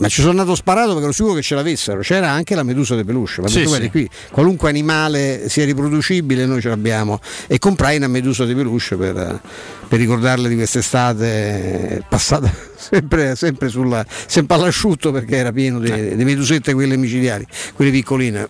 [0.00, 2.00] ma ci sono andato sparato perché ero sicuro che ce l'avessero.
[2.00, 3.42] C'era anche la medusa de peluche.
[3.42, 3.90] Ma Sì, sì.
[3.90, 7.20] qui qualunque animale sia riproducibile, noi ce l'abbiamo.
[7.46, 9.40] E comprai una medusa de peluche per,
[9.88, 12.50] per ricordarle di quest'estate passata
[12.80, 18.48] sempre, sempre, sulla, sempre all'asciutto perché era pieno di, di medusette, quelle micidiali, quelle piccoline.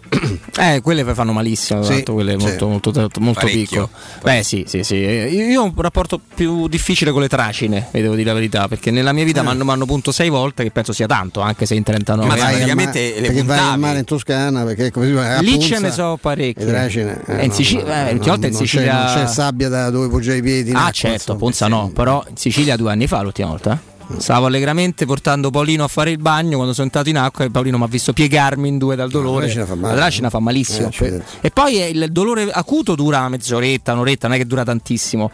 [0.58, 2.44] Eh, quelle fanno malissimo, Sì, tanto quelle sì.
[2.46, 3.88] molto, molto, molto piccole.
[4.22, 4.94] Beh, sì, sì, sì.
[4.96, 8.90] Io ho un rapporto più difficile con le tracine, vi devo dire la verità, perché
[8.90, 11.74] nella mia vita mi hanno- hanno punto sei volte, che penso sia tanto, anche se
[11.74, 13.80] in 39 Ma Vai vai, praticamente le perché vai al puntavi.
[13.80, 16.64] mare in Toscana perché come si dice, a Lì ce ne so parecchie.
[16.64, 19.68] le tracine, Eh, in Sicilia- eh, l'ultima volta in non c'è- Sicilia- non c'è sabbia
[19.68, 21.36] da dove poggiare i piedi in Ah, certo.
[21.36, 23.80] Ponza no, però in Sicilia due anni fa l'ultima volta.
[24.16, 27.78] Stavo allegramente portando Paolino a fare il bagno quando sono entrato in acqua e Paolino
[27.78, 29.46] mi ha visto piegarmi in due dal dolore.
[29.46, 29.94] tracina fa male.
[29.94, 30.88] La tracina fa malissimo.
[30.88, 31.24] Eh, certo.
[31.40, 35.30] e poi il dolore acuto dura mezz'oretta, un'oretta, non è che dura tantissimo.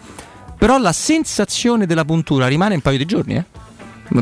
[0.58, 3.44] Però la sensazione della puntura rimane un paio di giorni, eh.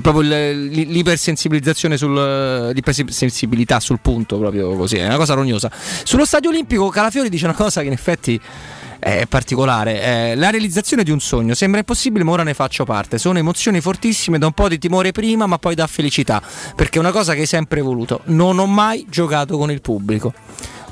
[0.01, 5.71] Proprio l'ipersensibilizzazione sul l'ipersensibilità sul punto, proprio così, è una cosa rognosa.
[6.05, 8.41] Sullo stadio olimpico Calafiori dice una cosa che in effetti
[9.05, 10.03] è particolare.
[10.03, 13.19] Eh, la realizzazione di un sogno sembra impossibile, ma ora ne faccio parte.
[13.19, 16.41] Sono emozioni fortissime, da un po' di timore prima, ma poi da felicità.
[16.75, 18.21] Perché è una cosa che hai sempre voluto.
[18.25, 20.33] Non ho mai giocato con il pubblico.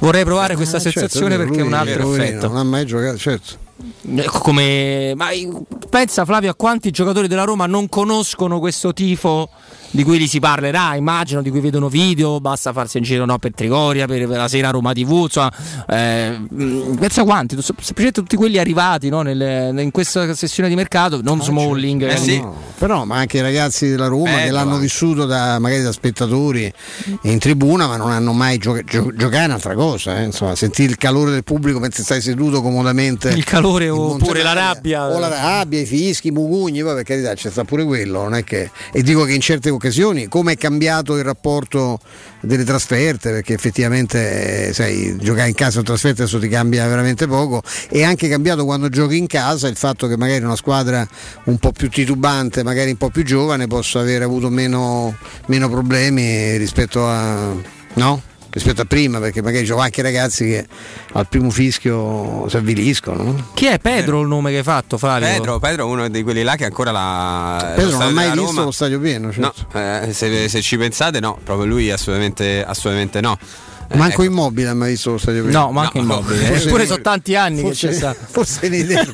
[0.01, 2.49] Vorrei provare questa Ah, certo, sensazione vero, perché è un lui- altro lui effetto.
[2.49, 3.55] Non ha mai giocato, certo.
[4.15, 5.29] Eh, Come ma
[5.89, 9.49] pensa Flavio a quanti giocatori della Roma non conoscono questo tifo
[9.93, 13.39] di cui li si parlerà, immagino, di cui vedono video, basta farsi in giro no,
[13.39, 15.53] per Trigoria, per la sera Roma TV, insomma,
[15.89, 16.41] eh,
[16.99, 21.41] pensa quanti, sem- semplicemente tutti quelli arrivati no, nel- in questa sessione di mercato, non
[21.43, 22.41] Smalling, Eh sì.
[22.41, 24.83] No, però ma anche i ragazzi della Roma Bello che l'hanno anche.
[24.83, 26.73] vissuto da, magari da spettatori
[27.23, 30.91] in tribuna ma non hanno mai giocato gio- giocare è un'altra cosa eh, insomma sentire
[30.91, 35.09] il calore del pubblico mentre stai seduto comodamente il calore oppure la rabbia.
[35.09, 38.35] o la rabbia, i fischi, i mugugni poi per carità c'è sta pure quello non
[38.35, 38.71] è che...
[38.93, 39.82] e dico che in certe occasioni
[40.29, 41.99] come è cambiato il rapporto
[42.41, 47.27] delle trasferte perché effettivamente eh, sai giocare in casa o trasferta adesso ti cambia veramente
[47.27, 51.07] poco è anche cambiato quando giochi in casa il fatto che magari una squadra
[51.45, 56.57] un po' più titubante magari un po' più giovane possa aver avuto meno, meno problemi
[56.57, 57.55] rispetto a
[57.95, 58.23] no?
[58.53, 60.67] Rispetto a prima perché magari ci sono anche ragazzi che
[61.13, 63.51] al primo fischio si avviliscono no?
[63.55, 65.27] Chi è Pedro il nome che hai fatto, Flavio?
[65.27, 67.73] Pedro, Pedro è uno di quelli là che ancora la.
[67.75, 69.67] Pedro non ha mai visto Roma- lo stadio pieno certo.
[69.73, 73.39] No, eh, se, se ci pensate, no, proprio lui assolutamente, assolutamente no.
[73.93, 74.23] Eh, Manco ecco.
[74.25, 76.45] Immobile ha mai visto lo stadio pieno No, ma anche No, immobile.
[76.47, 78.19] forse- Eppure sono tanti anni forse, che c'è stato.
[78.31, 79.13] forse nei derby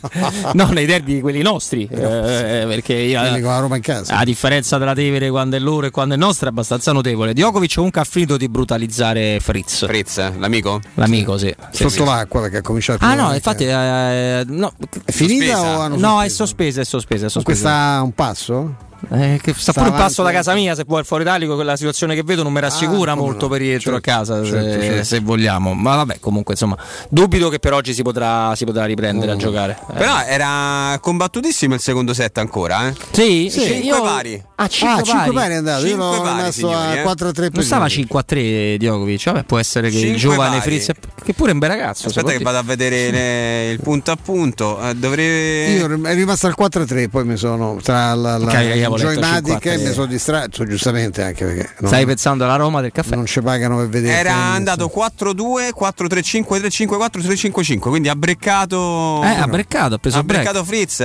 [0.54, 1.88] no, nei derby quelli nostri.
[1.90, 5.58] eh, perché io, quelli con la Roma in casa a differenza della Tevere quando è
[5.58, 7.32] loro e quando è nostra è abbastanza notevole.
[7.32, 9.86] Djokovic comunque ha finito di brutalizzare Fritz.
[9.86, 10.80] Fritz, eh, l'amico?
[10.94, 11.54] L'amico, sì.
[11.70, 12.04] Sì, sotto sì.
[12.04, 14.72] l'acqua perché ha cominciato Ah a no, infatti eh, no,
[15.04, 15.78] è finita sospesa.
[15.78, 17.42] o hanno no, è sospesa, è sospesa, è sospesa.
[17.68, 18.74] questa un passo?
[19.08, 21.22] Eh, che sta, Sta pure un avanti passo da casa mia, se può il fuori
[21.22, 23.52] italico, quella situazione che vedo non mi rassicura Ah, molto no.
[23.52, 25.04] per rientro Certo, a casa, se, certo, certo.
[25.04, 25.72] se vogliamo.
[25.74, 26.76] Ma vabbè, comunque insomma,
[27.08, 29.78] dubito che per oggi si potrà, si potrà riprendere a giocare.
[29.90, 29.94] Eh.
[29.94, 32.94] Però era combattutissimo il secondo set ancora, eh?
[33.10, 34.44] Sì, Sì, sì, Cinque io- pari.
[34.56, 37.02] Ah, 5 Ah, 5 pari è andato, io l'ho pari, messo signori, a eh.
[37.02, 40.78] 4 3 non stava 5 a 3 Djokovic, vabbè, può essere che il giovane pari.
[40.78, 40.90] Fritz,
[41.24, 42.08] che pure è un bel ragazzo.
[42.08, 44.78] Aspetta che vado a vedere le- il punto a punto.
[44.86, 45.76] Eh, dovrei.
[45.76, 48.50] Io è rimasto al 4-3, poi mi sono tra la, la
[48.94, 49.86] avevo letto Joymatic e 5-3.
[49.86, 53.14] mi sono distratto, giustamente anche perché non, Stai pensando alla Roma del caffè?
[53.14, 54.18] non ci pagano per vedere.
[54.18, 57.78] Era andato 4-2, 4-3-5, 3-5-4, 3-5-5.
[57.80, 59.22] Quindi ha breccato.
[59.22, 61.00] Eh, ha breccato, ha preso ha breccato Fritz.
[61.00, 61.04] eh,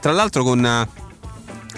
[0.00, 0.64] tra l'altro con.
[0.64, 1.02] eh,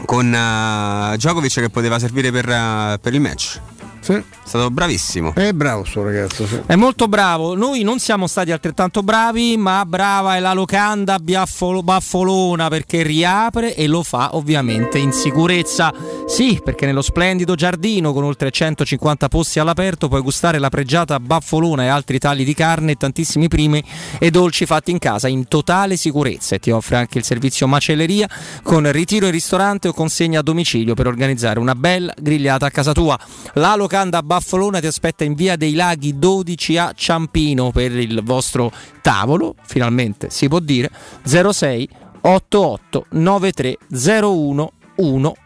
[0.04, 3.58] Con eh, Djokovic che poteva servire per, eh, per il match.
[4.06, 4.12] Sì.
[4.12, 5.34] È stato bravissimo.
[5.34, 6.46] È bravo sto ragazzo.
[6.46, 6.60] sì.
[6.64, 7.56] È molto bravo.
[7.56, 13.74] Noi non siamo stati altrettanto bravi, ma brava è la locanda Biaffolo- Baffolona perché riapre
[13.74, 15.92] e lo fa ovviamente in sicurezza.
[16.28, 21.82] Sì, perché nello splendido giardino con oltre 150 posti all'aperto puoi gustare la pregiata Baffolona
[21.82, 23.82] e altri tagli di carne e tantissimi primi
[24.20, 28.28] e dolci fatti in casa in totale sicurezza e ti offre anche il servizio macelleria
[28.62, 32.92] con ritiro in ristorante o consegna a domicilio per organizzare una bella grigliata a casa
[32.92, 33.18] tua.
[33.54, 38.70] La locanda Baffolona ti aspetta in via dei Laghi 12 a Ciampino per il vostro
[39.00, 40.90] tavolo, finalmente si può dire
[41.24, 41.88] 06
[42.20, 44.72] 88 93 01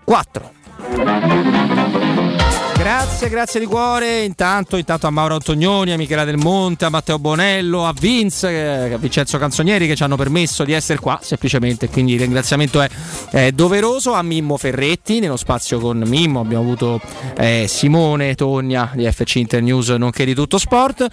[0.05, 1.80] 14.
[2.81, 4.23] Grazie, grazie di cuore.
[4.23, 8.95] Intanto, intanto a Mauro Antonioni, a Michela Del Monte, a Matteo Bonello, a Vince, eh,
[8.95, 11.91] a Vincenzo Canzonieri che ci hanno permesso di essere qua semplicemente.
[11.91, 12.89] Quindi il ringraziamento è,
[13.33, 14.15] è doveroso.
[14.15, 17.03] A Mimmo Ferretti, nello spazio con Mimmo abbiamo avuto
[17.37, 21.07] eh, Simone Togna di FC Internews, nonché di tutto sport.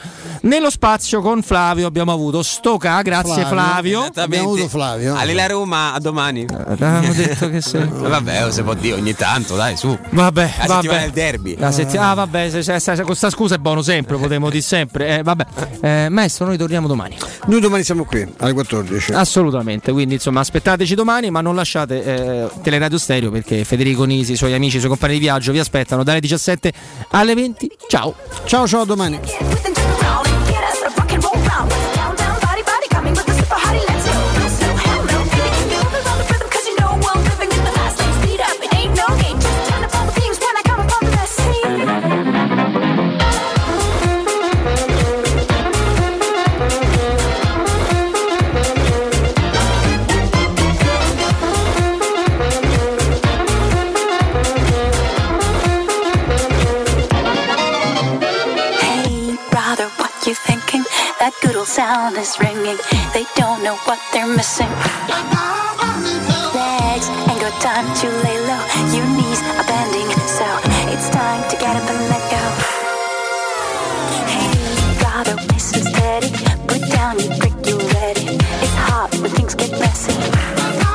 [0.44, 4.10] Nello spazio con Flavio abbiamo avuto Stoca, grazie Flavio.
[4.16, 5.18] Abbiamo avuto Flavio.
[5.18, 6.46] All'Ila Roma a domani.
[6.50, 7.84] Avevamo detto che se...
[7.92, 9.96] Vabbè, se può dire ogni tanto, dai, su.
[10.12, 11.00] Vabbè, La vabbè.
[11.02, 11.56] del derby.
[11.60, 14.61] La setti- ah, vabbè, se, se- se- se- questa scusa è buono sempre, potremmo dire
[14.61, 15.18] sempre.
[15.18, 15.45] Eh, vabbè,
[15.82, 17.18] Eh, maestro, noi torniamo domani.
[17.48, 19.11] Noi domani siamo qui alle 14.
[19.14, 24.36] Assolutamente, quindi insomma aspettateci domani, ma non lasciate eh, Teleradio Stereo perché Federico Nisi, i
[24.36, 26.72] suoi amici, i suoi compagni di viaggio vi aspettano dalle 17
[27.11, 27.72] alle 20.
[27.88, 28.14] Ciao.
[28.45, 29.19] Ciao ciao a domani.
[61.41, 62.77] Good old sound is ringing.
[63.14, 64.69] They don't know what they're missing.
[66.53, 68.64] Legs ain't got time to lay low.
[68.95, 70.45] Your knees are bending, so
[70.93, 72.43] it's time to get up and let go.
[74.33, 74.51] Hey,
[74.99, 76.32] brother, listen steady.
[76.67, 78.38] Put down your brick, you ready.
[78.64, 80.86] It's hot when things get messy.